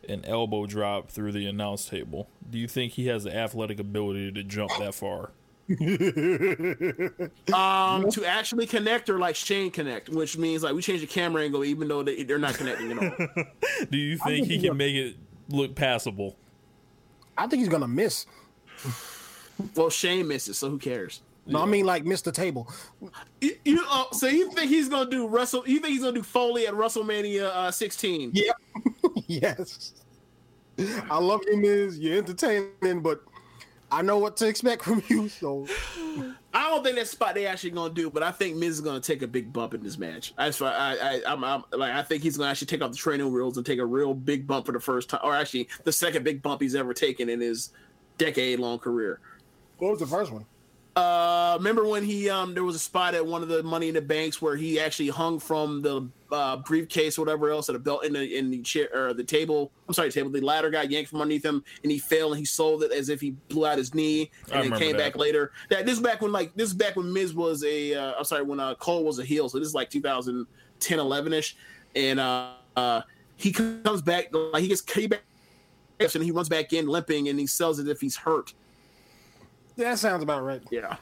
[0.09, 2.29] an elbow drop through the announce table?
[2.49, 5.31] Do you think he has the athletic ability to jump that far?
[7.55, 11.43] Um, to actually connect or like Shane connect, which means like we change the camera
[11.45, 13.45] angle even though they, they're not connecting at all.
[13.91, 15.17] Do you think he can make it
[15.49, 16.37] look passable?
[17.37, 18.27] I think he's gonna miss.
[19.77, 21.23] well, Shane misses, so who cares?
[21.51, 22.33] No, I mean like Mr.
[22.33, 22.73] table.
[23.41, 25.65] You, you uh, so you think he's gonna do Russell?
[25.67, 28.33] You think he's gonna do Foley at WrestleMania uh, 16?
[28.35, 28.57] Yep.
[29.27, 29.95] yes.
[31.11, 31.99] I love you, Miz.
[31.99, 33.23] You're entertaining, but
[33.93, 35.29] I know what to expect from you.
[35.29, 35.67] So
[36.55, 38.81] I don't think that's the spot they actually gonna do, but I think Miz is
[38.81, 40.33] gonna take a big bump in this match.
[40.37, 42.97] That's why I, I I'm, I'm like I think he's gonna actually take off the
[42.97, 45.93] training wheels and take a real big bump for the first time, or actually the
[45.93, 47.73] second big bump he's ever taken in his
[48.19, 49.19] decade long career.
[49.79, 50.45] what was the first one?
[51.01, 53.95] Uh, remember when he um there was a spot at one of the Money in
[53.95, 57.79] the Banks where he actually hung from the uh, briefcase or whatever else at a
[57.79, 59.73] belt in the in the chair or the table.
[59.89, 60.29] I'm sorry, table.
[60.29, 63.09] The ladder got yanked from underneath him and he fell and he sold it as
[63.09, 65.15] if he blew out his knee and then came that.
[65.15, 65.53] back later.
[65.71, 68.25] That this is back when like this is back when Miz was a uh, I'm
[68.25, 69.49] sorry when uh, Cole was a heel.
[69.49, 71.57] So this is like 2010 11 ish,
[71.97, 73.01] and uh, uh
[73.37, 75.23] he comes back like he gets he back
[75.99, 78.53] and he runs back in limping and he sells it if he's hurt.
[79.81, 80.63] That sounds about right.
[80.71, 80.97] Yeah.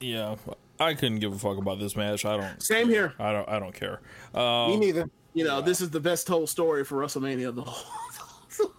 [0.00, 0.36] Yeah,
[0.80, 2.24] I couldn't give a fuck about this match.
[2.24, 2.62] I don't.
[2.62, 3.14] Same here.
[3.18, 3.48] I don't.
[3.48, 4.00] I don't care.
[4.34, 5.10] Um, Me neither.
[5.34, 7.54] You know, this is the best told story for WrestleMania.
[7.54, 8.72] The whole.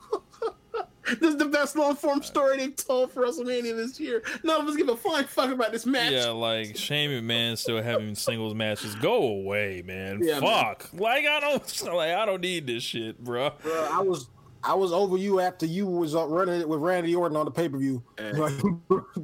[1.19, 4.21] this is the best long form story they've told for WrestleMania this year.
[4.43, 6.11] None of us give a flying fuck about this match.
[6.11, 8.95] Yeah, like Shane McMahon still having singles matches.
[8.95, 10.19] Go away, man.
[10.21, 10.41] Yeah, man.
[10.41, 10.89] Fuck.
[10.93, 11.83] Like I don't.
[11.93, 13.51] Like I don't need this shit, bro.
[13.61, 14.27] Bro, I was
[14.63, 17.51] I was over you after you was uh, running it with Randy Orton on the
[17.51, 18.01] pay per view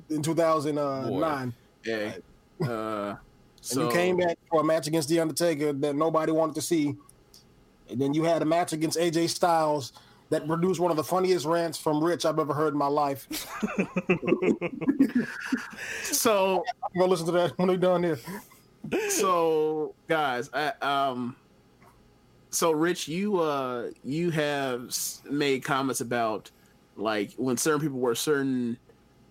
[0.10, 1.54] in 2009.
[1.86, 2.14] Yeah.
[2.62, 3.16] Uh,
[3.62, 6.62] so and you came back for a match against The Undertaker that nobody wanted to
[6.62, 6.96] see.
[7.90, 9.94] And then you had a match against AJ Styles
[10.30, 13.28] that produced one of the funniest rants from Rich I've ever heard in my life.
[16.04, 18.20] So I'm gonna listen to that when we're done here.
[19.10, 21.36] so guys, I, um,
[22.50, 24.96] so Rich, you uh, you have
[25.30, 26.50] made comments about
[26.96, 28.78] like when certain people wear certain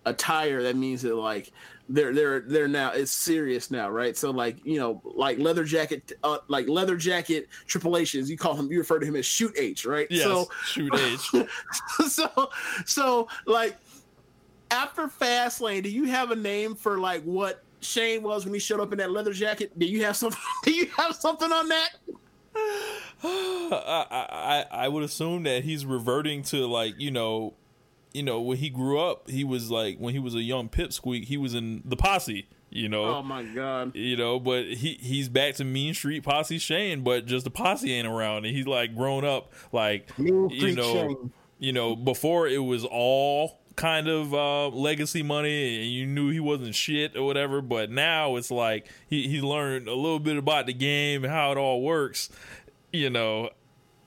[0.04, 1.52] attire, that means that like
[1.88, 4.16] they're they're they're now it's serious now, right?
[4.16, 8.54] So like you know like leather jacket, uh, like leather jacket Triple H's, you call
[8.54, 10.06] him, you refer to him as Shoot H, right?
[10.10, 10.24] Yes.
[10.24, 11.46] So shoot H.
[12.08, 12.50] so
[12.86, 13.76] so like
[14.70, 18.80] after Fastlane, do you have a name for like what Shane was when he showed
[18.80, 19.76] up in that leather jacket?
[19.78, 20.40] Do you have something?
[20.64, 21.90] Do you have something on that?
[23.24, 27.54] I, I I would assume that he's reverting to like you know,
[28.12, 31.24] you know when he grew up, he was like when he was a young pipsqueak,
[31.24, 32.46] he was in the posse.
[32.70, 33.96] You know, Oh my god!
[33.96, 37.90] you know, but he he's back to Mean Street Posse Shane, but just the posse
[37.92, 41.32] ain't around, and he's like grown up, like Mean you know, Shane.
[41.58, 46.40] you know, before it was all kind of uh, legacy money, and you knew he
[46.40, 47.62] wasn't shit or whatever.
[47.62, 51.52] But now it's like he he learned a little bit about the game and how
[51.52, 52.28] it all works.
[52.92, 53.50] You know,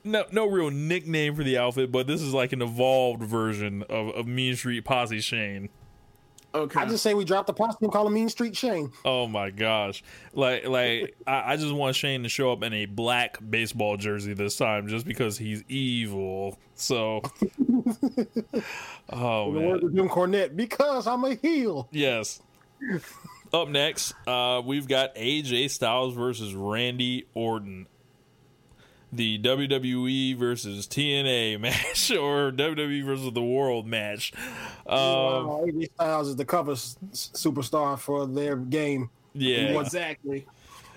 [0.04, 4.08] no no real nickname for the outfit, but this is like an evolved version of,
[4.14, 5.70] of Mean Street Posse Shane.
[6.54, 8.92] Okay, I just say we drop the posse and call him Mean Street Shane.
[9.04, 10.04] Oh my gosh!
[10.34, 14.34] Like, like I, I just want Shane to show up in a black baseball jersey
[14.34, 16.58] this time, just because he's evil.
[16.74, 17.22] So,
[19.10, 21.88] oh In the man, of Jim Cornette, because I'm a heel.
[21.90, 22.40] yes.
[23.54, 27.86] Up next, uh, we've got AJ Styles versus Randy Orton.
[29.14, 34.32] The WWE versus TNA match, or WWE versus the World match.
[34.86, 39.10] Um, Uh, AJ Styles is the cover s- superstar for their game.
[39.34, 40.46] yeah, exactly.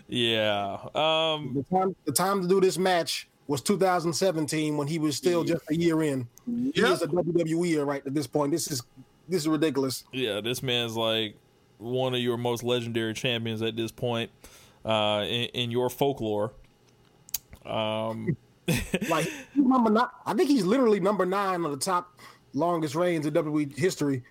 [0.07, 0.77] yeah.
[0.95, 5.43] Um, The time, the time to do this match was 2017 when he was still
[5.43, 6.27] just a year in.
[6.45, 6.91] He Yep.
[6.91, 8.51] is a WWE right at this point.
[8.51, 8.81] This is
[9.27, 10.03] this is ridiculous.
[10.13, 11.35] Yeah, this man's like
[11.79, 14.29] one of your most legendary champions at this point
[14.85, 16.53] uh, in, in your folklore.
[17.65, 18.37] Um,
[19.09, 20.07] like number nine.
[20.25, 22.19] I think he's literally number nine on the top
[22.53, 24.23] longest reigns in WWE history.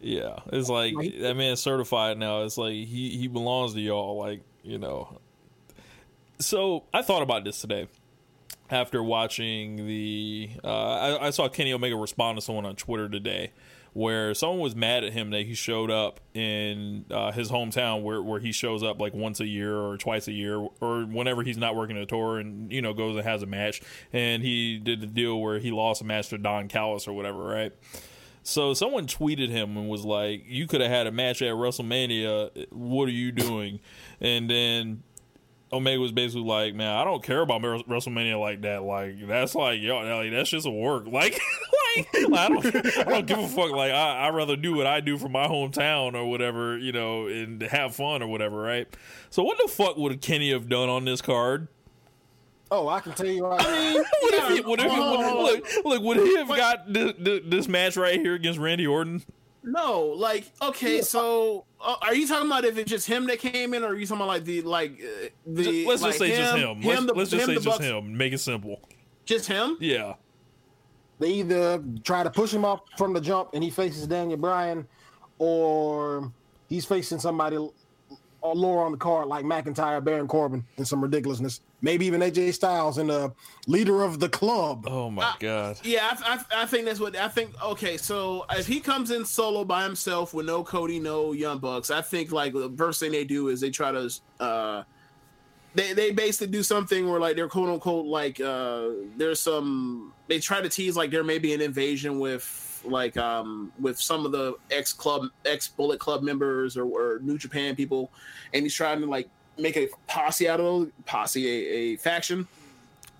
[0.00, 2.42] Yeah, it's like that man's certified now.
[2.42, 4.16] It's like he he belongs to y'all.
[4.18, 5.18] Like you know.
[6.38, 7.88] So I thought about this today
[8.70, 10.50] after watching the.
[10.64, 13.52] Uh, I, I saw Kenny Omega respond to someone on Twitter today,
[13.92, 18.22] where someone was mad at him that he showed up in uh, his hometown, where
[18.22, 21.58] where he shows up like once a year or twice a year, or whenever he's
[21.58, 23.82] not working a tour, and you know goes and has a match.
[24.12, 27.42] And he did the deal where he lost a match to Don Callis or whatever,
[27.42, 27.72] right?
[28.42, 32.68] So someone tweeted him and was like, "You could have had a match at WrestleMania.
[32.72, 33.80] What are you doing?"
[34.20, 35.02] And then
[35.72, 38.82] Omega was basically like, "Man, I don't care about WrestleMania like that.
[38.82, 41.06] Like that's like yo, like, that's just a work.
[41.06, 41.32] Like,
[41.96, 43.70] like, like, I don't, I don't give a fuck.
[43.70, 47.26] Like I I rather do what I do for my hometown or whatever, you know,
[47.26, 48.88] and have fun or whatever, right?
[49.30, 51.68] So what the fuck would Kenny have done on this card?
[52.70, 53.44] Oh, I can tell you.
[53.44, 56.92] Right I mean, what if he, what if he, look, look, would he have got
[56.92, 59.22] this, this match right here against Randy Orton?
[59.62, 63.74] No, like okay, so uh, are you talking about if it's just him that came
[63.74, 65.84] in, or are you talking about like the like uh, the?
[65.86, 66.76] Let's like just say him, just him.
[66.76, 68.16] him Let's, the, let's just him, say just Bucks- him.
[68.16, 68.80] Make it simple.
[69.26, 69.76] Just him?
[69.80, 70.14] Yeah.
[71.20, 74.88] They either try to push him off from the jump and he faces Daniel Bryan,
[75.38, 76.32] or
[76.68, 77.58] he's facing somebody
[78.42, 81.60] lower on the card like McIntyre, Baron Corbin, and some ridiculousness.
[81.82, 83.32] Maybe even AJ Styles and the
[83.66, 84.86] leader of the club.
[84.88, 85.78] Oh my god!
[85.82, 87.54] Yeah, I, I, I think that's what I think.
[87.62, 91.90] Okay, so if he comes in solo by himself with no Cody, no Young Bucks,
[91.90, 94.10] I think like the first thing they do is they try to,
[94.40, 94.82] uh,
[95.74, 100.38] they they basically do something where like they're quote unquote like uh, there's some they
[100.38, 104.32] try to tease like there may be an invasion with like um with some of
[104.32, 108.10] the ex club ex Bullet Club members or, or New Japan people,
[108.52, 109.28] and he's trying to like
[109.58, 112.48] make a posse out of those posse a, a faction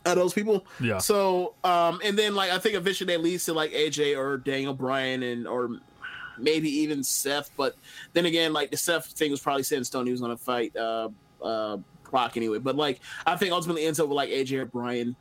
[0.06, 0.66] out of those people.
[0.80, 0.98] Yeah.
[0.98, 4.74] So, um, and then like I think eventually that leads to like AJ or Daniel
[4.74, 5.78] Bryan and or
[6.38, 7.50] maybe even Seth.
[7.56, 7.76] But
[8.12, 10.06] then again, like the Seth thing was probably set in stone.
[10.06, 11.10] He was going to fight uh
[11.42, 11.78] uh
[12.10, 12.58] Brock anyway.
[12.58, 15.16] But like I think ultimately ends up with like AJ or Bryan,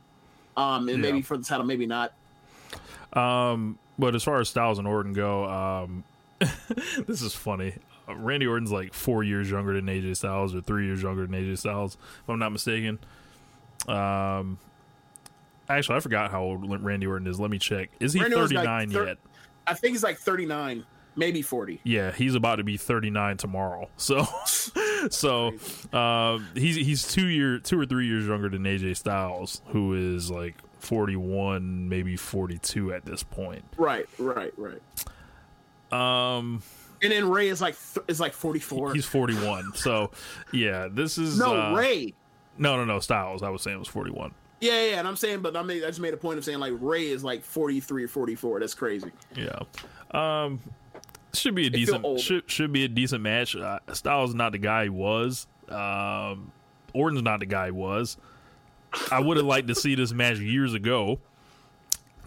[0.56, 1.24] um, and maybe Yeah.
[1.24, 2.12] for the title, maybe not.
[3.12, 6.04] Um, but as far as Styles and Orton go, um,
[7.06, 7.74] this is funny.
[8.08, 11.58] Randy Orton's like four years younger than AJ Styles, or three years younger than AJ
[11.58, 12.98] Styles, if I'm not mistaken.
[13.88, 14.58] Um,
[15.68, 17.38] actually, I forgot how old Randy Orton is.
[17.38, 17.90] Let me check.
[18.00, 19.18] Is he Randy Orton's like 39 thir- yet?
[19.66, 20.84] I think he's like thirty nine,
[21.16, 21.80] maybe forty.
[21.84, 23.88] Yeah, he's about to be 39 tomorrow.
[23.96, 24.26] So,
[25.10, 25.52] so
[25.92, 30.30] uh, he's he's two year two or three years younger than AJ Styles, who is
[30.30, 33.64] like 41, maybe 42 at this point.
[33.76, 34.80] Right, right, right.
[35.92, 36.62] Um,
[37.02, 38.92] And then Ray is like th- is like forty four.
[38.94, 39.72] he's 41.
[39.74, 40.10] So,
[40.52, 42.14] yeah, this is No, uh, Ray.
[42.58, 43.00] No, no, no.
[43.00, 43.42] Styles.
[43.42, 44.32] I was saying was 41.
[44.60, 46.58] Yeah, yeah, and I'm saying, but I made I just made a point of saying
[46.58, 48.60] like Ray is like 43 or 44.
[48.60, 49.10] That's crazy.
[49.34, 49.58] Yeah.
[50.10, 50.60] Um,
[51.34, 53.56] should be a decent should should be a decent match.
[53.56, 55.46] Uh, Styles is not the guy he was.
[55.68, 56.50] Um,
[56.92, 58.16] Orton's not the guy he was.
[59.12, 61.18] I would have liked to see this match years ago.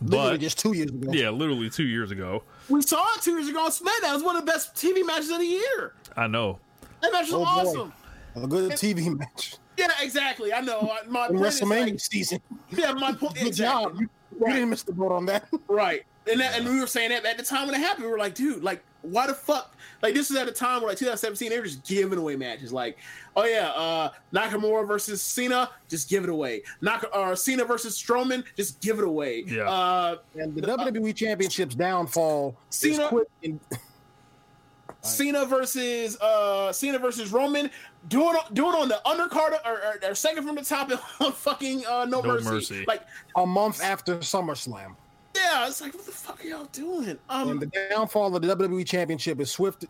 [0.01, 1.11] Literally But just two years ago.
[1.13, 2.43] yeah, literally two years ago.
[2.69, 4.09] We saw it two years ago on SmackDown.
[4.09, 5.93] It was one of the best TV matches of the year.
[6.17, 6.59] I know.
[7.01, 7.45] That match was Oh, boy.
[7.45, 7.93] awesome.
[8.35, 9.55] A good TV match.
[9.77, 10.53] Yeah, exactly.
[10.53, 10.91] I know.
[11.07, 12.41] My In point WrestleMania like, season.
[12.71, 13.35] yeah, my point.
[13.35, 13.83] Good exactly.
[13.91, 14.01] job.
[14.01, 14.09] You,
[14.47, 15.47] you didn't miss the boat on that.
[15.67, 16.03] Right.
[16.29, 18.17] And that, and we were saying that at the time when it happened, we were
[18.17, 19.75] like, dude, like, why the fuck?
[20.01, 22.73] Like, this is at a time where, like, 2017, they were just giving away matches.
[22.73, 22.97] Like,
[23.35, 26.63] oh, yeah, uh, Nakamura versus Cena, just give it away.
[26.81, 29.43] Nak- uh, Cena versus Strowman, just give it away.
[29.45, 29.69] Yeah.
[29.69, 33.27] Uh, And the WWE Championship's downfall Cena- is quick.
[33.43, 33.59] And,
[35.01, 37.69] Cena versus uh Cena versus Roman.
[38.07, 40.89] Do it, do it on the undercard or, or, or second from the top
[41.21, 42.49] on fucking uh, no, No mercy.
[42.49, 42.85] Mercy.
[42.87, 43.01] Like,
[43.35, 44.95] a month after SummerSlam.
[45.35, 47.17] Yeah, it's like, what the fuck are y'all doing?
[47.29, 49.85] Um, And the downfall of the WWE Championship is swift,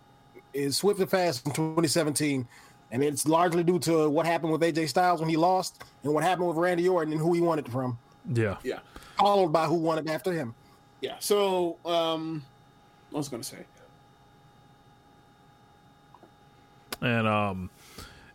[0.53, 2.47] is swift and fast in 2017,
[2.91, 6.23] and it's largely due to what happened with AJ Styles when he lost, and what
[6.23, 7.97] happened with Randy Orton and who he won it from,
[8.33, 8.57] Yeah.
[8.63, 8.79] yeah.
[9.17, 10.53] followed by who won it after him.
[11.01, 11.15] Yeah.
[11.19, 12.43] So, um,
[13.11, 13.57] what was I gonna say?
[17.01, 17.69] And um,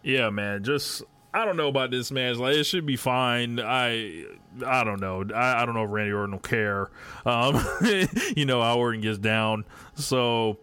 [0.03, 1.03] yeah, man, just
[1.39, 2.37] I don't know about this match.
[2.37, 3.61] Like it should be fine.
[3.61, 4.25] I
[4.67, 5.25] I don't know.
[5.35, 6.91] I, I don't know if Randy Orton will care.
[7.25, 7.65] Um,
[8.37, 9.65] you know how Orton gets down.
[9.95, 10.59] So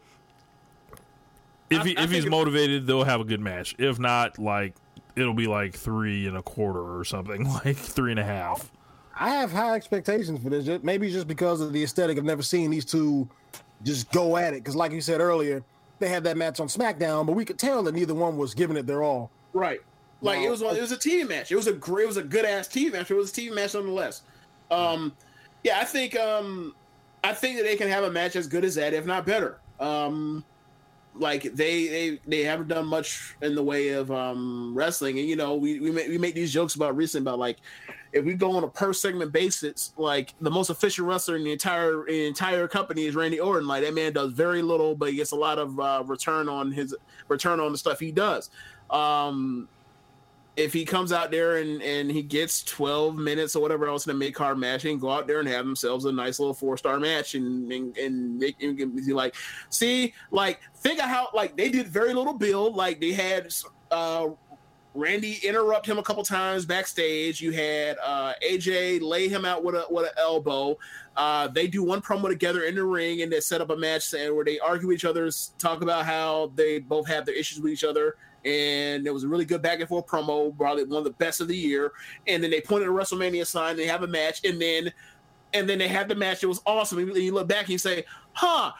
[1.69, 3.75] if he, I- I if he's motivated, they'll have a good match.
[3.79, 4.75] If not, like
[5.15, 8.71] it'll be like three and a quarter or something, like three and a half.
[9.17, 10.83] I have high expectations for this.
[10.83, 13.29] Maybe just because of the aesthetic of never seeing these two
[13.83, 14.57] just go at it.
[14.57, 15.63] Because, like you said earlier,
[15.99, 18.75] they had that match on SmackDown, but we could tell that neither one was giving
[18.75, 19.31] it their all.
[19.53, 19.79] Right.
[20.25, 21.51] Like it was one, it was a TV match.
[21.51, 23.11] It was a great, it was a good ass TV match.
[23.11, 24.23] It was a TV match nonetheless.
[24.71, 25.13] Um,
[25.63, 26.75] yeah, I think um,
[27.23, 29.59] I think that they can have a match as good as that, if not better.
[29.79, 30.43] Um,
[31.17, 35.35] like they they they haven't done much in the way of um wrestling, and you
[35.35, 37.57] know we we make, we make these jokes about recent about like
[38.13, 41.51] if we go on a per segment basis, like the most efficient wrestler in the
[41.51, 43.67] entire in the entire company is Randy Orton.
[43.67, 46.71] Like that man does very little, but he gets a lot of uh, return on
[46.71, 46.95] his
[47.27, 48.49] return on the stuff he does.
[48.89, 49.67] Um,
[50.57, 54.11] if he comes out there and, and he gets 12 minutes or whatever else in
[54.11, 56.77] a mid card match and go out there and have themselves a nice little four
[56.77, 59.35] star match and and, and make and be like,
[59.69, 62.75] see, like think of how like they did very little build.
[62.75, 63.53] Like they had
[63.91, 64.27] uh
[64.95, 67.41] Randy interrupt him a couple times backstage.
[67.41, 70.77] You had uh, AJ lay him out with a with an elbow.
[71.17, 74.13] Uh, they do one promo together in the ring and they set up a match
[74.13, 77.73] where they argue with each other, talk about how they both have their issues with
[77.73, 78.15] each other.
[78.45, 81.41] And there was a really good back and forth promo, probably one of the best
[81.41, 81.93] of the year.
[82.27, 83.75] And then they pointed a WrestleMania sign.
[83.75, 84.93] They have a match, and then
[85.53, 86.43] and then they had the match.
[86.43, 86.99] It was awesome.
[86.99, 88.71] And you look back and you say, "Huh."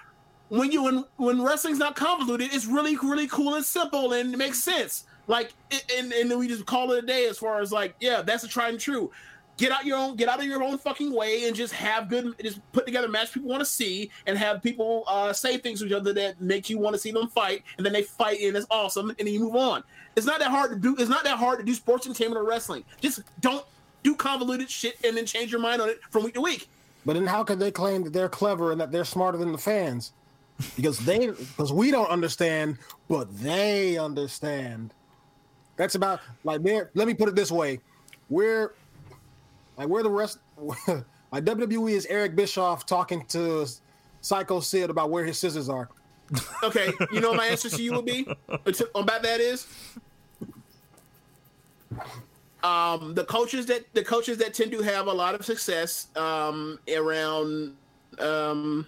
[0.49, 4.37] When you when when wrestling's not convoluted, it's really really cool and simple and it
[4.37, 5.05] makes sense.
[5.27, 5.53] Like,
[5.97, 8.43] and and then we just call it a day as far as like, yeah, that's
[8.43, 9.11] a tried and true.
[9.57, 12.36] Get out your own, get out of your own fucking way, and just have good,
[12.41, 15.86] just put together match people want to see, and have people uh, say things to
[15.86, 18.56] each other that make you want to see them fight, and then they fight, and
[18.57, 19.82] it's awesome, and then you move on.
[20.15, 20.95] It's not that hard to do.
[20.99, 22.84] It's not that hard to do sports entertainment or wrestling.
[22.99, 23.65] Just don't
[24.03, 26.69] do convoluted shit and then change your mind on it from week to week.
[27.06, 29.57] But then how can they claim that they're clever and that they're smarter than the
[29.57, 30.14] fans?
[30.76, 32.77] Because they because we don't understand,
[33.10, 34.94] but they understand.
[35.76, 36.91] That's about like there.
[36.94, 37.80] Let me put it this way:
[38.30, 38.73] we're
[39.77, 40.39] like we're the rest.
[40.57, 43.68] like WWE is Eric Bischoff talking to
[44.22, 45.89] Psycho Sid about where his scissors are.
[46.64, 48.27] Okay, you know what my answer to you would be
[48.95, 49.68] about that is
[52.64, 56.80] um, the coaches that the coaches that tend to have a lot of success um,
[56.95, 57.76] around
[58.18, 58.88] um,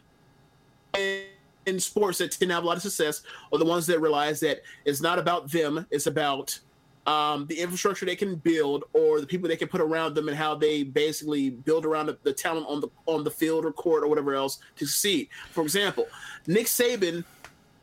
[0.95, 3.21] in sports that tend to have a lot of success
[3.53, 6.59] are the ones that realize that it's not about them; it's about
[7.07, 10.37] um, the infrastructure they can build or the people they can put around them and
[10.37, 14.03] how they basically build around the, the talent on the on the field or court
[14.03, 15.29] or whatever else to succeed.
[15.51, 16.07] For example,
[16.45, 17.23] Nick Saban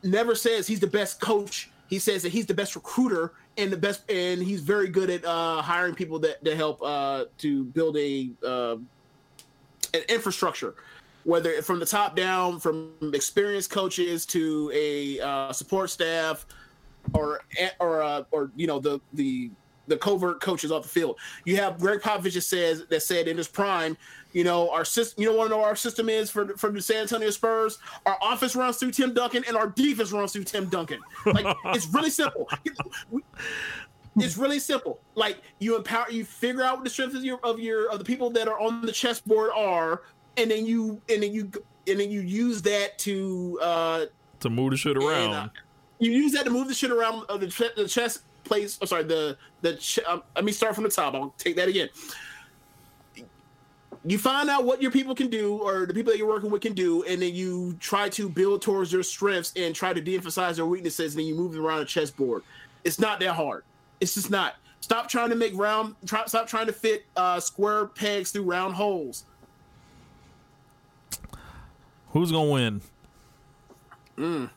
[0.02, 1.70] never says he's the best coach.
[1.88, 5.24] He says that he's the best recruiter and the best, and he's very good at
[5.24, 8.76] uh, hiring people that, that help uh, to build a uh,
[9.94, 10.74] an infrastructure,
[11.22, 16.44] whether from the top down, from experienced coaches to a uh, support staff,
[17.12, 17.40] or
[17.80, 19.50] or uh, or you know the the
[19.86, 21.18] the covert coaches off the field.
[21.44, 23.96] You have Gregg Popovich that says that said in his prime,
[24.32, 25.22] you know, our system.
[25.22, 27.78] You don't want to know what our system is for for the San Antonio Spurs?
[28.06, 31.00] Our offense runs through Tim Duncan, and our defense runs through Tim Duncan.
[31.26, 32.48] Like it's really simple.
[34.16, 35.00] It's really simple.
[35.14, 38.04] Like you empower, you figure out what the strengths of your of your of the
[38.04, 40.02] people that are on the chessboard are,
[40.36, 41.50] and then you and then you
[41.86, 44.06] and then you use that to uh
[44.40, 45.24] to move the shit around.
[45.24, 45.48] And, uh,
[46.04, 48.76] you use that to move the shit around of the, the chess place.
[48.76, 49.76] I'm oh, sorry, the the.
[49.76, 51.14] Ch- um, let me start from the top.
[51.14, 51.88] I'll take that again.
[54.06, 56.60] You find out what your people can do, or the people that you're working with
[56.60, 60.56] can do, and then you try to build towards their strengths and try to de-emphasize
[60.56, 62.42] their weaknesses, and then you move them around a chessboard.
[62.84, 63.64] It's not that hard.
[64.00, 64.56] It's just not.
[64.80, 65.94] Stop trying to make round.
[66.04, 69.24] Try, stop trying to fit uh, square pegs through round holes.
[72.10, 72.82] Who's gonna win?
[74.18, 74.50] Mm.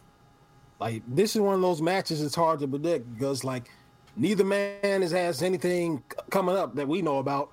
[0.79, 3.69] Like this is one of those matches it's hard to predict because like
[4.15, 7.51] neither man has has anything coming up that we know about,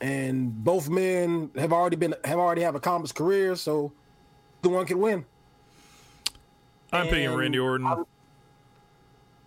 [0.00, 3.92] and both men have already been have already have accomplished careers, so
[4.62, 5.24] the one can win.
[6.92, 7.86] I'm and picking Randy Orton.
[7.86, 8.02] I,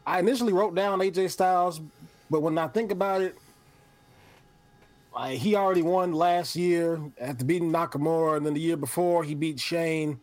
[0.06, 1.81] I initially wrote down AJ Styles,
[2.30, 3.35] but when I think about it,
[5.14, 9.34] like he already won last year after beating Nakamura, and then the year before he
[9.34, 10.19] beat Shane.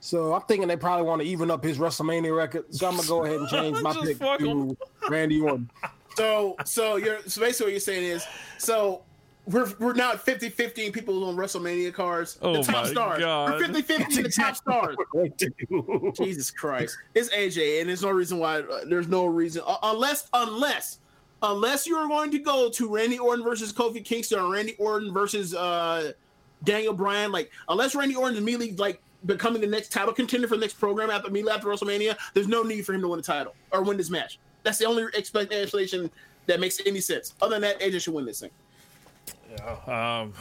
[0.00, 2.72] So I'm thinking they probably want to even up his WrestleMania record.
[2.74, 4.76] So I'm gonna go ahead and change my pick to
[5.08, 5.70] Randy Orton.
[6.16, 8.24] So so you're so basically what you're saying is
[8.58, 9.02] so
[9.46, 12.38] we're we're now at 50 15 people on WrestleMania cards.
[12.42, 13.20] Oh the top my stars.
[13.20, 13.50] God.
[13.52, 14.96] We're 50 50 the top stars.
[16.16, 16.96] Jesus Christ.
[17.14, 21.00] It's AJ, and there's no reason why uh, there's no reason uh, unless unless
[21.42, 25.54] unless you're going to go to Randy Orton versus Kofi Kingston or Randy Orton versus
[25.54, 26.12] uh
[26.64, 30.60] Daniel Bryan, like unless Randy Orton immediately like becoming the next title contender for the
[30.60, 33.54] next program after me after WrestleMania, there's no need for him to win the title
[33.72, 34.38] or win this match.
[34.62, 36.10] That's the only explanation
[36.46, 37.34] that makes any sense.
[37.40, 38.50] Other than that, AJ should win this thing.
[39.50, 40.34] Yeah, um,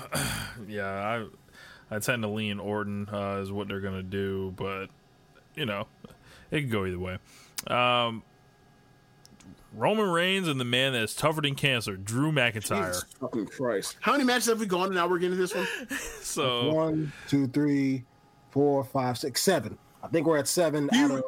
[0.67, 1.25] yeah,
[1.89, 4.87] I I tend to lean Orton uh, is what they're gonna do, but
[5.55, 5.87] you know,
[6.51, 7.17] It could go either way.
[7.67, 8.23] Um,
[9.73, 12.87] Roman Reigns and the man that's tougher than cancer, Drew McIntyre.
[12.87, 13.97] Jesus fucking Christ.
[13.99, 15.67] How many matches have we gone and now we're getting to this one?
[16.21, 18.03] So One, two, three,
[18.57, 19.77] four, five, six, seven.
[20.01, 21.23] I think we're at seven out of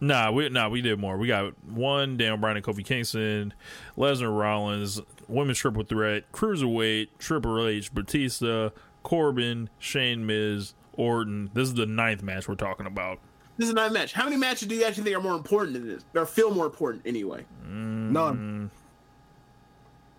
[0.00, 1.18] Nah, we nah we did more.
[1.18, 3.52] We got one Dan Bryan and Kofi Kingston,
[3.98, 8.70] Lesnar Rollins, women's triple threat, cruiserweight, Triple H, Batista,
[9.02, 11.50] Corbin, Shane Miz, Orton.
[11.52, 13.18] This is the ninth match we're talking about.
[13.58, 14.14] This is not a match.
[14.14, 16.02] How many matches do you actually think are more important than this?
[16.14, 17.44] Or feel more important anyway?
[17.68, 18.70] none.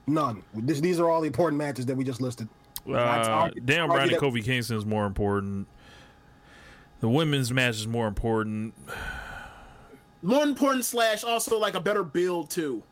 [0.06, 0.44] None.
[0.54, 2.48] This, these are all the important matches that we just listed.
[2.88, 5.68] Uh, argue- Daniel argue Bryan and Kofi Kingston is more important.
[7.02, 8.74] The women's match is more important.
[10.22, 12.84] More important slash also like a better build too.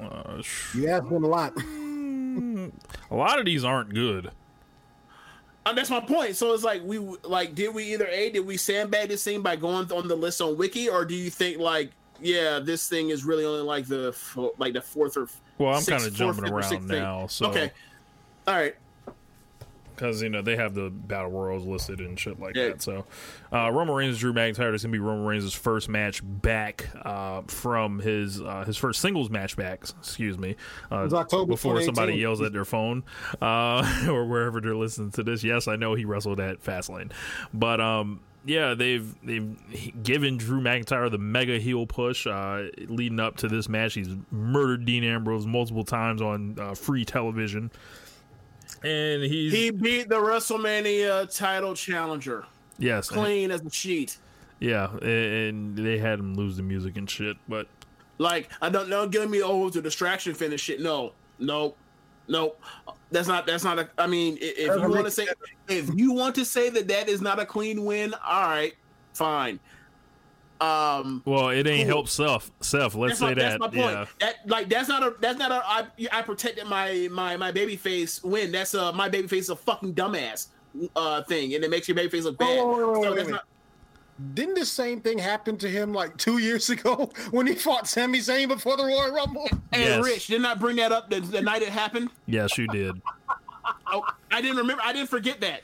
[0.00, 1.52] Uh, sh- You asked them a lot.
[3.10, 4.30] a lot of these aren't good.
[5.64, 6.34] And that's my point.
[6.36, 9.54] So it's like we like did we either a did we sandbag this thing by
[9.56, 13.24] going on the list on Wiki, or do you think like yeah this thing is
[13.24, 14.16] really only like the
[14.58, 17.46] like the fourth or Well, I'm kind of jumping fourth, fifth, or around now, so
[17.50, 17.70] okay,
[18.48, 18.74] all right.
[20.02, 22.68] Because you know they have the battle royals listed and shit like Yeah.
[22.68, 22.82] that.
[22.82, 23.04] So,
[23.52, 24.74] uh, Roman Reigns, Drew McIntyre.
[24.74, 29.30] is gonna be Roman Reigns' first match back uh, from his uh, his first singles
[29.30, 29.84] match back.
[29.98, 30.56] Excuse me,
[30.90, 33.04] uh, October before somebody yells at their phone
[33.40, 35.44] uh, or wherever they're listening to this.
[35.44, 37.12] Yes, I know he wrestled at Fastlane,
[37.54, 38.20] but um.
[38.44, 43.68] Yeah, they've they've given Drew McIntyre the mega heel push uh, leading up to this
[43.68, 43.94] match.
[43.94, 47.70] He's murdered Dean Ambrose multiple times on uh, free television,
[48.84, 52.44] and he's He beat the WrestleMania title challenger
[52.78, 54.18] yes, clean as a sheet.
[54.60, 57.36] Yeah, a- and they had him lose the music and shit.
[57.48, 57.66] But
[58.18, 60.80] Like I don't know, give me oh the distraction finish shit.
[60.80, 61.74] No, no,
[62.28, 62.54] no.
[63.10, 63.46] That's not.
[63.46, 63.88] That's not a.
[63.98, 65.26] I mean, if you want to say,
[65.68, 68.72] if you want to say that that is not a clean win, all right,
[69.12, 69.60] fine.
[70.62, 71.96] Um, well, it ain't Cool.
[71.96, 72.50] help self.
[72.60, 72.94] Self.
[72.94, 73.58] let's that's say my, that.
[73.58, 73.76] that's my point.
[73.78, 77.50] Yeah, That like that's not a that's not a I, I protected my my my
[77.50, 78.52] baby face win.
[78.52, 80.48] That's a my baby face is a fucking dumbass
[80.96, 82.48] uh thing, and it makes your baby face look bad.
[82.48, 83.30] Wait, so wait, that's wait.
[83.32, 83.44] not.
[84.34, 88.18] Didn't the same thing happen to him like two years ago when he fought Sami
[88.20, 89.48] Zayn before the Royal Rumble?
[89.72, 90.04] Hey, Yes.
[90.04, 92.10] Rich, didn't I bring that up the, the night it happened?
[92.26, 93.00] yes, you did.
[93.86, 94.82] Oh, I didn't remember.
[94.84, 95.62] I didn't forget that.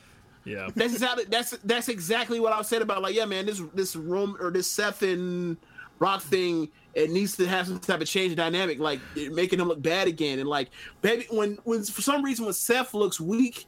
[0.48, 3.94] Yeah, That's exactly that's that's exactly what I said about like yeah man this this
[3.96, 5.56] room or this Seth and
[5.98, 9.00] Brock thing it needs to have some type of change in dynamic like
[9.32, 10.38] making him look bad again.
[10.38, 10.70] And like
[11.02, 13.66] baby when when for some reason when Seth looks weak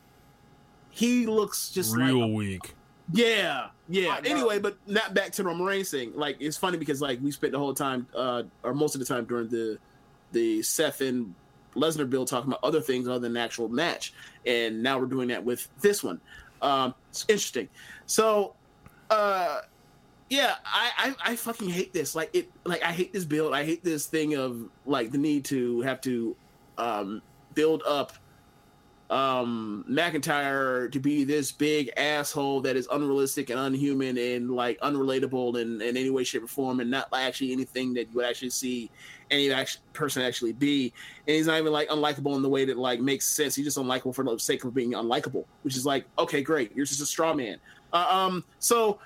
[0.90, 2.74] he looks just real like, weak.
[3.12, 4.20] yeah yeah.
[4.24, 7.30] Anyway but not back to the Roman Reigns thing like it's funny because like we
[7.30, 9.78] spent the whole time uh or most of the time during the
[10.32, 11.34] the Seth and
[11.74, 14.12] Lesnar build talking about other things other than the actual match,
[14.46, 16.20] and now we're doing that with this one.
[16.62, 17.68] Um, it's interesting.
[18.06, 18.54] So,
[19.10, 19.60] uh,
[20.28, 22.14] yeah, I, I I fucking hate this.
[22.14, 23.52] Like it, like I hate this build.
[23.52, 26.36] I hate this thing of like the need to have to
[26.78, 27.20] um,
[27.54, 28.12] build up
[29.10, 35.60] um McIntyre to be this big asshole that is unrealistic and unhuman and like unrelatable
[35.60, 38.50] in, in any way, shape, or form, and not actually anything that you would actually
[38.50, 38.88] see
[39.32, 40.92] any act- person actually be.
[41.26, 43.54] And he's not even like unlikable in the way that like makes sense.
[43.56, 46.86] He's just unlikable for the sake of being unlikable, which is like, okay, great, you're
[46.86, 47.58] just a straw man.
[47.92, 49.00] Uh, um, so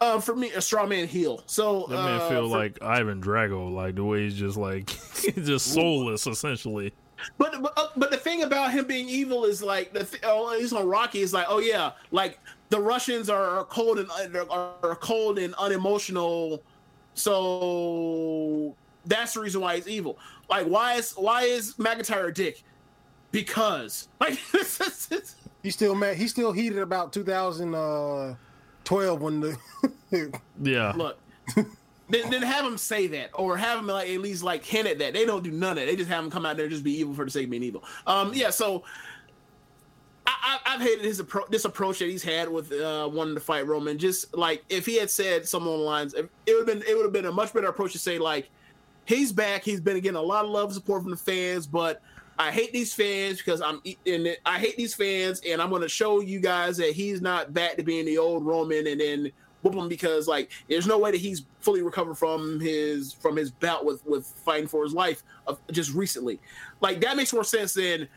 [0.00, 1.42] uh, for me, a straw man heel.
[1.46, 4.86] So That man uh, feel for- like Ivan Drago, like the way he's just like
[5.44, 6.94] just soulless, essentially.
[7.38, 10.58] But but, uh, but the thing about him being evil is like the th- oh,
[10.58, 12.38] he's on Rocky is like oh yeah like
[12.70, 16.62] the Russians are, are cold and are, are cold and unemotional,
[17.14, 18.74] so
[19.04, 20.18] that's the reason why he's evil.
[20.48, 22.62] Like why is why is McIntyre a dick?
[23.30, 24.38] Because like
[25.62, 26.16] He's still mad.
[26.16, 29.58] He's still heated about 2012 when the
[30.62, 31.18] Yeah, look.
[32.08, 34.98] Then, then have him say that, or have him like at least like hint at
[35.00, 35.12] that.
[35.12, 35.86] They don't do none of that.
[35.86, 37.50] They just have him come out there and just be evil for the sake of
[37.50, 37.82] being evil.
[38.06, 38.50] Um, yeah.
[38.50, 38.84] So
[40.26, 43.66] I, I've hated his approach, this approach that he's had with uh, wanting to fight
[43.66, 43.98] Roman.
[43.98, 46.96] Just like if he had said something along the lines, it would have been it
[46.96, 48.50] would have been a much better approach to say like
[49.04, 49.64] he's back.
[49.64, 52.00] He's been getting a lot of love and support from the fans, but
[52.38, 55.88] I hate these fans because I'm and I hate these fans, and I'm going to
[55.88, 59.32] show you guys that he's not back to being the old Roman, and then
[59.66, 63.50] whoop him because like there's no way that he's fully recovered from his from his
[63.50, 66.38] bout with with fighting for his life of just recently.
[66.80, 68.08] Like that makes more sense than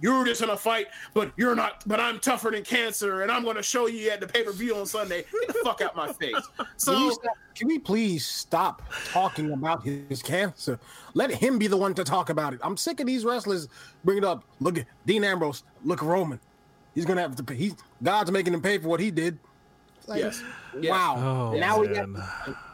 [0.00, 1.84] you're just gonna fight, but you're not.
[1.86, 4.74] But I'm tougher than cancer, and I'm gonna show you at the pay per view
[4.76, 5.24] on Sunday.
[5.32, 6.34] Get the fuck out my face.
[6.56, 8.82] Can So stop- can we please stop
[9.12, 10.80] talking about his cancer?
[11.14, 12.60] Let him be the one to talk about it.
[12.62, 13.68] I'm sick of these wrestlers
[14.04, 14.42] bringing it up.
[14.58, 15.62] Look at Dean Ambrose.
[15.84, 16.40] Look at Roman.
[16.94, 17.54] He's gonna have to pay.
[17.54, 19.38] He's God's making him pay for what he did.
[20.06, 20.42] Like, Yes.
[20.78, 20.90] Yes.
[20.90, 21.16] Wow.
[21.52, 22.08] Oh, now we got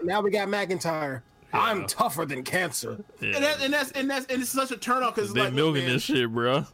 [0.02, 1.22] now we got McIntyre.
[1.52, 3.02] I'm tougher than cancer.
[3.20, 5.52] And, that, and that's and that's and it's such a turn off because They like,
[5.52, 6.66] milking man, this shit, bro.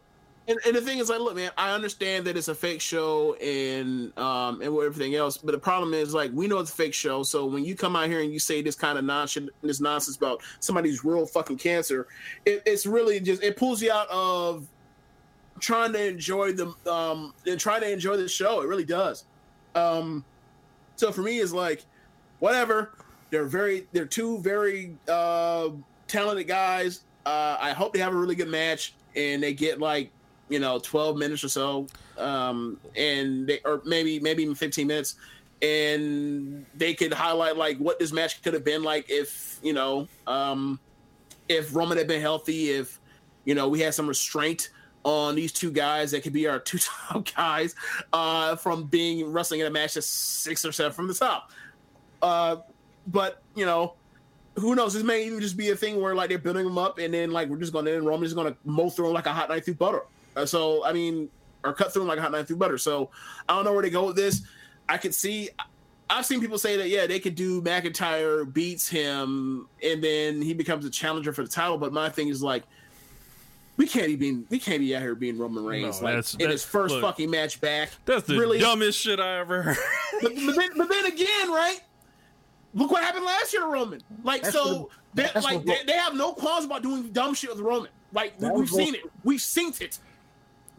[0.47, 3.33] And, and the thing is, like, look, man, I understand that it's a fake show
[3.35, 6.93] and um and everything else, but the problem is, like, we know it's a fake
[6.93, 7.23] show.
[7.23, 10.17] So when you come out here and you say this kind of nonsense, this nonsense
[10.17, 12.09] about somebody's real fucking cancer,
[12.45, 14.67] it, it's really just it pulls you out of
[15.61, 18.61] trying to enjoy the um and trying to enjoy the show.
[18.61, 19.25] It really does.
[19.75, 20.25] Um,
[20.97, 21.85] so for me, it's like,
[22.39, 22.93] whatever.
[23.31, 25.71] They're very, they're two very uh
[26.07, 27.05] talented guys.
[27.27, 30.11] Uh, I hope they have a really good match and they get like
[30.49, 31.87] you know 12 minutes or so
[32.19, 35.17] um and they or maybe maybe even 15 minutes
[35.63, 40.07] and they could highlight like what this match could have been like if you know
[40.27, 40.79] um
[41.49, 43.01] if roman had been healthy if
[43.45, 44.71] you know we had some restraint
[45.05, 47.75] on these two guys that could be our two top guys
[48.13, 51.51] uh from being wrestling in a match that's six or seven from the top
[52.23, 52.57] uh
[53.07, 53.95] but you know
[54.57, 54.95] who knows?
[54.95, 57.31] This may even just be a thing where like they're building them up, and then
[57.31, 59.33] like we're just going to, and Roman's just going to mow through them like a
[59.33, 60.03] hot knife through butter.
[60.37, 61.29] Uh, so I mean,
[61.65, 62.79] or cut through 'em like a hot knife through butter.
[62.79, 63.11] So
[63.49, 64.43] I don't know where they go with this.
[64.89, 65.51] I could see.
[66.09, 70.55] I've seen people say that yeah, they could do McIntyre beats him, and then he
[70.55, 71.79] becomes a challenger for the title.
[71.79, 72.65] But my thing is like,
[73.77, 76.39] we can't even we can't be out here being Roman Reigns No, like that's- in
[76.41, 77.91] that's- his first look, fucking match back.
[78.05, 79.77] That's the really dumbest shit I ever heard.
[80.23, 81.81] but, but, then, but then again, right?
[82.75, 84.01] Look what happened last year to Roman.
[84.25, 87.51] Like, That's so what- they, like they, they have no qualms about doing dumb shit
[87.51, 87.89] with Roman.
[88.13, 89.99] Like we, we've seen it, we've seen it.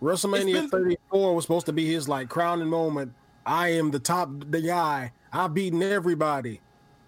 [0.01, 3.13] WrestleMania been- 34 was supposed to be his like crowning moment.
[3.45, 5.11] I am the top the guy.
[5.31, 6.61] I've beaten everybody.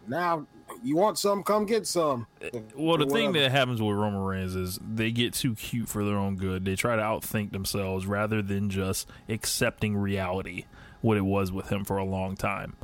[0.07, 0.45] Now
[0.83, 2.27] you want some, come get some.
[2.41, 5.89] Eh, well, the Or thing that happens with Roman Reigns is they get too cute
[5.89, 6.65] for their own good.
[6.65, 10.65] They try to outthink themselves rather than just accepting reality,
[11.01, 12.75] what it was with him for a long time.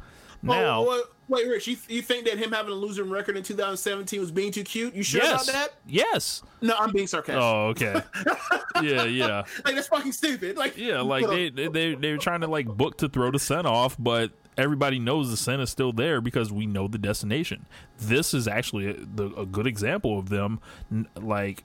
[0.46, 1.04] Oh, now, oh, wait,
[1.46, 4.52] wait, Rich, you, you think that him having a losing record in 2017 was being
[4.52, 4.94] too cute?
[4.94, 5.74] You sure yes, about that?
[5.88, 6.44] yes.
[6.62, 7.42] No, I'm being sarcastic.
[7.42, 8.02] Oh, okay.
[8.82, 10.58] yeah, yeah, Like that's fucking stupid.
[10.58, 11.02] Like yeah.
[11.02, 13.96] Like they they they they were trying to like book to throw the scent off,
[13.98, 17.66] but everybody knows the scent is still there because we know the destination.
[17.98, 20.60] This is actually a, the, a good example of them
[21.20, 21.64] like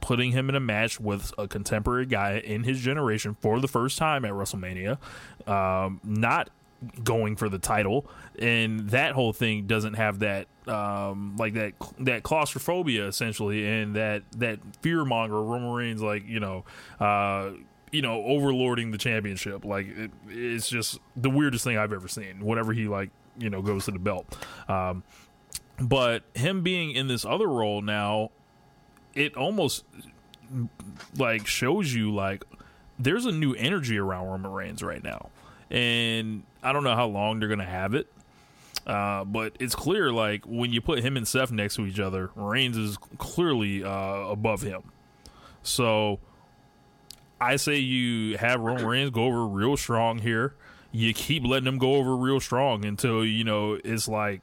[0.00, 3.98] putting him in a match with a contemporary guy in his generation for the first
[3.98, 4.98] time at WrestleMania,
[5.46, 6.50] um, not
[7.04, 8.06] going for the title,
[8.38, 14.22] and that whole thing doesn't have that um, like that that claustrophobia essentially, and that
[14.36, 16.64] that fear monger Roman Reigns like you know.
[16.98, 17.52] Uh,
[17.92, 22.44] you know, overlording the championship, like it, it's just the weirdest thing I've ever seen.
[22.44, 24.26] Whenever he like, you know, goes to the belt,
[24.68, 25.02] um,
[25.80, 28.30] but him being in this other role now,
[29.14, 29.84] it almost
[31.16, 32.44] like shows you like
[32.98, 35.30] there's a new energy around Roman Reigns right now,
[35.70, 38.12] and I don't know how long they're gonna have it.
[38.86, 42.30] Uh, but it's clear, like when you put him and Seth next to each other,
[42.34, 44.82] Reigns is clearly uh, above him.
[45.62, 46.18] So
[47.40, 50.54] I say you have Roman Reigns go over real strong here.
[50.92, 54.42] You keep letting him go over real strong until you know it's like,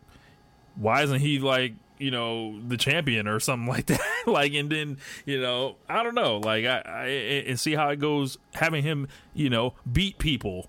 [0.75, 4.01] why isn't he like you know the champion or something like that?
[4.25, 7.05] like, and then you know I don't know, like I, I
[7.47, 10.67] and see how it goes having him you know beat people.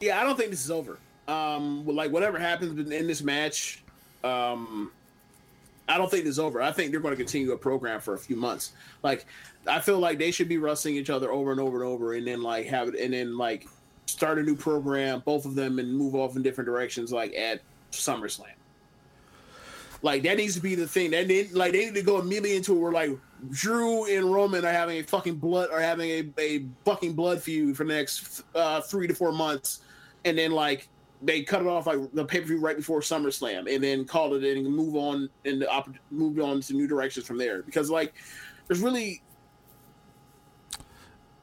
[0.00, 0.98] Yeah, I don't think this is over.
[1.26, 3.82] Um, like whatever happens in this match,
[4.24, 4.90] um,
[5.88, 6.60] I don't think this is over.
[6.60, 8.72] I think they're going to continue a program for a few months.
[9.02, 9.26] Like,
[9.68, 12.26] I feel like they should be wrestling each other over and over and over, and
[12.26, 13.66] then like have it, and then like
[14.06, 17.60] start a new program, both of them, and move off in different directions, like at
[17.92, 18.46] SummerSlam.
[20.02, 21.10] Like that needs to be the thing.
[21.10, 23.10] That need, like they need to go immediately into it where like
[23.50, 27.76] Drew and Roman are having a fucking blood are having a, a fucking blood feud
[27.76, 29.80] for the next uh, three to four months,
[30.24, 30.88] and then like
[31.20, 34.34] they cut it off like the pay per view right before SummerSlam, and then call
[34.34, 37.62] it and move on and op- move on to new directions from there.
[37.62, 38.14] Because like
[38.68, 39.22] there's really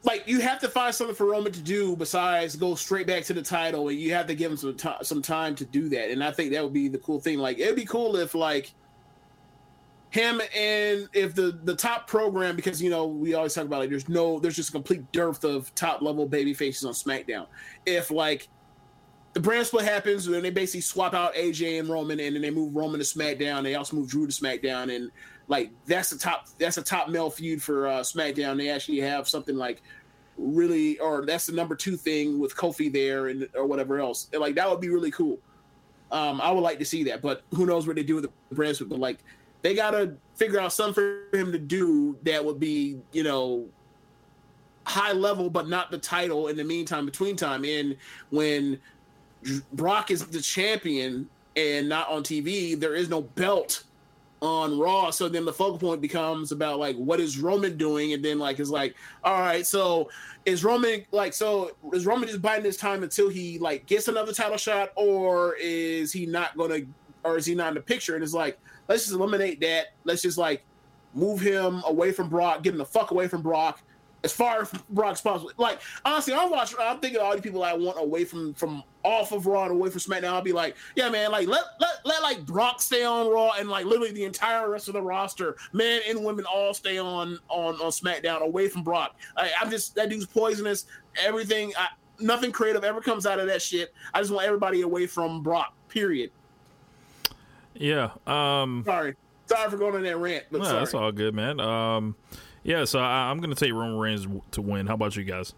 [0.06, 3.34] like you have to find something for Roman to do besides go straight back to
[3.34, 6.10] the title, and you have to give him some time, some time to do that.
[6.10, 7.38] And I think that would be the cool thing.
[7.38, 8.72] Like it'd be cool if like
[10.10, 13.90] him and if the the top program because you know we always talk about like
[13.90, 17.46] there's no there's just a complete dearth of top level baby faces on SmackDown.
[17.84, 18.48] If like
[19.32, 22.50] the brand split happens, and they basically swap out AJ and Roman, and then they
[22.50, 23.64] move Roman to SmackDown.
[23.64, 25.10] They also move Drew to SmackDown, and
[25.48, 28.56] like that's the top that's a top male feud for uh, SmackDown.
[28.56, 29.82] They actually have something like
[30.36, 34.28] really, or that's the number two thing with Kofi there, and or whatever else.
[34.32, 35.38] And, like that would be really cool.
[36.10, 38.54] Um, I would like to see that, but who knows what they do with the
[38.54, 38.90] brand split?
[38.90, 39.18] But like
[39.62, 43.66] they gotta figure out something for him to do that would be, you know,
[44.84, 47.64] high level, but not the title in the meantime, between time.
[47.64, 47.96] And
[48.30, 48.78] when
[49.72, 53.82] Brock is the champion and not on TV, there is no belt
[54.42, 55.10] on Raw.
[55.10, 58.58] So then the focal point becomes about like what is Roman doing, and then like
[58.58, 58.94] it's like,
[59.24, 60.10] all right, so
[60.44, 64.32] is Roman like so is Roman just biding his time until he like gets another
[64.32, 66.80] title shot, or is he not gonna,
[67.24, 68.14] or is he not in the picture?
[68.14, 68.58] And it's like
[68.88, 69.94] let's just eliminate that.
[70.04, 70.62] Let's just like
[71.14, 73.80] move him away from Brock, get him the fuck away from Brock.
[74.24, 76.78] As far as Brock as possible, like honestly, I'm watching.
[76.80, 79.88] I'm thinking all the people I want away from from off of Raw and away
[79.88, 80.32] from SmackDown.
[80.32, 83.68] I'll be like, yeah, man, like let let let like Brock stay on Raw and
[83.68, 87.74] like literally the entire rest of the roster, men and women, all stay on on
[87.74, 89.14] on SmackDown away from Brock.
[89.36, 90.86] I, I'm just that dude's poisonous.
[91.24, 91.88] Everything, I,
[92.18, 93.94] nothing creative ever comes out of that shit.
[94.12, 95.72] I just want everybody away from Brock.
[95.88, 96.30] Period.
[97.74, 98.10] Yeah.
[98.26, 99.14] Um, Sorry,
[99.46, 101.60] sorry for going on that rant, but no, that's all good, man.
[101.60, 102.16] Um,
[102.66, 104.88] yeah, so I, I'm going to take Roman Reigns to win.
[104.88, 105.54] How about you guys?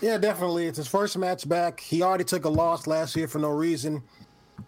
[0.00, 0.66] Yeah, definitely.
[0.66, 1.80] It's his first match back.
[1.80, 4.02] He already took a loss last year for no reason,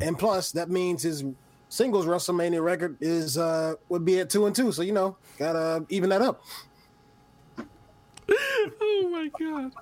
[0.01, 1.25] and plus that means his
[1.69, 4.73] singles WrestleMania record is uh would be at two and two.
[4.73, 6.43] So you know, gotta even that up.
[8.29, 9.73] oh my god.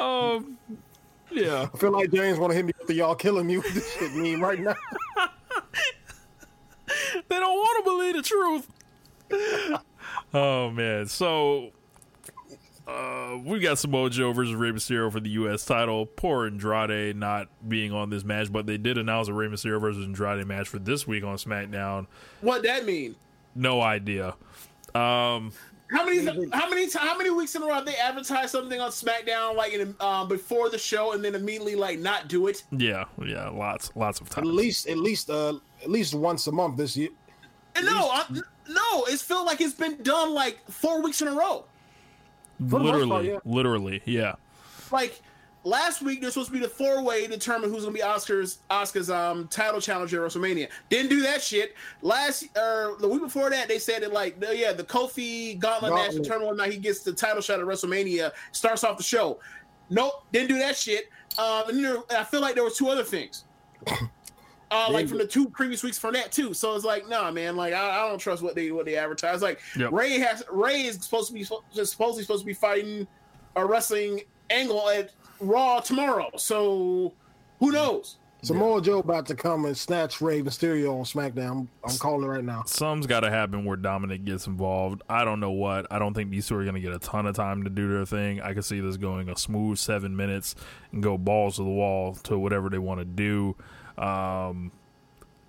[0.00, 0.56] Um,
[1.30, 1.68] yeah.
[1.72, 3.92] I feel like James want to hit me with the y'all killing me with this
[3.94, 4.76] shit meme right now.
[6.86, 8.70] they don't want to believe the truth.
[10.34, 11.70] oh man, so
[12.86, 15.64] uh, we got Samoa Joe versus Rey Mysterio for the U.S.
[15.64, 16.06] title.
[16.06, 20.04] Poor Andrade not being on this match, but they did announce a Rey Mysterio versus
[20.04, 22.06] Andrade match for this week on SmackDown.
[22.42, 23.16] What that mean?
[23.56, 24.34] No idea.
[24.94, 25.52] Um,
[25.90, 26.24] How many?
[26.52, 26.90] How many?
[26.90, 30.28] How many weeks in a row have they advertised something on SmackDown like in, um,
[30.28, 32.62] before the show and then immediately like not do it?
[32.70, 34.48] yeah, yeah, lots, lots of times.
[34.48, 37.08] At least, at least, uh, at least once a month this year.
[37.74, 38.24] And no, I,
[38.68, 41.64] no, it's felt like it's been done like four weeks in a row.
[42.58, 43.38] For the most Literally, part, yeah.
[43.44, 44.34] literally, yeah.
[44.90, 45.20] Like
[45.64, 48.58] last week, there's supposed to be the four way to determine who's gonna be Asuka's
[48.70, 50.68] Asuka's um title challenger at WrestleMania.
[50.88, 51.74] Didn't do that shit.
[52.02, 55.92] Last or the week before that, they said it like the- yeah, the Kofi Gauntlet
[55.92, 56.22] match Gauntlet.
[56.22, 58.32] determine whether or not he gets the title shot at WrestleMania.
[58.52, 59.38] Starts off the show.
[59.90, 61.10] Nope, didn't do that shit.
[61.38, 63.44] Um, and there, I feel like there were two other things.
[64.70, 66.52] Uh, like from the two previous weeks from that too.
[66.52, 67.56] So it's like, nah, man.
[67.56, 69.40] Like I, I don't trust what they what they advertise.
[69.42, 69.92] Like Yep.
[69.92, 73.06] Rey has Rey is supposed to be just supposedly supposed to be fighting
[73.54, 76.30] a wrestling angle at Raw tomorrow.
[76.36, 77.12] So
[77.60, 78.16] who knows?
[78.42, 81.66] Samoa Joe about to come and snatch Rey Mysterio on SmackDown.
[81.84, 82.62] I'm calling it right now.
[82.66, 85.02] Some's got to happen where Dominic gets involved.
[85.08, 85.86] I don't know what.
[85.90, 87.92] I don't think these two are going to get a ton of time to do
[87.92, 88.40] their thing.
[88.40, 90.54] I could see this going a smooth seven minutes
[90.92, 93.56] and go balls to the wall to whatever they want to do.
[93.98, 94.70] Um,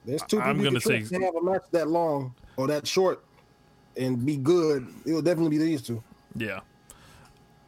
[0.06, 2.88] There's two I'm gonna you can say- say have a match that long or that
[2.88, 3.24] short
[3.98, 4.88] and be good.
[5.06, 6.02] It'll definitely be these two.
[6.36, 6.60] yeah.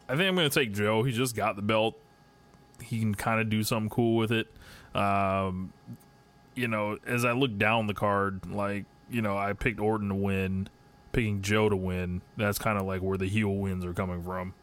[0.08, 1.04] I think I'm going to take Joe.
[1.04, 1.96] He just got the belt.
[2.82, 4.48] He can kind of do something cool with it.
[4.96, 5.72] Um,
[6.56, 10.16] you know, as I look down the card, like, you know, I picked Orton to
[10.16, 10.68] win,
[11.12, 12.24] picking Joe to win.
[12.38, 14.56] That's kind of like where the heel wins are coming from.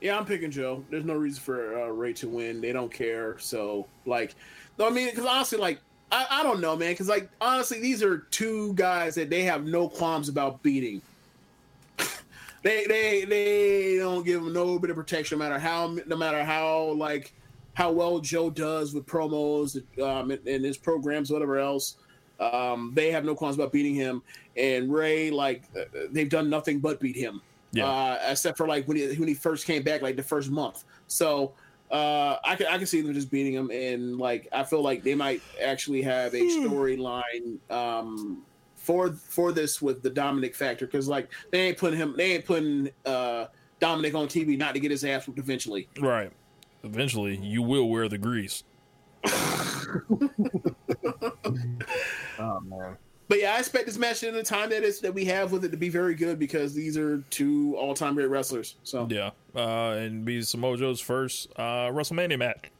[0.00, 0.84] Yeah, I'm picking Joe.
[0.90, 2.60] There's no reason for uh, Rey to win.
[2.60, 3.38] They don't care.
[3.38, 4.34] So like,
[4.78, 5.80] I mean, because honestly, like,
[6.12, 6.92] I, I don't know, man.
[6.92, 11.00] Because like, honestly, these are two guys that they have no qualms about beating.
[12.62, 16.44] they they they don't give them no bit of protection, no matter how no matter
[16.44, 17.32] how like
[17.72, 21.96] how well Joe does with promos um, and, and his programs, whatever else.
[22.38, 24.22] Um, they have no qualms about beating him,
[24.58, 27.40] and Rey like uh, they've done nothing but beat him
[27.72, 27.86] Yeah.
[27.86, 30.84] uh, except for like when he when he first came back, like the first month.
[31.08, 31.52] So
[31.90, 35.02] uh, I can I can see them just beating him, and like I feel like
[35.02, 38.42] they might actually have a storyline um,
[38.76, 42.44] for for this with the Dominic factor because like they ain't putting him they ain't
[42.44, 43.46] putting uh,
[43.80, 45.88] Dominic on TV not to get his ass whooped eventually.
[46.00, 46.32] Right.
[46.82, 48.62] Eventually, you will wear the grease.
[52.38, 52.96] Oh man.
[53.28, 55.64] But yeah, I expect this match in the time that is that we have with
[55.64, 58.76] it to be very good because these are two all time great wrestlers.
[58.84, 59.30] So Yeah.
[59.54, 62.70] Uh, and be Samoa Joe's first uh, WrestleMania match.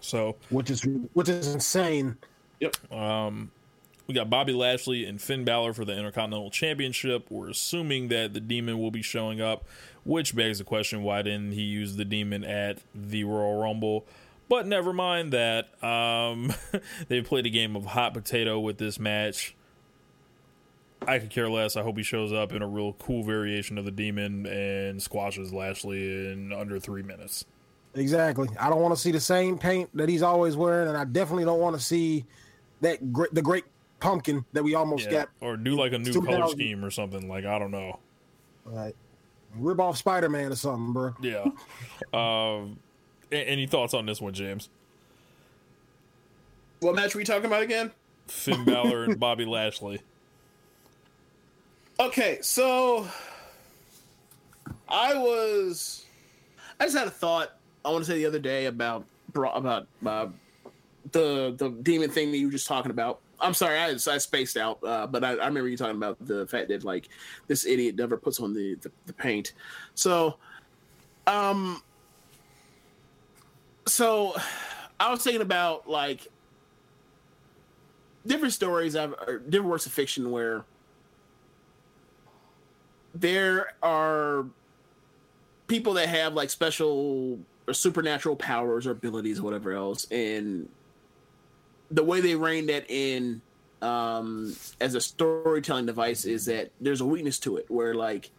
[0.00, 2.16] So Which is which is insane.
[2.60, 2.76] yep.
[2.90, 7.26] we got Bobby Lashley and Finn Balor for the Intercontinental Championship.
[7.28, 9.64] We're assuming that the Demon will be showing up,
[10.04, 14.06] which begs the question why didn't he use the Demon at the Royal Rumble?
[14.48, 15.82] But never mind that.
[15.84, 16.54] Um,
[17.08, 19.54] they played a game of hot potato with this match.
[21.06, 21.76] I could care less.
[21.76, 25.52] I hope he shows up in a real cool variation of the Demon and squashes
[25.52, 27.44] Lashley in under three minutes.
[27.94, 28.48] Exactly.
[28.60, 31.44] I don't want to see the same paint that he's always wearing, and I definitely
[31.44, 32.26] don't want to see
[32.80, 33.64] that great the great
[34.00, 35.10] pumpkin that we almost Yeah.
[35.12, 35.28] got.
[35.40, 37.28] Or do like a new color scheme or something.
[37.28, 37.98] Like, I don't know.
[38.64, 38.94] Right.
[39.56, 41.14] Rip off Spider Man or something, bro.
[41.22, 41.44] Yeah.
[42.12, 42.78] um,
[43.32, 44.68] A- Any thoughts on this one, James?
[46.80, 47.90] What match are we talking about again?
[48.28, 50.00] Finn Balor and Bobby Lashley.
[52.00, 53.08] Okay, so
[54.88, 56.06] I was
[56.78, 57.50] I just had a thought
[57.84, 59.04] I want to say the other day about
[59.34, 60.28] about uh,
[61.10, 63.20] the the demon thing that you were just talking about.
[63.40, 66.46] I'm sorry, I, I spaced out, uh, but I, I remember you talking about the
[66.46, 67.08] fact that like
[67.48, 69.54] this idiot never puts on the the, the paint.
[69.94, 70.36] So,
[71.26, 71.82] um,
[73.86, 74.36] so
[75.00, 76.28] I was thinking about like
[78.24, 79.16] different stories, I've
[79.50, 80.64] different works of fiction where
[83.20, 84.46] there are
[85.66, 90.68] people that have like special or supernatural powers or abilities or whatever else and
[91.90, 93.40] the way they rein that in
[93.82, 98.30] um as a storytelling device is that there's a weakness to it where like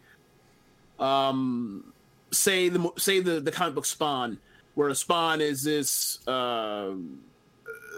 [0.98, 1.92] um
[2.30, 4.38] say the say the the comic book spawn
[4.74, 6.92] where a spawn is this uh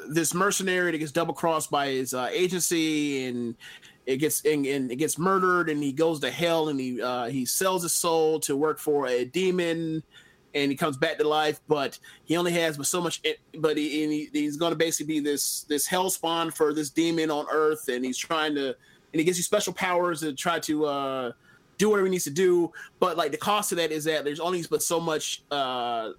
[0.09, 3.55] this mercenary that gets double crossed by his uh, agency and
[4.07, 7.27] it gets and, and it gets murdered and he goes to hell and he uh,
[7.27, 10.03] he sells his soul to work for a demon
[10.55, 13.23] and he comes back to life but he only has but so much
[13.59, 17.31] but he, he he's going to basically be this this hell spawn for this demon
[17.31, 20.85] on earth and he's trying to and he gives you special powers to try to
[20.85, 21.33] uh
[21.79, 22.71] do whatever he needs to do
[23.01, 26.11] but like the cost of that is that there's only but so much uh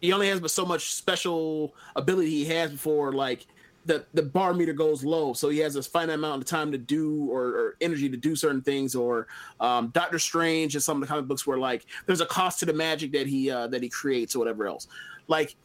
[0.00, 3.46] he only has but so much special ability he has before like
[3.86, 6.78] the the bar meter goes low so he has a finite amount of time to
[6.78, 9.26] do or, or energy to do certain things or
[9.60, 12.66] um, doctor strange and some of the comic books where like there's a cost to
[12.66, 14.86] the magic that he uh, that he creates or whatever else.
[15.28, 15.56] Like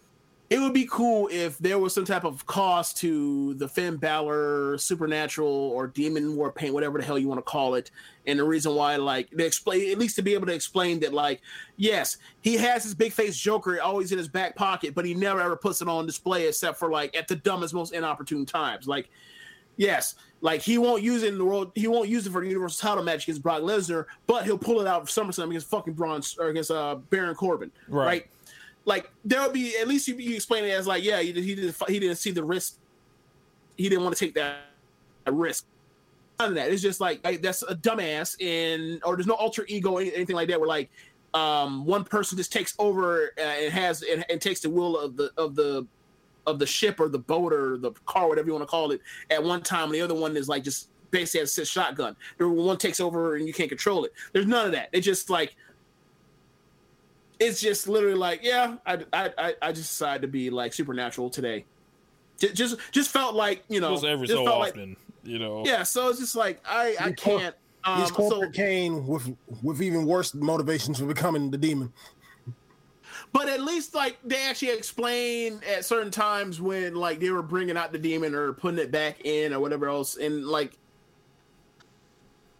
[0.49, 4.77] it would be cool if there was some type of cost to the Finn Balor
[4.77, 7.89] supernatural or demon war paint, whatever the hell you want to call it,
[8.27, 11.13] and the reason why, like, they explain at least to be able to explain that,
[11.13, 11.41] like,
[11.77, 15.41] yes, he has his big face Joker always in his back pocket, but he never
[15.41, 18.87] ever puts it on display except for like at the dumbest, most inopportune times.
[18.87, 19.09] Like,
[19.77, 22.47] yes, like he won't use it in the world, he won't use it for the
[22.47, 25.93] Universal Title match against Brock Lesnar, but he'll pull it out for SummerSlam against fucking
[25.93, 28.05] Braun or against uh, Baron Corbin, Right.
[28.05, 28.27] right?
[28.85, 31.55] Like there would be at least you, you explain it as like yeah he, he
[31.55, 32.77] didn't he didn't see the risk.
[33.77, 34.57] He didn't want to take that,
[35.29, 35.65] risk.
[36.39, 36.71] None of that.
[36.71, 40.47] It's just like, like, that's a dumbass and or there's no alter ego anything like
[40.49, 40.89] that where like
[41.33, 45.17] um one person just takes over uh, and has and, and takes the will of
[45.17, 45.85] the of the
[46.47, 49.01] of the ship or the boat or the car whatever you want to call it
[49.31, 52.15] at one time and the other one is like just basically has a shotgun.
[52.39, 54.13] One takes over and you can't control it.
[54.33, 54.89] There's none of that.
[54.91, 55.55] It's just like
[57.39, 61.29] it's just literally like, yeah, I, I, I- I just decided to be like supernatural
[61.29, 61.65] today.
[62.39, 64.75] Ju- Just, just felt like you know, Just every just so felt like-
[65.23, 65.63] you know.
[65.65, 65.83] yeah.
[65.83, 67.55] So it's just like I, I can't.
[67.83, 71.93] Um, He's so, corporate Kane with with even worse motivations for becoming the demon.
[73.31, 77.77] but at least like they actually explain at certain times when like they were bringing
[77.77, 80.73] out the demon or putting it back in or whatever else, and like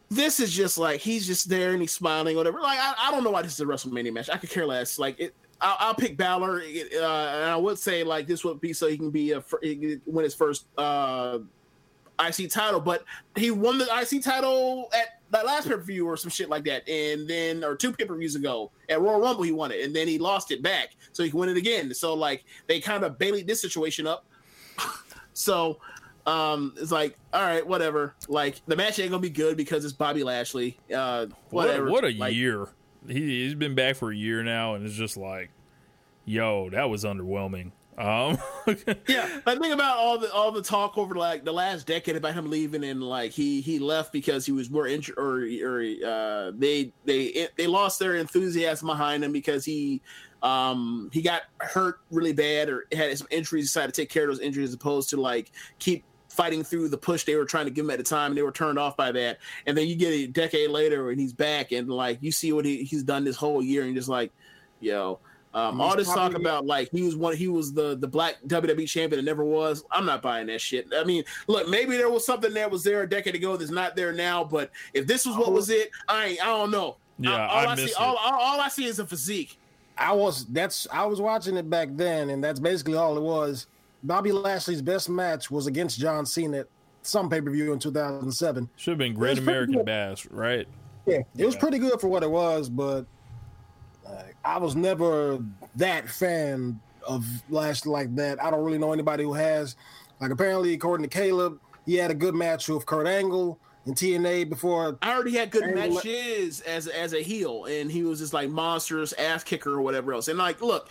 [0.10, 2.60] this is just like he's just there and he's smiling, whatever.
[2.62, 4.30] Like I, I don't know why this is a WrestleMania match.
[4.30, 5.00] I could care less.
[5.00, 8.74] Like it, I'll, I'll pick Balor, uh, and I would say like this would be
[8.74, 9.44] so he can be a
[10.06, 11.40] win his first uh,
[12.20, 13.04] IC title, but
[13.36, 16.64] he won the IC title at that last pay per view or some shit like
[16.66, 19.84] that, and then or two pay per views ago at Royal Rumble he won it,
[19.84, 21.94] and then he lost it back, so he can win it again.
[21.94, 24.26] So like they kind of baileyed this situation up.
[25.34, 25.80] so
[26.26, 29.94] um it's like all right whatever like the match ain't gonna be good because it's
[29.94, 32.68] bobby lashley uh What, whatever what a Like, year.
[33.08, 35.52] He, he's been back for a year now, and it's just like,
[36.26, 37.72] yo, that was underwhelming.
[37.98, 38.38] Um,
[39.08, 42.34] yeah i think about all the all the talk over like the last decade about
[42.34, 46.52] him leaving and like he he left because he was more injured or or uh
[46.56, 50.02] they they they lost their enthusiasm behind him because he
[50.44, 54.30] um he got hurt really bad or had some injuries decided to take care of
[54.30, 56.04] those injuries as opposed to like keep
[56.36, 58.42] fighting through the push they were trying to give him at the time and they
[58.42, 61.72] were turned off by that and then you get a decade later and he's back
[61.72, 64.32] and like you see what he, he's done this whole year and just like
[64.80, 65.20] yo
[65.56, 68.90] um, all this talk about like he was one, he was the the black WWE
[68.90, 69.86] champion that never was.
[69.90, 70.90] I'm not buying that shit.
[70.94, 73.96] I mean, look, maybe there was something that was there a decade ago that's not
[73.96, 74.44] there now.
[74.44, 76.98] But if this was what was it, I ain't, I don't know.
[77.20, 79.58] Yeah, all I I, see, all, all, all I see is a physique.
[79.98, 83.68] I was that's I was watching it back then, and that's basically all it was.
[84.06, 86.68] Bobby Lashley's best match was against John Cena at
[87.02, 88.70] some pay per view in 2007.
[88.76, 89.86] should have been Great American good.
[89.86, 90.68] Bash, right?
[91.06, 93.06] Yeah, it was pretty good for what it was, but
[94.08, 95.40] uh, I was never
[95.76, 98.42] that fan of Lashley like that.
[98.44, 99.76] I don't really know anybody who has.
[100.20, 104.50] Like apparently, according to Caleb, he had a good match with Kurt Angle in TNA
[104.50, 104.98] before.
[105.04, 108.50] I already had good Angle- matches as as a heel, and he was just like
[108.50, 110.28] monstrous ass kicker or whatever else.
[110.28, 110.90] And like, look,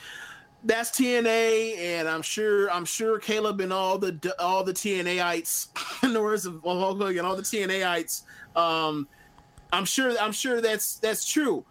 [0.65, 5.69] that's TNA, and I'm sure I'm sure Caleb and all the all the TNAites,
[6.03, 8.23] in the words of Hulk Hogan, all the TNAites.
[8.57, 9.07] Um,
[9.73, 11.65] I'm sure I'm sure that's that's true,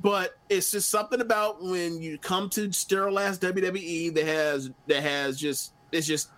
[0.00, 5.38] but it's just something about when you come to sterilized WWE that has that has
[5.38, 6.30] just it's just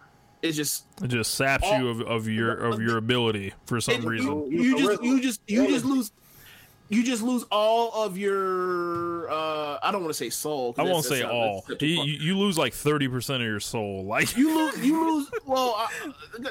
[0.43, 4.51] it's just It just saps you of, of your of your ability for some reason.
[4.51, 6.11] You, you just you just you just lose
[6.93, 10.75] you just lose all of your uh I don't want to say soul.
[10.77, 11.65] I won't say all.
[11.81, 14.05] You, you lose like thirty percent of your soul.
[14.05, 15.89] Like you lose you lose well I,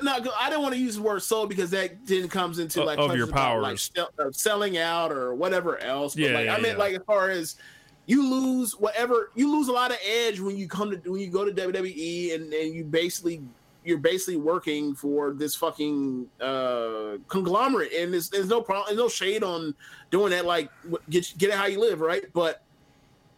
[0.01, 2.97] no i didn't want to use the word soul because that then comes into like
[2.97, 3.91] of your questions about, like powers.
[3.95, 6.83] sell- uh, selling out or whatever else but Yeah, like yeah, i meant yeah.
[6.83, 7.55] like as far as
[8.07, 11.29] you lose whatever you lose a lot of edge when you come to when you
[11.29, 13.41] go to wwe and, and you basically
[13.83, 19.09] you're basically working for this fucking uh conglomerate and there's, there's no problem there's no
[19.09, 19.73] shade on
[20.09, 20.69] doing that like
[21.09, 22.61] get get it how you live right but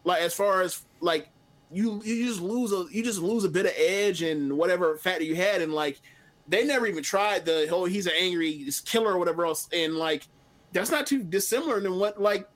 [0.04, 1.28] like as far as like
[1.72, 5.24] you you just lose a you just lose a bit of edge and whatever factor
[5.24, 6.00] you had and like
[6.46, 10.28] they never even tried the oh he's an angry killer or whatever else and like
[10.72, 12.48] that's not too dissimilar than what like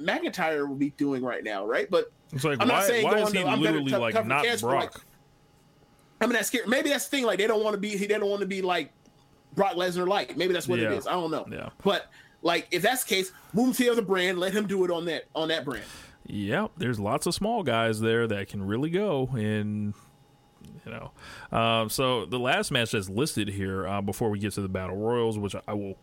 [0.00, 3.10] McIntyre will be doing right now right but it's like I'm not why, saying why
[3.12, 4.94] going is he to- literally to like not Brock?
[4.94, 5.04] like,
[6.24, 8.06] I mean that's scary maybe that's the thing like they don't want to be he
[8.06, 8.90] they don't want to be like
[9.54, 10.90] Brock Lesnar like maybe that's what Yeah.
[10.90, 11.68] it is I don't know Yeah.
[11.84, 12.10] but
[12.42, 14.90] like if that's the case move him to the other brand let him do it
[14.90, 15.84] on that on that brand
[16.26, 19.92] Yep, there's lots of small guys there that can really go and
[20.86, 21.10] you know.
[21.56, 24.96] Um, so the last match that's listed here uh, before we get to the battle
[24.96, 25.96] royals, which I will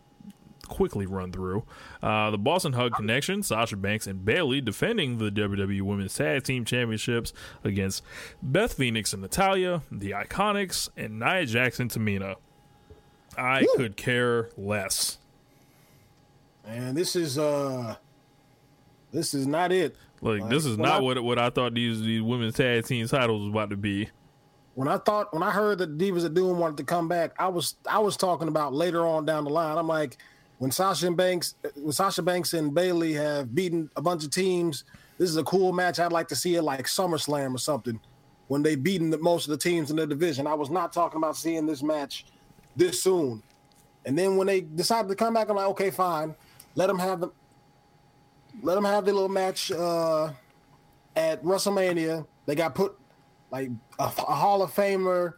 [0.71, 1.63] quickly run through,
[2.01, 6.43] uh, the Boss 'n' Hug Connection, Sasha Banks and Bayley defending the WWE Women's Tag
[6.43, 7.31] Team Championships
[7.63, 8.01] against
[8.41, 12.35] Beth Phoenix and Natalya, the Iconics, and Nia Jackson Tamina.
[13.37, 15.17] I could care less.
[16.65, 17.95] And this is uh
[19.11, 19.95] this is not it.
[20.21, 23.41] Like this is not I- what what I thought these these women's tag team titles
[23.41, 24.09] was about to be.
[24.75, 27.47] When I thought when I heard that Divas of Doom wanted to come back, I
[27.49, 29.77] was I was talking about later on down the line.
[29.77, 30.17] I'm like,
[30.61, 34.83] when Sasha and Banks when Sasha Banks and Bayley have beaten a bunch of teams,
[35.17, 35.99] this is a cool match.
[35.99, 37.99] I'd like to see it like SummerSlam or something.
[38.47, 40.45] When they beaten the, most of the teams in the division.
[40.45, 42.27] I was not talking about seeing this match
[42.75, 43.41] this soon.
[44.05, 46.35] And then when they decided to come back, I'm like, okay, fine.
[46.75, 47.29] Let them have the
[48.61, 50.31] let them have their little match uh,
[51.15, 52.23] at WrestleMania.
[52.45, 52.95] They got put
[53.49, 55.33] like a, a Hall of Famer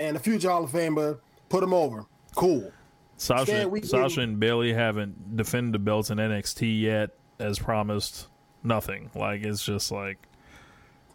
[0.00, 1.20] and a future Hall of Famer.
[1.50, 2.04] Put them over.
[2.34, 2.72] Cool.
[3.16, 8.28] Sasha, Yeah, we- Sasha and Bayley haven't defended the belts in NXT yet, as promised.
[8.62, 9.10] Nothing.
[9.14, 10.18] Like it's just like,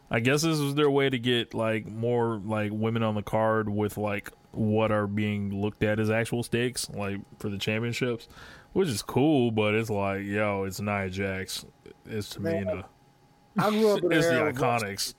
[0.10, 3.70] I guess this is their way to get like more like women on the card
[3.70, 8.28] with like what are being looked at as actual stakes, like for the championships,
[8.74, 9.52] which is cool.
[9.52, 11.66] But it's like, yo, it's Nia Jax,
[12.06, 12.86] it's Tamina,
[13.58, 15.14] I grew up in it's the Iconics.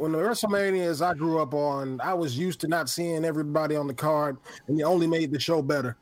[0.00, 3.86] When the WrestleManias I grew up on, I was used to not seeing everybody on
[3.86, 5.98] the card, and it only made the show better.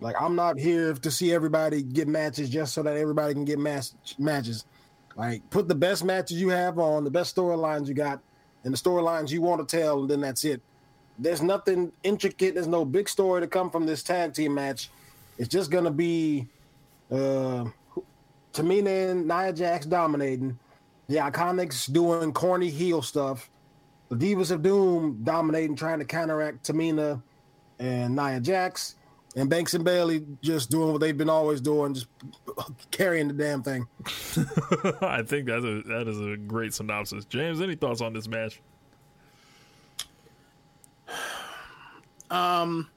[0.00, 3.60] Like I'm not here to see everybody get matches just so that everybody can get
[3.60, 4.64] match, matches.
[5.14, 8.20] Like put the best matches you have on, the best storylines you got,
[8.64, 10.60] and the storylines you want to tell, and then that's it.
[11.16, 12.54] There's nothing intricate.
[12.54, 14.90] There's no big story to come from this tag team match.
[15.38, 16.48] It's just gonna be
[17.12, 17.66] uh,
[18.52, 20.58] Tamina and Nia Jax dominating,
[21.08, 23.50] the Iconics doing corny heel stuff,
[24.08, 27.22] the Divas of Doom dominating, trying to counteract Tamina
[27.78, 28.96] and Nia Jax,
[29.36, 32.08] and Banks and Bayley just doing what they've been always doing, just
[32.90, 33.86] carrying the damn thing.
[35.02, 37.24] I think that's a that is a great synopsis.
[37.26, 38.60] James, any thoughts on this match?
[42.30, 42.88] Um,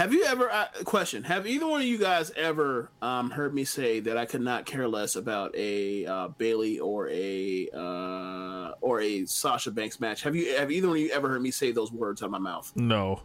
[0.00, 0.50] have you ever?
[0.50, 4.24] Uh, question: Have either one of you guys ever um, heard me say that I
[4.24, 10.00] could not care less about a uh, Bayley or a uh, or a Sasha Banks
[10.00, 10.22] match?
[10.22, 10.56] Have you?
[10.56, 12.72] Have either one of you ever heard me say those words out of my mouth?
[12.76, 13.20] No.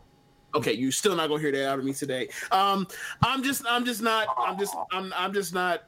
[0.54, 2.28] Okay, you're still not gonna hear that out of me today.
[2.52, 2.88] Um,
[3.24, 5.84] I'm just, I'm just not, I'm just, I'm, I'm just not.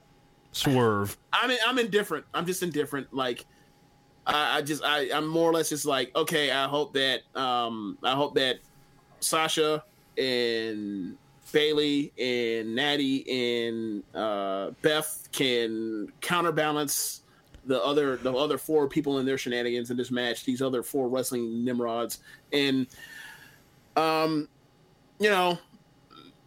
[0.54, 1.18] Swerve.
[1.34, 2.26] I'm, I'm indifferent.
[2.34, 3.14] I'm just indifferent.
[3.14, 3.46] Like,
[4.26, 7.98] I, I just, I, I'm more or less just like, okay, I hope that, um,
[8.04, 8.58] I hope that
[9.20, 9.84] Sasha
[10.18, 11.18] and
[11.52, 17.22] Bayley and Natty and uh, Beth can counterbalance
[17.66, 20.46] the other the other four people in their shenanigans in this match.
[20.46, 22.20] These other four wrestling nimrods
[22.54, 22.88] and
[23.96, 24.48] um,
[25.20, 25.58] you know,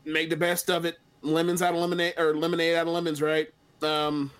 [0.04, 0.98] make the best of it.
[1.22, 3.48] Lemons out of lemonade or lemonade out of lemons, right?
[3.82, 4.30] Um,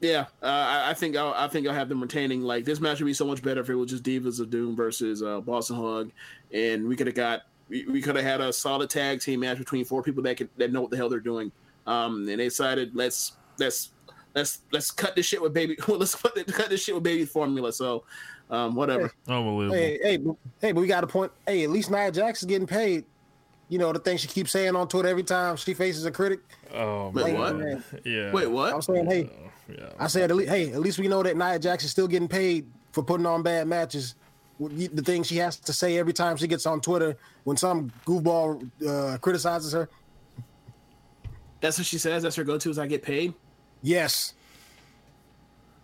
[0.00, 2.42] yeah, uh, I, I think I'll, I think I'll have them retaining.
[2.42, 4.76] Like this match would be so much better if it was just Divas of Doom
[4.76, 6.10] versus uh, Boss 'n' Hug,
[6.52, 9.58] and we could have got we, we could have had a solid tag team match
[9.58, 11.50] between four people that could that know what the hell they're doing.
[11.86, 13.90] Um, and they decided let's let's
[14.34, 15.76] let's let's cut this shit with baby.
[15.88, 17.72] Let's cut, cut this shit with baby formula.
[17.72, 18.04] So,
[18.50, 19.10] um, whatever.
[19.26, 19.74] Unbelievable.
[19.76, 21.32] Hey, hey, but- hey, but we got a point.
[21.46, 23.04] Hey, at least Nia Jax is getting paid.
[23.68, 26.40] You know the thing she keeps saying on Twitter every time she faces a critic.
[26.74, 27.82] Oh Wait, man.
[27.90, 28.06] what?
[28.06, 28.30] Yeah.
[28.34, 28.74] Wait, what?
[28.74, 29.30] I'm saying, hey,
[29.68, 29.88] Yeah.
[29.98, 32.28] I said, at least, hey, at least we know that Nia Jax is still getting
[32.28, 34.14] paid for putting on bad matches.
[34.60, 38.70] The thing she has to say every time she gets on Twitter when some goofball
[38.86, 39.88] uh, criticizes her.
[41.60, 42.22] That's what she says.
[42.22, 42.70] That's her go-to.
[42.70, 43.34] Is I get paid.
[43.82, 44.34] Yes.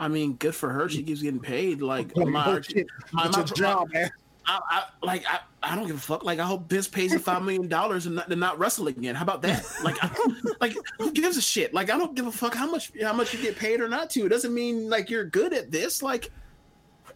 [0.00, 0.88] I mean, good for her.
[0.88, 1.82] She keeps getting paid.
[1.82, 2.86] Like Oh, my, shit.
[3.12, 4.10] my, It's my, job, man.
[4.46, 6.24] I, I like I, I don't give a fuck.
[6.24, 9.14] Like I hope Vince pays you five million dollars and not, to not wrestle again.
[9.14, 9.64] How about that?
[9.84, 10.10] Like, I,
[10.60, 11.74] like who gives a shit?
[11.74, 14.08] Like I don't give a fuck how much how much you get paid or not
[14.10, 14.24] to.
[14.24, 16.02] It doesn't mean like you're good at this.
[16.02, 16.30] Like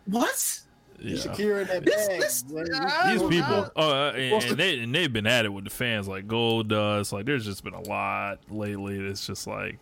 [0.04, 0.60] what?
[1.04, 1.18] Yeah.
[1.18, 2.20] Securing that bag.
[2.20, 2.66] this- man.
[2.74, 5.70] I These people, oh, uh, and, and they and they've been at it with the
[5.70, 7.12] fans like Goldust.
[7.12, 8.98] Like, there's just been a lot lately.
[8.98, 9.78] It's just like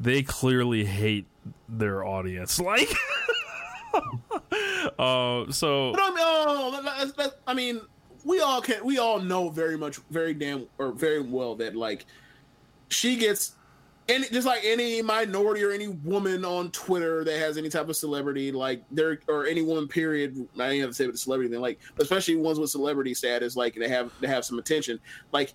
[0.00, 1.26] they clearly hate
[1.68, 2.60] their audience.
[2.70, 2.88] Like,
[4.98, 7.80] uh, so But I mean, oh, that- that- I mean,
[8.24, 8.84] we all can.
[8.84, 12.06] We all know very much, very damn, or very well that like
[12.88, 13.54] she gets.
[14.10, 17.96] Any, just like any minority or any woman on Twitter that has any type of
[17.96, 20.48] celebrity, like there or any woman, period.
[20.58, 23.56] I didn't have to say with the celebrity thing, like especially ones with celebrity status,
[23.56, 24.98] like they have they have some attention.
[25.32, 25.54] Like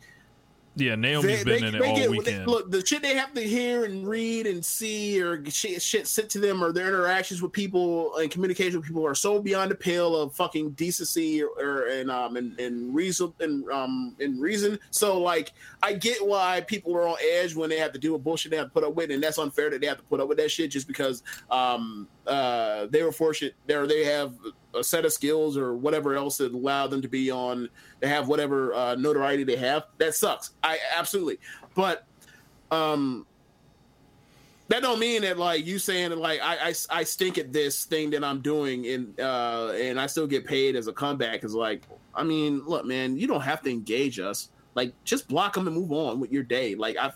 [0.76, 2.48] yeah, Naomi's been in it all get- weekend.
[2.48, 6.30] look, the shit they have to hear and read and see, or shit, shit sent
[6.32, 9.76] to them, or their interactions with people and communication with people are so beyond the
[9.76, 14.78] pale of fucking decency or, or and um and, and reason and um and reason.
[14.92, 18.20] So like, I get why people are on edge when they have to do a
[18.20, 20.20] bullshit they have to put up with, and that's unfair that they have to put
[20.20, 24.34] up with that shit just because um uh they were fortunate or they have
[24.78, 27.70] a set of skills or whatever else that allow them to be on
[28.02, 29.86] to have whatever uh, notoriety they have.
[29.98, 30.52] That sucks.
[30.64, 31.40] I absolutely,
[31.74, 32.06] but
[32.72, 33.26] um,
[34.68, 37.86] that don't mean that like you saying that like I, I I stink at this
[37.86, 41.44] thing that I'm doing and uh and I still get paid as a comeback.
[41.44, 41.84] Is like
[42.16, 44.50] I mean look man you don't have to engage us.
[44.74, 46.74] Like just block them and move on with your day.
[46.74, 47.12] Like I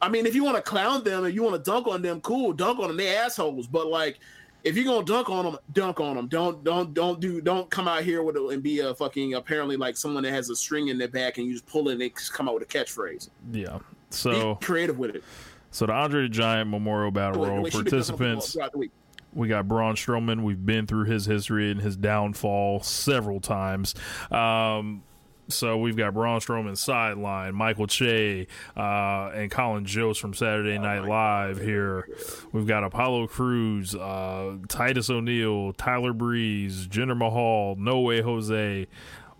[0.00, 2.20] I mean if you want to clown them and you want to dunk on them
[2.20, 2.96] cool dunk on them.
[2.96, 3.66] They assholes.
[3.66, 4.20] But like
[4.64, 6.28] if you're gonna dunk on them, dunk on them.
[6.28, 9.76] Don't don't don't do don't come out here with a, and be a fucking apparently
[9.76, 12.00] like someone that has a string in their back and you just pull it and
[12.00, 13.28] they come out with a catchphrase.
[13.52, 13.78] yeah.
[14.10, 15.24] So be creative with it.
[15.70, 18.52] so the Andre the Giant Memorial Battle Royal wait, she been doing something participants.
[18.52, 18.90] throughout the week.
[19.34, 20.42] We got Braun Strowman.
[20.42, 23.94] We've been through his history and his downfall several times.
[24.30, 25.02] Um,
[25.48, 28.46] so we've got Braun Strowman sideline, Michael Che,
[28.76, 32.08] uh, and Colin Jost from Saturday Night Live here.
[32.52, 38.86] We've got Apollo Crews, uh, Titus O'Neil, Tyler Breeze, Jinder Mahal, No Way Jose,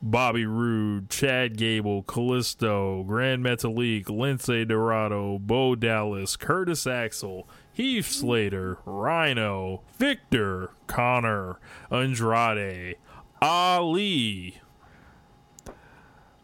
[0.03, 8.79] Bobby Roode, Chad Gable, Kalisto, Grand Metalik, Lince Dorado, Bo Dallas, Curtis Axel, Heath Slater,
[8.85, 11.59] Rhino, Viktor, Konnor,
[11.91, 12.97] Andrade,
[13.41, 14.61] Ali,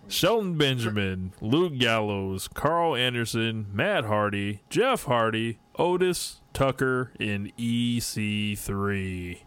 [0.08, 9.40] Shelton Benjamin, Luke Gallows, Karl Anderson, Matt Hardy, Jeff Hardy, Otis, Tucker, and EC3.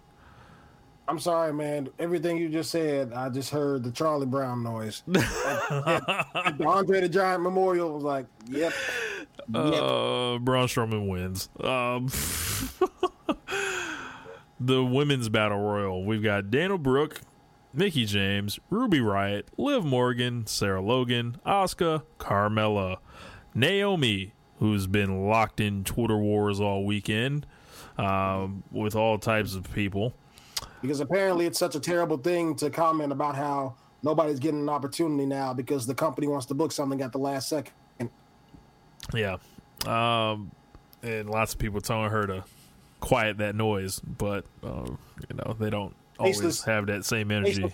[1.08, 1.90] I'm sorry, man.
[2.00, 5.04] Everything you just said, I just heard the Charlie Brown noise.
[5.08, 8.72] the Andre the Giant Memorial was like, yep.
[9.54, 11.50] Uh, Braun Strowman wins.
[11.60, 12.08] Um,
[14.60, 16.06] the women's battle royal.
[16.06, 17.20] We've got Dana Brooke,
[17.74, 22.98] Mickie James, Ruby Riott, Liv Morgan, Sarah Logan, Asuka, Carmella,
[23.54, 27.46] Naomi, who's been locked in Twitter wars all weekend
[27.98, 30.14] um, with all types of people.
[30.82, 35.26] Because apparently it's such a terrible thing to comment about how nobody's getting an opportunity
[35.26, 37.74] now because the company wants to book something at the last second.
[39.14, 39.38] Yeah.
[39.86, 40.52] Um,
[41.04, 42.44] and lots of people telling her to
[43.00, 47.72] quiet that noise, but uh, you know they don't always have that same energy.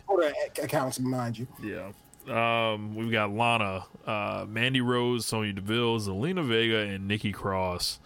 [0.62, 1.48] Accounts mind you.
[1.64, 1.92] Yeah.
[2.28, 8.00] Um, we've got Lana, uh, Mandy Rose, Sonya Deville, Zelina Vega, and Nikki Cross.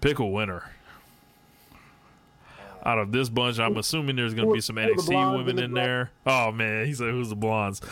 [0.00, 0.70] Pick a winner.
[2.84, 6.10] Out of this bunch, I'm assuming there's going to be some NXT women in there.
[6.24, 7.82] Oh man, he said, "Who's the blondes?"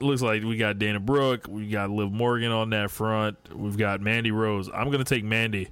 [0.00, 3.38] Looks like we got Dana Brooke, we got Liv Morgan on that front.
[3.54, 4.68] We've got Mandy Rose.
[4.74, 5.68] I'm going to take Mandy.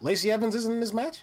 [0.00, 1.22] Lacey Evans isn't in this match?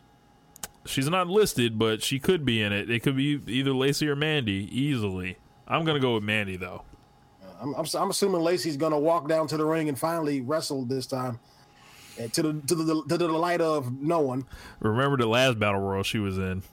[0.85, 2.89] She's not listed, but she could be in it.
[2.89, 5.37] It could be either Lacey or Mandy easily.
[5.67, 6.83] I'm going to go with Mandy though.
[7.41, 10.41] Uh, I'm, I'm, I'm assuming Lacey's going to walk down to the ring and finally
[10.41, 11.39] wrestle this time.
[12.19, 14.45] And to the to the to the delight of no one.
[14.81, 16.63] Remember the last battle royal she was in?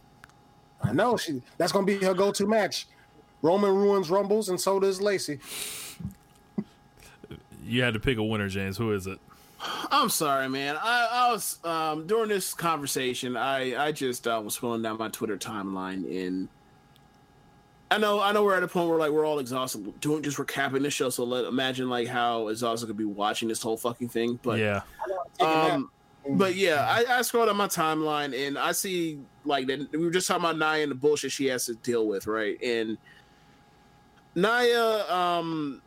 [0.82, 2.86] I know she that's going to be her go-to match.
[3.42, 5.38] Roman ruins rumbles, and so does Lacey.
[7.64, 8.76] You had to pick a winner, James.
[8.76, 9.18] Who is it?
[9.90, 10.76] I'm sorry, man.
[10.80, 13.36] I, I was um, during this conversation.
[13.36, 16.48] I I just uh, was scrolling down my Twitter timeline, and
[17.90, 20.38] I know I know we're at a point where like we're all exhausted doing just
[20.38, 21.10] recapping the show.
[21.10, 24.38] So let imagine like how exhausted could be watching this whole fucking thing.
[24.42, 24.82] But yeah,
[25.40, 25.90] um,
[26.28, 30.10] but yeah, I, I scrolled on my timeline and I see like that we were
[30.10, 32.62] just talking about Naya and the bullshit she has to deal with, right?
[32.62, 32.96] And
[34.34, 35.82] Naya, um,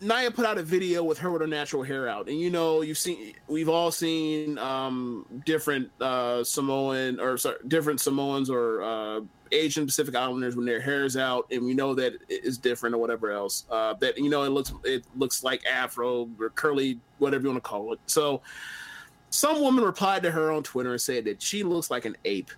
[0.00, 2.82] Naya put out a video with her with her natural hair out, and you know
[2.82, 9.20] you've seen we've all seen um different uh Samoan or sorry, different Samoans or uh
[9.52, 12.94] Asian Pacific Islanders when their hair is out, and we know that it is different
[12.94, 13.64] or whatever else.
[13.70, 17.62] Uh, that you know it looks it looks like Afro or curly, whatever you want
[17.62, 18.00] to call it.
[18.06, 18.42] So,
[19.30, 22.50] some woman replied to her on Twitter and said that she looks like an ape,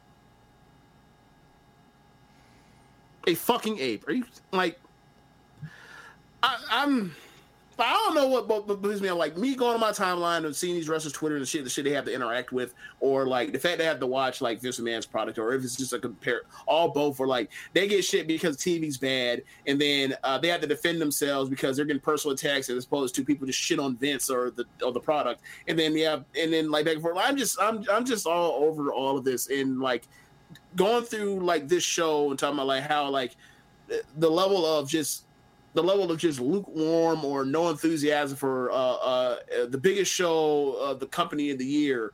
[3.27, 4.09] a fucking ape.
[4.09, 4.81] Are you like?
[6.43, 7.15] I, I'm.
[7.81, 9.11] I don't know what what, what believes me.
[9.11, 11.85] Like me going on my timeline and seeing these wrestlers' Twitter and shit, the shit
[11.85, 14.81] they have to interact with, or like the fact they have to watch like Vince
[14.81, 18.27] McMahon's product, or if it's just a compare, all both, or like they get shit
[18.27, 22.35] because TV's bad, and then uh, they have to defend themselves because they're getting personal
[22.35, 25.79] attacks as opposed to people just shit on Vince or the or the product, and
[25.79, 27.17] then yeah, and then like back and forth.
[27.19, 30.05] I'm just I'm I'm just all over all of this, and like
[30.77, 33.37] going through like this show and talking about like how like
[34.17, 35.25] the level of just
[35.75, 39.37] the level of just lukewarm or no enthusiasm for uh, uh,
[39.69, 42.13] the biggest show of the company in the year,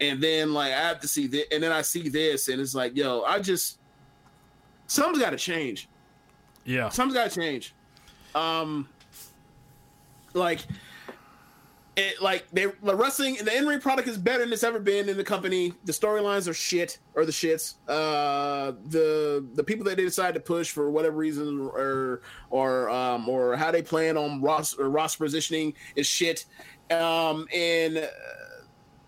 [0.00, 2.74] and then like I have to see this, and then I see this, and it's
[2.74, 3.78] like, yo, I just
[4.86, 5.88] something's got to change.
[6.64, 7.74] Yeah, something's got to change.
[8.34, 8.88] Um,
[10.34, 10.60] like
[11.96, 15.08] it, like they the wrestling the in ring product is better than it's ever been
[15.08, 15.74] in the company.
[15.84, 17.74] The storylines are shit or the shits.
[17.86, 23.28] Uh, the the people that they decide to push for whatever reason or or um,
[23.28, 26.46] or how they plan on Ross or Ross positioning is shit.
[26.90, 28.06] Um, and uh,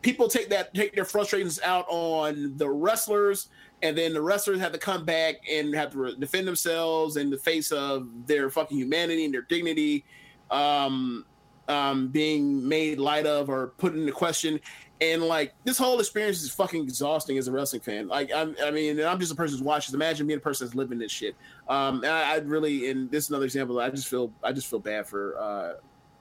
[0.03, 3.49] people take that take their frustrations out on the wrestlers.
[3.83, 7.37] And then the wrestlers have to come back and have to defend themselves in the
[7.37, 10.05] face of their fucking humanity and their dignity.
[10.51, 11.27] Um,
[11.69, 14.61] um, being made light of or put into question.
[15.01, 18.09] And like this whole experience is fucking exhausting as a wrestling fan.
[18.09, 19.93] Like I'm, I mean, I'm just a person who watches.
[19.93, 21.35] Imagine being a person that's living this shit.
[21.69, 23.81] Um, and I, I really, and this is another example.
[23.81, 25.73] I just feel, I just feel bad for uh,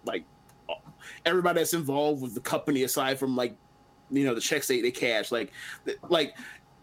[0.05, 0.25] like
[1.25, 3.55] everybody that's involved with the company, aside from like,
[4.09, 5.31] you know, the checks they they cash.
[5.31, 5.51] Like,
[6.09, 6.35] like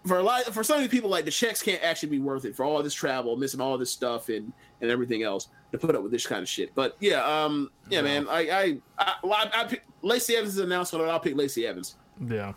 [0.06, 2.44] for a lot for some of these people, like the checks can't actually be worth
[2.44, 5.94] it for all this travel, missing all this stuff and and everything else to put
[5.94, 6.74] up with this kind of shit.
[6.74, 10.92] But yeah, um, yeah, man, I, I, I, I, I pick, Lacey Evans is announced,
[10.92, 11.96] but I'll pick Lacey Evans.
[12.26, 12.52] Yeah,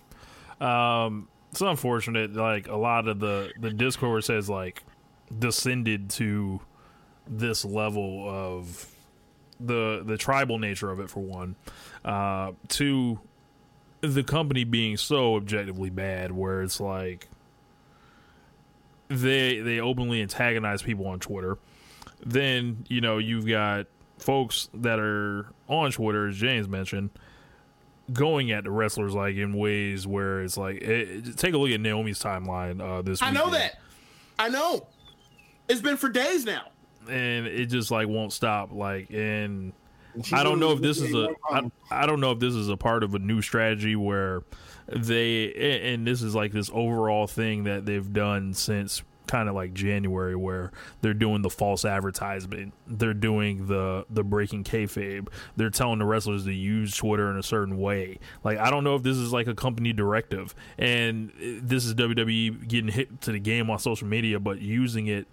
[0.59, 2.33] um, it's unfortunate.
[2.33, 4.83] Like a lot of the the discourse has like
[5.39, 6.59] descended to
[7.27, 8.89] this level of
[9.59, 11.55] the the tribal nature of it for one,
[12.03, 13.19] uh, to
[14.01, 17.29] the company being so objectively bad, where it's like
[19.07, 21.57] they they openly antagonize people on Twitter
[22.25, 23.87] then you know you've got
[24.17, 27.09] folks that are on Twitter, as James mentioned,
[28.11, 31.79] going at the wrestlers like in ways where it's like, it, take a look at
[31.79, 33.21] Naomi's timeline uh, this.
[33.21, 33.29] Week.
[33.29, 33.79] I know that.
[34.39, 34.87] I know.
[35.69, 36.63] It's been for days now,
[37.09, 38.73] and it just like won't stop.
[38.73, 39.73] Like, and
[40.31, 41.29] I don't know if this is a.
[41.49, 44.43] I, I don't know if this is a part of a new strategy where
[44.87, 45.53] they
[45.93, 50.35] and this is like this overall thing that they've done since kind of like January
[50.35, 50.71] where
[51.01, 56.45] they're doing the false advertisement, they're doing the the breaking kayfabe, they're telling the wrestlers
[56.45, 58.19] to use Twitter in a certain way.
[58.43, 62.67] Like I don't know if this is like a company directive, and this is WWE
[62.67, 65.27] getting hit to the game on social media, but using it,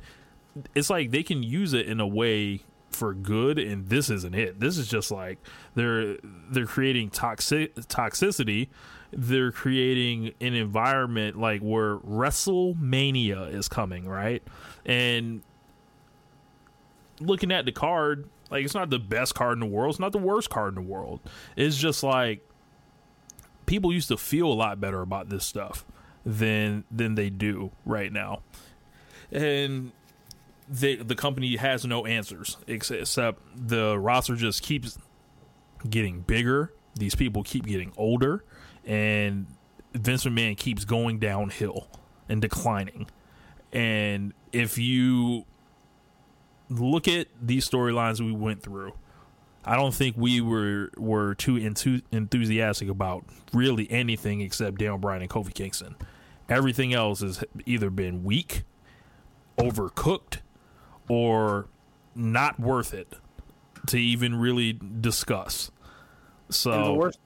[0.75, 4.59] it's like they can use it in a way for good and this isn't it
[4.59, 5.39] this is just like
[5.77, 6.17] they're
[6.51, 8.69] they're creating toxic toxicity
[9.13, 14.43] they're creating an environment like where WrestleMania is coming, right?
[14.87, 15.43] And
[17.21, 20.13] looking at the card, like it's not the best card in the world, it's not
[20.13, 21.21] the worst card in the world.
[21.57, 22.47] It's just like
[23.67, 25.85] people used to feel a lot better about this stuff
[26.25, 28.43] than than they do right now.
[29.33, 29.93] And
[30.69, 34.99] they, the company has no answers except the roster just keeps
[35.89, 36.73] getting bigger.
[36.95, 38.45] These people keep getting older
[38.85, 39.47] and
[39.95, 41.89] Vince McMahon keeps going downhill
[42.29, 43.09] and declining.
[43.73, 45.45] And if you
[46.69, 48.95] look at these storylines we went through,
[49.65, 55.31] I don't think we were were too enthusiastic about really anything except Daniel Bryan and
[55.31, 55.97] Kofi Kingston.
[56.49, 58.63] Everything else has either been weak,
[59.59, 60.39] overcooked,
[61.09, 61.69] or
[62.15, 63.13] not worth it
[63.89, 65.71] to even really discuss.
[66.49, 67.19] So And the worst,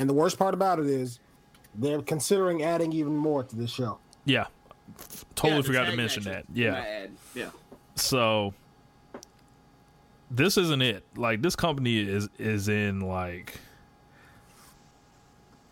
[0.00, 1.20] and the worst part about it is,
[1.74, 3.98] they're considering adding even more to this show.
[4.24, 4.46] yeah,
[5.36, 6.44] totally Yeah, forgot to mention matches.
[6.48, 6.56] that.
[6.56, 7.06] Yeah.
[7.34, 7.50] Yeah.
[7.94, 8.54] So
[10.30, 11.04] this isn't it.
[11.16, 13.58] Like this company is is in like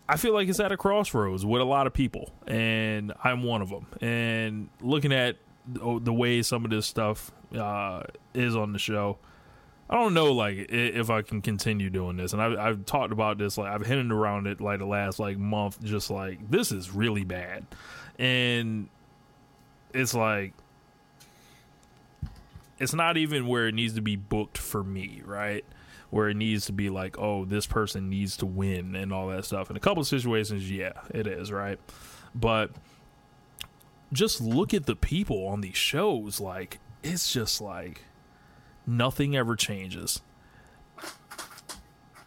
[0.07, 3.61] I feel like it's at a crossroads with a lot of people, and I'm one
[3.61, 3.85] of them.
[4.01, 5.37] And looking at
[5.67, 8.03] the the way some of this stuff uh,
[8.33, 9.17] is on the show,
[9.89, 12.33] I don't know like if I can continue doing this.
[12.33, 15.37] And I've, I've talked about this, like I've hinted around it like the last like
[15.37, 17.65] month, just like this is really bad,
[18.19, 18.87] and
[19.93, 20.53] it's like
[22.79, 25.65] it's not even where it needs to be booked for me, right?
[26.11, 29.45] Where it needs to be like, oh, this person needs to win and all that
[29.45, 29.69] stuff.
[29.69, 31.79] In a couple of situations, yeah, it is, right?
[32.33, 32.71] But
[34.13, 36.39] just look at the people on these shows.
[36.39, 38.03] Like, it's just like
[38.89, 40.21] nothing ever changes.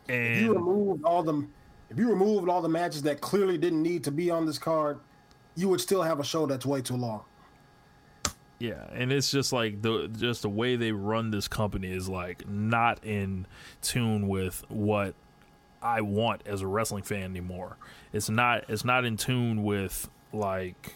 [0.09, 1.47] And If you removed all the,
[1.91, 4.99] if you removed all the matches that clearly didn't need to be on this card,
[5.55, 7.23] you would still have a show that's way too long.
[8.59, 12.49] Yeah, and it's just like the just the way they run this company is like
[12.49, 13.47] not in
[13.81, 15.17] tune with what
[15.83, 17.77] I want as a wrestling fan anymore.
[18.13, 20.95] It's not it's not in tune with like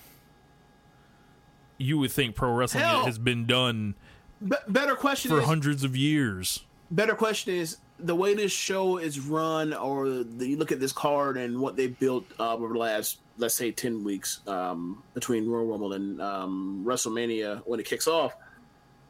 [1.76, 3.04] you would think pro wrestling Hell.
[3.04, 3.96] has been done
[4.46, 6.64] Be- better question for is hundreds of years.
[6.90, 10.92] better question is the way this show is run, or the, you look at this
[10.92, 15.48] card and what they built uh, over the last, let's say, ten weeks um, between
[15.48, 18.34] Royal Rumble and um, WrestleMania when it kicks off.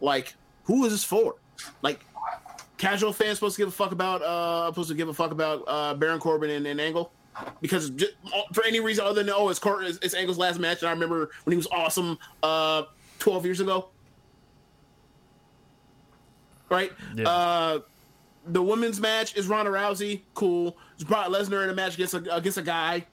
[0.01, 0.35] Like,
[0.65, 1.35] who is this for?
[1.82, 2.05] Like,
[2.77, 5.65] casual fans supposed to give a fuck about uh supposed to give a fuck about
[5.66, 7.11] uh Baron Corbin and, and Angle
[7.62, 8.12] because just,
[8.53, 10.93] for any reason other than oh it's Cor- it's, it's Angle's last match and I
[10.93, 12.82] remember when he was awesome uh
[13.19, 13.89] 12 years ago
[16.68, 17.28] right Yeah.
[17.28, 17.78] uh
[18.48, 22.34] the women's match is Ronda Rousey cool it's Brock Lesnar in a match against a
[22.36, 23.05] against a guy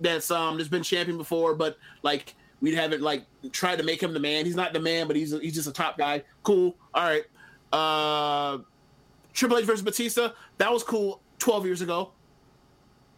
[0.00, 4.12] that's um that's been champion before but like we haven't like tried to make him
[4.14, 7.04] the man he's not the man but he's he's just a top guy cool all
[7.04, 7.24] right
[7.72, 8.58] uh
[9.32, 12.10] Triple H versus Batista, that was cool 12 years ago.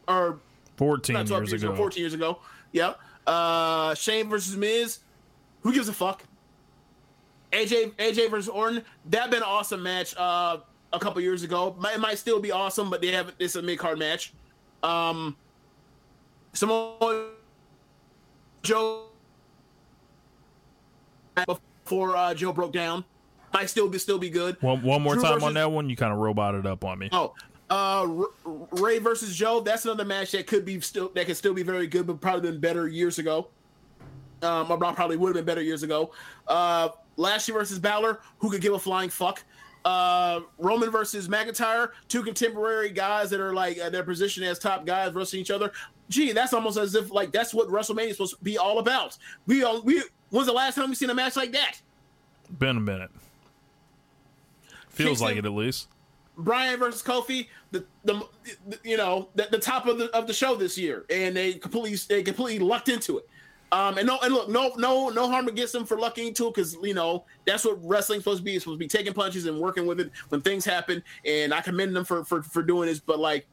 [0.06, 0.38] Or
[0.76, 1.72] Fourteen not years years ago.
[1.72, 2.38] ago, 14 years ago.
[2.70, 2.94] Yeah.
[3.26, 4.98] Uh Shane versus Miz.
[5.62, 6.22] Who gives a fuck?
[7.54, 8.84] AJ AJ versus Orton.
[9.06, 10.58] That been an awesome match uh
[10.92, 11.74] a couple years ago.
[11.78, 14.32] Might, it might still be awesome, but they have it's a mid card match.
[14.82, 15.36] Um
[16.52, 17.30] Samoa
[18.62, 19.04] Joe
[21.84, 23.04] before uh, Joe broke down.
[23.52, 24.56] Might still be still be good.
[24.62, 26.98] One, one more Drew time versus- on that one, you kind of roboted up on
[26.98, 27.08] me.
[27.12, 27.34] Oh,
[27.70, 28.06] uh,
[28.44, 29.60] Rey versus Joe.
[29.60, 32.50] That's another match that could be still that could still be very good, but probably
[32.50, 33.48] been better years ago.
[34.42, 36.10] Um, probably would have been better years ago.
[36.46, 38.20] Uh, Lashley versus Balor.
[38.38, 39.42] Who could give a flying fuck?
[39.84, 41.90] Uh, Roman versus McIntyre.
[42.08, 45.72] Two contemporary guys that are like uh, their position as top guys wrestling each other.
[46.08, 49.16] Gee, that's almost as if like that's what WrestleMania is supposed to be all about.
[49.46, 50.02] We all we.
[50.30, 51.80] When's the last time we seen a match like that?
[52.58, 53.10] Been a minute.
[54.88, 55.88] Feels Kingston- like it at least.
[56.36, 58.26] Bryan versus Kofi, the, the,
[58.66, 61.54] the you know the, the top of the of the show this year, and they
[61.54, 63.28] completely they completely lucked into it.
[63.74, 66.76] Um, and no, and look, no, no, no harm against them for lucking too, because
[66.80, 68.54] you know that's what wrestling's supposed to be.
[68.54, 71.02] It's supposed to be taking punches and working with it when things happen.
[71.24, 73.00] And I commend them for for for doing this.
[73.00, 73.48] But like,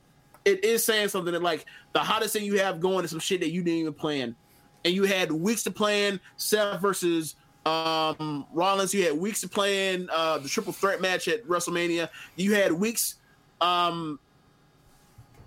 [0.45, 3.39] it is saying something that like the hottest thing you have going is some shit
[3.39, 4.35] that you didn't even plan,
[4.85, 6.19] and you had weeks to plan.
[6.37, 7.35] Seth versus
[7.65, 8.93] um Rollins.
[8.93, 12.09] You had weeks to plan uh the triple threat match at WrestleMania.
[12.35, 13.15] You had weeks
[13.59, 14.19] um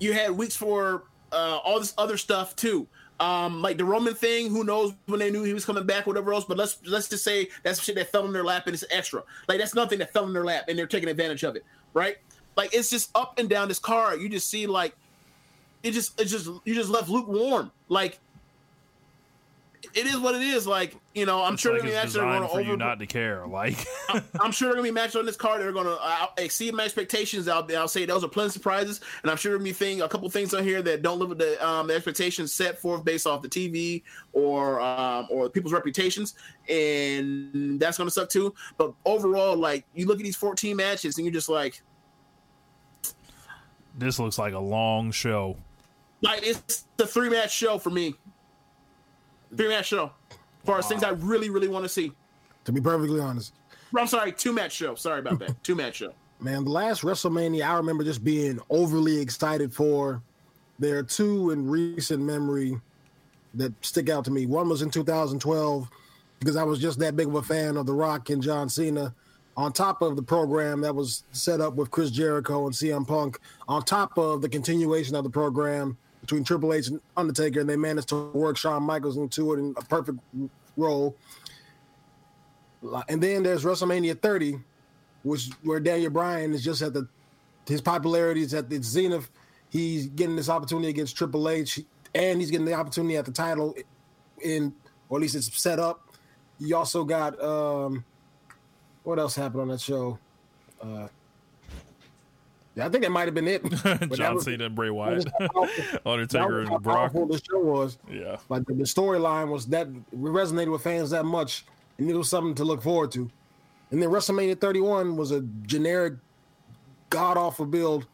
[0.00, 2.88] you had weeks for uh all this other stuff too.
[3.20, 6.32] Um like the Roman thing, who knows when they knew he was coming back, whatever
[6.32, 6.44] else.
[6.44, 9.22] But let's let's just say that's shit that fell in their lap and it's extra.
[9.48, 12.16] Like that's nothing that fell in their lap and they're taking advantage of it, right?
[12.56, 14.20] Like it's just up and down this card.
[14.20, 14.94] You just see like
[15.82, 17.70] it just it's just you just left lukewarm.
[17.88, 18.18] Like
[19.94, 20.66] it is what it is.
[20.66, 22.48] Like you know, I'm It's sure like they're gonna be it's matches that are going
[22.50, 23.46] for to you not to care.
[23.46, 23.86] Like
[24.40, 26.84] I'm sure they're gonna be matches on this card that are gonna uh, exceed my
[26.84, 27.46] expectations.
[27.48, 30.28] I'll, I'll say those are pleasant surprises, and I'm sure there'll be thing a couple
[30.30, 33.42] things on here that don't live with the um, the expectations set forth based off
[33.42, 34.02] the TV
[34.32, 36.34] or um, or people's reputations,
[36.68, 38.54] and that's gonna suck too.
[38.76, 41.80] But overall, like you look at these 14 matches, and you're just like,
[43.96, 45.56] this looks like a long show.
[46.22, 48.14] like it's the three match show for me.
[49.56, 52.12] Three match show, as far as things I really really want to see.
[52.64, 53.52] To be perfectly honest,
[53.96, 54.94] I'm sorry, two match show.
[54.94, 55.62] Sorry about that.
[55.62, 56.12] two match show.
[56.40, 60.22] man, the last WrestleMania I remember just being overly excited for.
[60.78, 62.80] There are two in recent memory
[63.54, 64.46] that stick out to me.
[64.46, 65.88] One was in 2012
[66.40, 69.14] because I was just that big of a fan of The Rock and John Cena.
[69.56, 73.38] on top of the program that was set up with Chris Jericho and CM Punk,
[73.68, 77.76] on top of the continuation of the program between Triple H and Undertaker, and they
[77.76, 80.18] managed to work Shawn Michaels into it in a perfect
[80.74, 81.14] role.
[83.08, 84.58] And then there's WrestleMania 30,
[85.22, 87.06] which where Daniel Bryan is just at the
[87.66, 89.30] his popularity is at the zenith.
[89.68, 91.80] He's getting this opportunity against Triple H,
[92.14, 93.74] and he's getting the opportunity at the title
[94.42, 94.74] in,
[95.10, 96.14] or at least it's set up.
[96.58, 98.04] You also got um,
[99.02, 100.18] what else happened on that show?
[100.80, 101.08] Uh,
[102.76, 103.62] I think that might have been it.
[104.14, 107.12] John was- Cena and Bray Wyatt, was how powerful- Undertaker and Brock.
[107.12, 107.98] the show was.
[108.10, 108.36] Yeah.
[108.48, 111.64] Like the, the storyline was that resonated with fans that much,
[111.98, 113.30] and it was something to look forward to.
[113.90, 116.14] And then WrestleMania 31 was a generic,
[117.10, 118.06] god awful build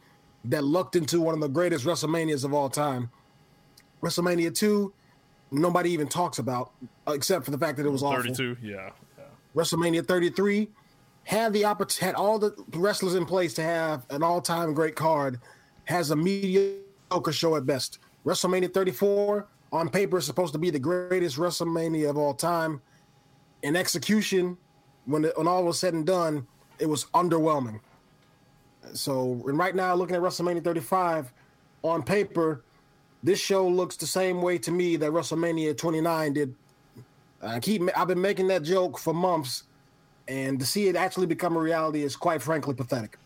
[0.45, 3.09] that lucked into one of the greatest WrestleManias of all time.
[4.03, 4.93] WrestleMania 2,
[5.51, 6.71] nobody even talks about,
[7.07, 8.21] except for the fact that it was awful.
[8.23, 8.91] 32, yeah.
[9.55, 10.67] WrestleMania 33
[11.23, 15.39] had the opportunity, had all the wrestlers in place to have an all-time great card,
[15.85, 17.99] has a mediocre show at best.
[18.25, 22.81] WrestleMania 34 on paper is supposed to be the greatest WrestleMania of all time.
[23.63, 24.57] In execution,
[25.05, 26.45] when when all was said and done,
[26.79, 27.79] it was underwhelming.
[28.93, 31.31] So, and right now, looking at WrestleMania 35
[31.83, 32.63] on paper,
[33.23, 36.55] this show looks the same way to me that WrestleMania 29 did
[37.41, 39.63] I keep I've been making that joke for months,
[40.31, 43.17] and to see it actually become a reality is quite frankly pathetic.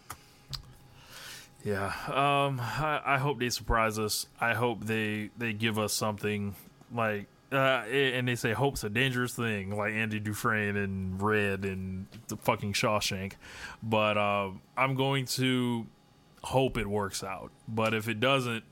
[1.64, 4.27] Yeah, um, I, I hope they surprise us.
[4.41, 6.56] I hope they they give us something
[6.94, 12.07] like, uh, and they say hope's a dangerous thing, like Andy Dufresne and Red and
[12.27, 13.34] the fucking Shawshank.
[13.84, 15.86] But um, I'm going to
[16.44, 17.52] hope it works out.
[17.68, 18.64] But if it doesn't,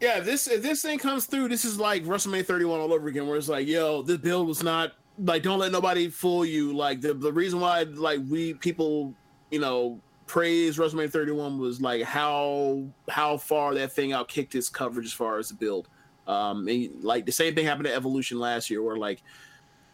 [0.00, 3.08] Yeah, if this if this thing comes through, this is like WrestleMania 31 all over
[3.08, 6.74] again, where it's like, yo, this build was not like don't let nobody fool you.
[6.74, 9.14] Like the the reason why like we people,
[9.50, 15.06] you know, praise WrestleMania 31 was like how how far that thing outkicked its coverage
[15.06, 15.88] as far as the build.
[16.26, 19.22] Um and like the same thing happened to Evolution last year where like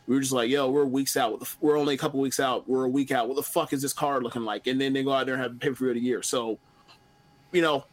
[0.06, 1.44] we were just like, yo, we're weeks out.
[1.60, 2.68] We're only a couple weeks out.
[2.68, 3.26] We're a week out.
[3.26, 4.68] What the fuck is this card looking like?
[4.68, 6.22] And then they go out there and have pay per view the year.
[6.22, 6.59] So,
[7.51, 7.84] you know,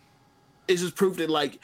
[0.68, 1.60] it's just proof that like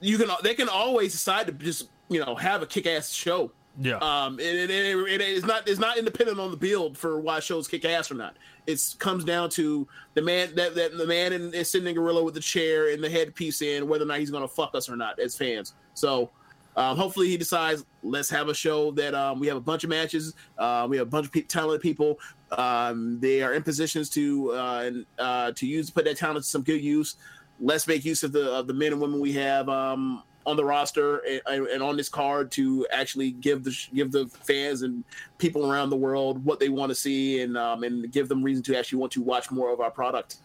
[0.00, 3.50] you can they can always decide to just you know have a kick ass show.
[3.80, 3.98] Yeah.
[3.98, 7.38] Um, it, it, it, it is not it's not independent on the build for why
[7.38, 8.36] shows kick ass or not.
[8.66, 12.22] It comes down to the man that, that the man in, is sitting in gorilla
[12.24, 14.96] with the chair and the headpiece in whether or not he's to fuck us or
[14.96, 15.74] not as fans.
[15.94, 16.30] So.
[16.76, 19.90] Um, hopefully he decides let's have a show that um, we have a bunch of
[19.90, 22.20] matches uh, we have a bunch of pe- talented people
[22.52, 26.62] um, they are in positions to uh, uh, to use put that talent to some
[26.62, 27.16] good use
[27.58, 30.64] let's make use of the of the men and women we have um, on the
[30.64, 35.04] roster and, and on this card to actually give the give the fans and
[35.36, 38.62] people around the world what they want to see and um, and give them reason
[38.62, 40.36] to actually want to watch more of our product.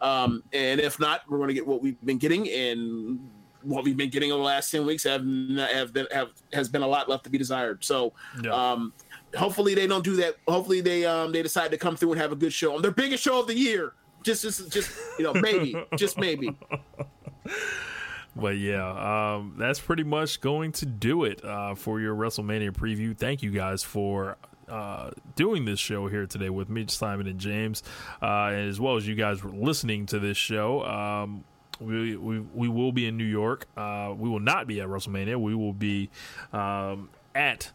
[0.00, 3.20] Um, and if not, we're going to get what we've been getting and
[3.62, 5.24] what we've been getting over the last ten weeks have
[5.56, 7.84] have been have has been a lot left to be desired.
[7.84, 8.12] So.
[8.50, 8.92] Um,
[9.34, 10.36] hopefully they don't do that.
[10.46, 12.90] Hopefully they um they decide to come through and have a good show on their
[12.90, 13.94] biggest show of the year.
[14.22, 16.54] Just just just you know maybe just maybe.
[18.34, 23.16] But yeah, um, that's pretty much going to do it uh, for your WrestleMania preview.
[23.16, 24.38] Thank you guys for
[24.68, 27.82] uh, doing this show here today with me, Simon and James,
[28.22, 30.82] uh, as well as you guys listening to this show.
[30.84, 31.44] Um,
[31.78, 33.66] we, we we will be in New York.
[33.76, 35.38] Uh, we will not be at WrestleMania.
[35.40, 36.10] We will be
[36.52, 37.70] um, at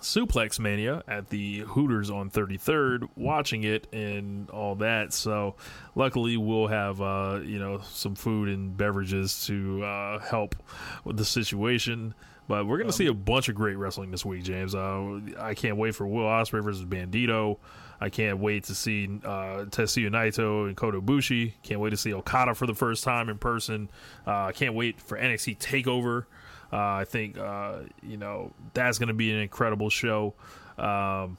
[0.00, 5.12] Suplex Mania at the Hooters on 33rd, watching it and all that.
[5.12, 5.56] So,
[5.94, 10.56] luckily, we'll have uh, you know some food and beverages to uh, help
[11.04, 12.14] with the situation.
[12.48, 14.74] But we're gonna see a bunch of great wrestling this week, James.
[14.74, 17.58] Uh, I can't wait for Will Ospreay versus Bandito.
[18.00, 21.52] I can't wait to see uh, Tetsuya Naito and Kota Ibushi.
[21.62, 23.90] Can't wait to see Okada for the first time in person.
[24.26, 26.24] Uh, I can't wait for NXT Takeover.
[26.72, 30.34] Uh, I think uh, you know that's going to be an incredible show.
[30.78, 31.36] Um,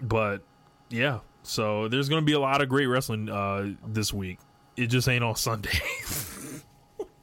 [0.00, 0.42] but
[0.90, 4.38] yeah, so there's going to be a lot of great wrestling uh, this week.
[4.76, 5.70] It just ain't on Sunday.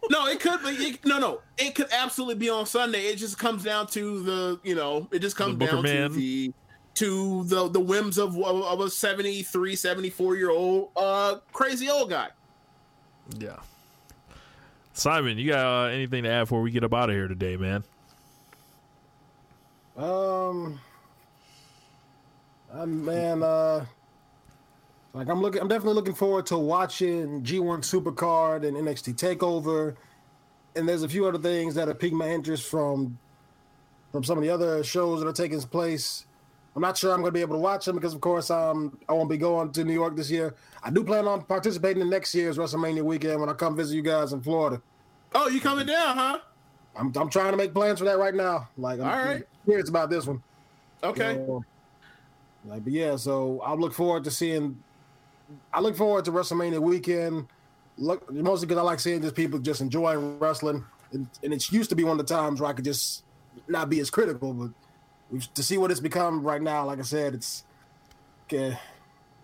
[0.09, 0.69] No, it could be.
[0.69, 3.05] It, no, no, it could absolutely be on Sunday.
[3.05, 6.09] It just comes down to the you know it just comes down man.
[6.09, 6.53] to the
[6.95, 12.29] to the the whims of of a 73 74 year old uh crazy old guy.
[13.37, 13.57] yeah.
[14.93, 17.57] Simon, you got uh, anything to add before we get up out of here today,
[17.57, 17.83] man?
[19.97, 20.79] Um,
[22.71, 23.85] uh, man, uh,
[25.13, 29.95] like I'm looking, I'm definitely looking forward to watching G1 Supercard and NXT Takeover,
[30.75, 33.17] and there's a few other things that have piqued my interest from
[34.11, 36.25] from some of the other shows that are taking place.
[36.75, 38.97] I'm not sure I'm going to be able to watch them because, of course, um,
[39.07, 40.55] I won't be going to New York this year.
[40.81, 44.01] I do plan on participating in next year's WrestleMania weekend when I come visit you
[44.01, 44.81] guys in Florida.
[45.35, 46.39] Oh, you coming down, huh?
[46.95, 48.69] I'm, I'm trying to make plans for that right now.
[48.77, 49.43] Like, I'm All right.
[49.67, 50.41] serious about this one.
[51.03, 51.35] Okay.
[51.35, 51.63] So,
[52.65, 54.81] like, but yeah, so I look forward to seeing.
[55.71, 57.47] I look forward to WrestleMania weekend.
[57.97, 61.89] Look, mostly because I like seeing just people just enjoying wrestling, and, and it used
[61.91, 63.23] to be one of the times where I could just
[63.67, 64.71] not be as critical, but
[65.53, 67.63] to see what it's become write now, like I said, it's
[68.45, 68.77] okay.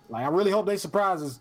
[0.10, 1.40] Like I really hope they surprise us.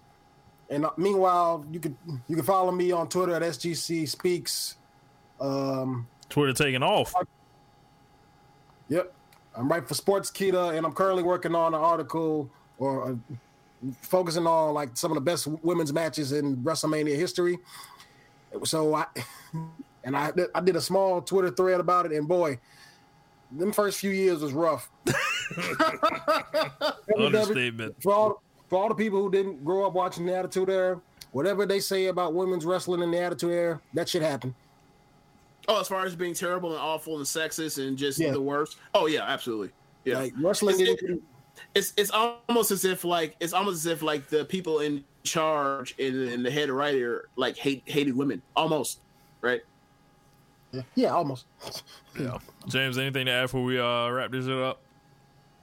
[0.70, 1.96] And uh, meanwhile, you can
[2.28, 4.76] you can follow me on Twitter at SGC Speaks.
[5.40, 7.14] Um, Twitter taking off.
[8.88, 9.12] Yep.
[9.56, 13.14] I'm right for Sportskeeda, and I'm currently working on an article or uh,
[14.02, 17.58] focusing on like some of the best women's matches in WrestleMania history.
[18.64, 19.06] So I
[20.04, 22.58] and I I did a small Twitter thread about it, and boy,
[23.52, 24.90] them first few years was rough.
[27.18, 27.94] Understatement.
[28.02, 31.00] For all for all the people who didn't grow up watching the Attitude Era,
[31.32, 34.54] whatever they say about women's wrestling in the Attitude Era, that should happen.
[35.68, 38.32] Oh, as far as being terrible and awful and sexist and just Yeah.
[38.32, 38.76] the worst.
[38.94, 39.70] Oh yeah, absolutely.
[40.04, 40.18] Yeah.
[40.18, 41.22] Like wrestling It's, didn't-
[41.74, 45.94] it's it's almost as if like it's almost as if like the people in charge
[45.98, 49.00] and, and the head writer like hate hated women almost,
[49.40, 49.60] right?
[50.94, 51.46] Yeah, almost.
[52.18, 52.38] Yeah.
[52.66, 54.80] James, anything to add before we uh, wrap this shit up?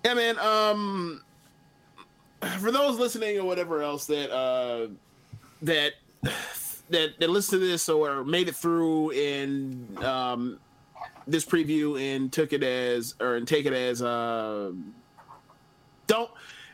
[0.04, 0.40] Yeah, man.
[0.40, 1.22] Um,
[2.60, 4.88] for those listening or whatever else that uh
[5.64, 5.94] that
[6.90, 10.60] that that listened to this or made it through in um
[11.28, 14.72] this preview and took it as or and take it as uh
[16.06, 16.30] don't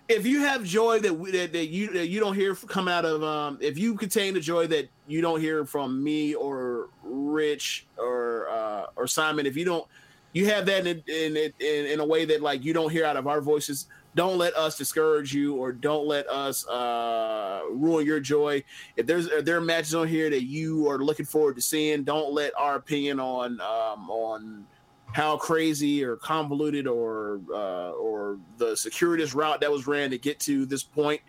[0.09, 3.05] if you have joy that we- that, that you that you don't hear come out
[3.05, 7.88] of um if you contain the joy that you don't hear from me or Rich
[7.98, 9.85] or uh or Simon if you don't
[10.33, 13.17] you have that in in in, in a way that like you don't hear out
[13.17, 18.19] of our voices don't let us discourage you or don't let us uh ruin your
[18.19, 18.64] joy.
[18.98, 22.03] If there's if there are matches on here that you are looking forward to seeing
[22.03, 24.65] don't let our opinion on um on
[25.14, 30.40] how crazy or convoluted or uh, or the circuitous route that was ran to get
[30.40, 31.22] to this point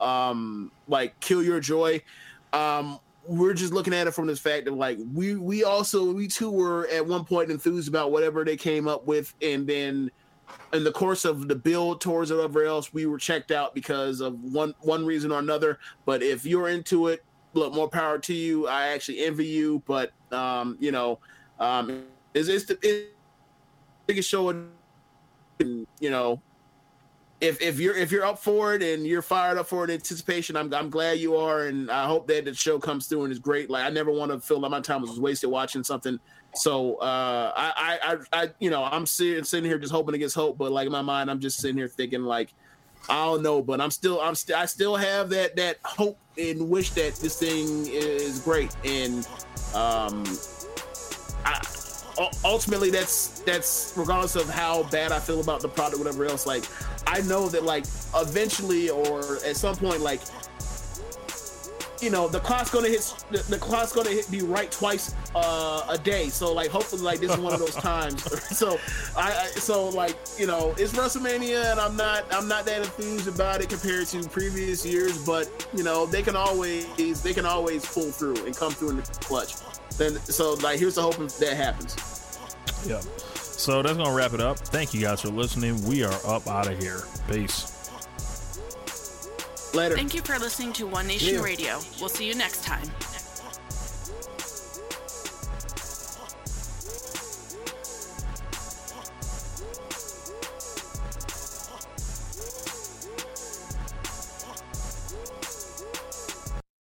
[0.00, 2.00] um like kill your joy.
[2.52, 6.26] Um we're just looking at it from this fact of like we we also we
[6.26, 9.34] too were at one point enthused about whatever they came up with.
[9.42, 10.10] And then
[10.72, 14.42] in the course of the build towards whatever else we were checked out because of
[14.42, 15.78] one one reason or another.
[16.06, 17.22] But if you're into it
[17.54, 18.66] look more power to you.
[18.66, 19.82] I actually envy you.
[19.86, 21.18] But um you know
[21.60, 23.08] um it's, it's the
[24.06, 24.68] biggest show in
[25.60, 26.40] you know
[27.40, 30.56] if if you're if you're up for it and you're fired up for it anticipation
[30.56, 33.38] i'm, I'm glad you are and i hope that the show comes through and is
[33.38, 33.70] great.
[33.70, 36.18] Like i never want to feel that my time was wasted watching something.
[36.54, 40.58] So uh I, I i you know i'm sitting sitting here just hoping against hope
[40.58, 42.52] but like in my mind i'm just sitting here thinking like
[43.08, 46.68] I don't know, but I'm still I'm still I still have that that hope and
[46.68, 48.74] wish that this thing is great.
[48.84, 49.26] And
[49.74, 50.24] um
[51.44, 51.60] I
[52.44, 56.64] ultimately that's that's regardless of how bad I feel about the product whatever else like
[57.06, 60.20] I know that like eventually or at some point like
[62.00, 65.86] you know the clock's gonna hit the, the clock's gonna hit be right twice uh,
[65.88, 66.28] a day.
[66.28, 68.26] So like hopefully like this is one of those times.
[68.58, 68.78] So
[69.16, 73.28] I, I so like you know it's WrestleMania and I'm not I'm not that enthused
[73.28, 77.84] about it compared to previous years but you know they can always they can always
[77.84, 79.54] pull through and come through in the clutch
[79.98, 81.96] then so like here's the hope that happens
[82.86, 83.02] Yep.
[83.34, 84.58] So that's gonna wrap it up.
[84.58, 85.84] Thank you guys for listening.
[85.84, 87.02] We are up out of here.
[87.28, 87.74] Peace.
[89.74, 89.96] Later.
[89.96, 91.40] Thank you for listening to One Nation Yeah.
[91.42, 91.80] Radio.
[91.98, 92.88] We'll see you next time.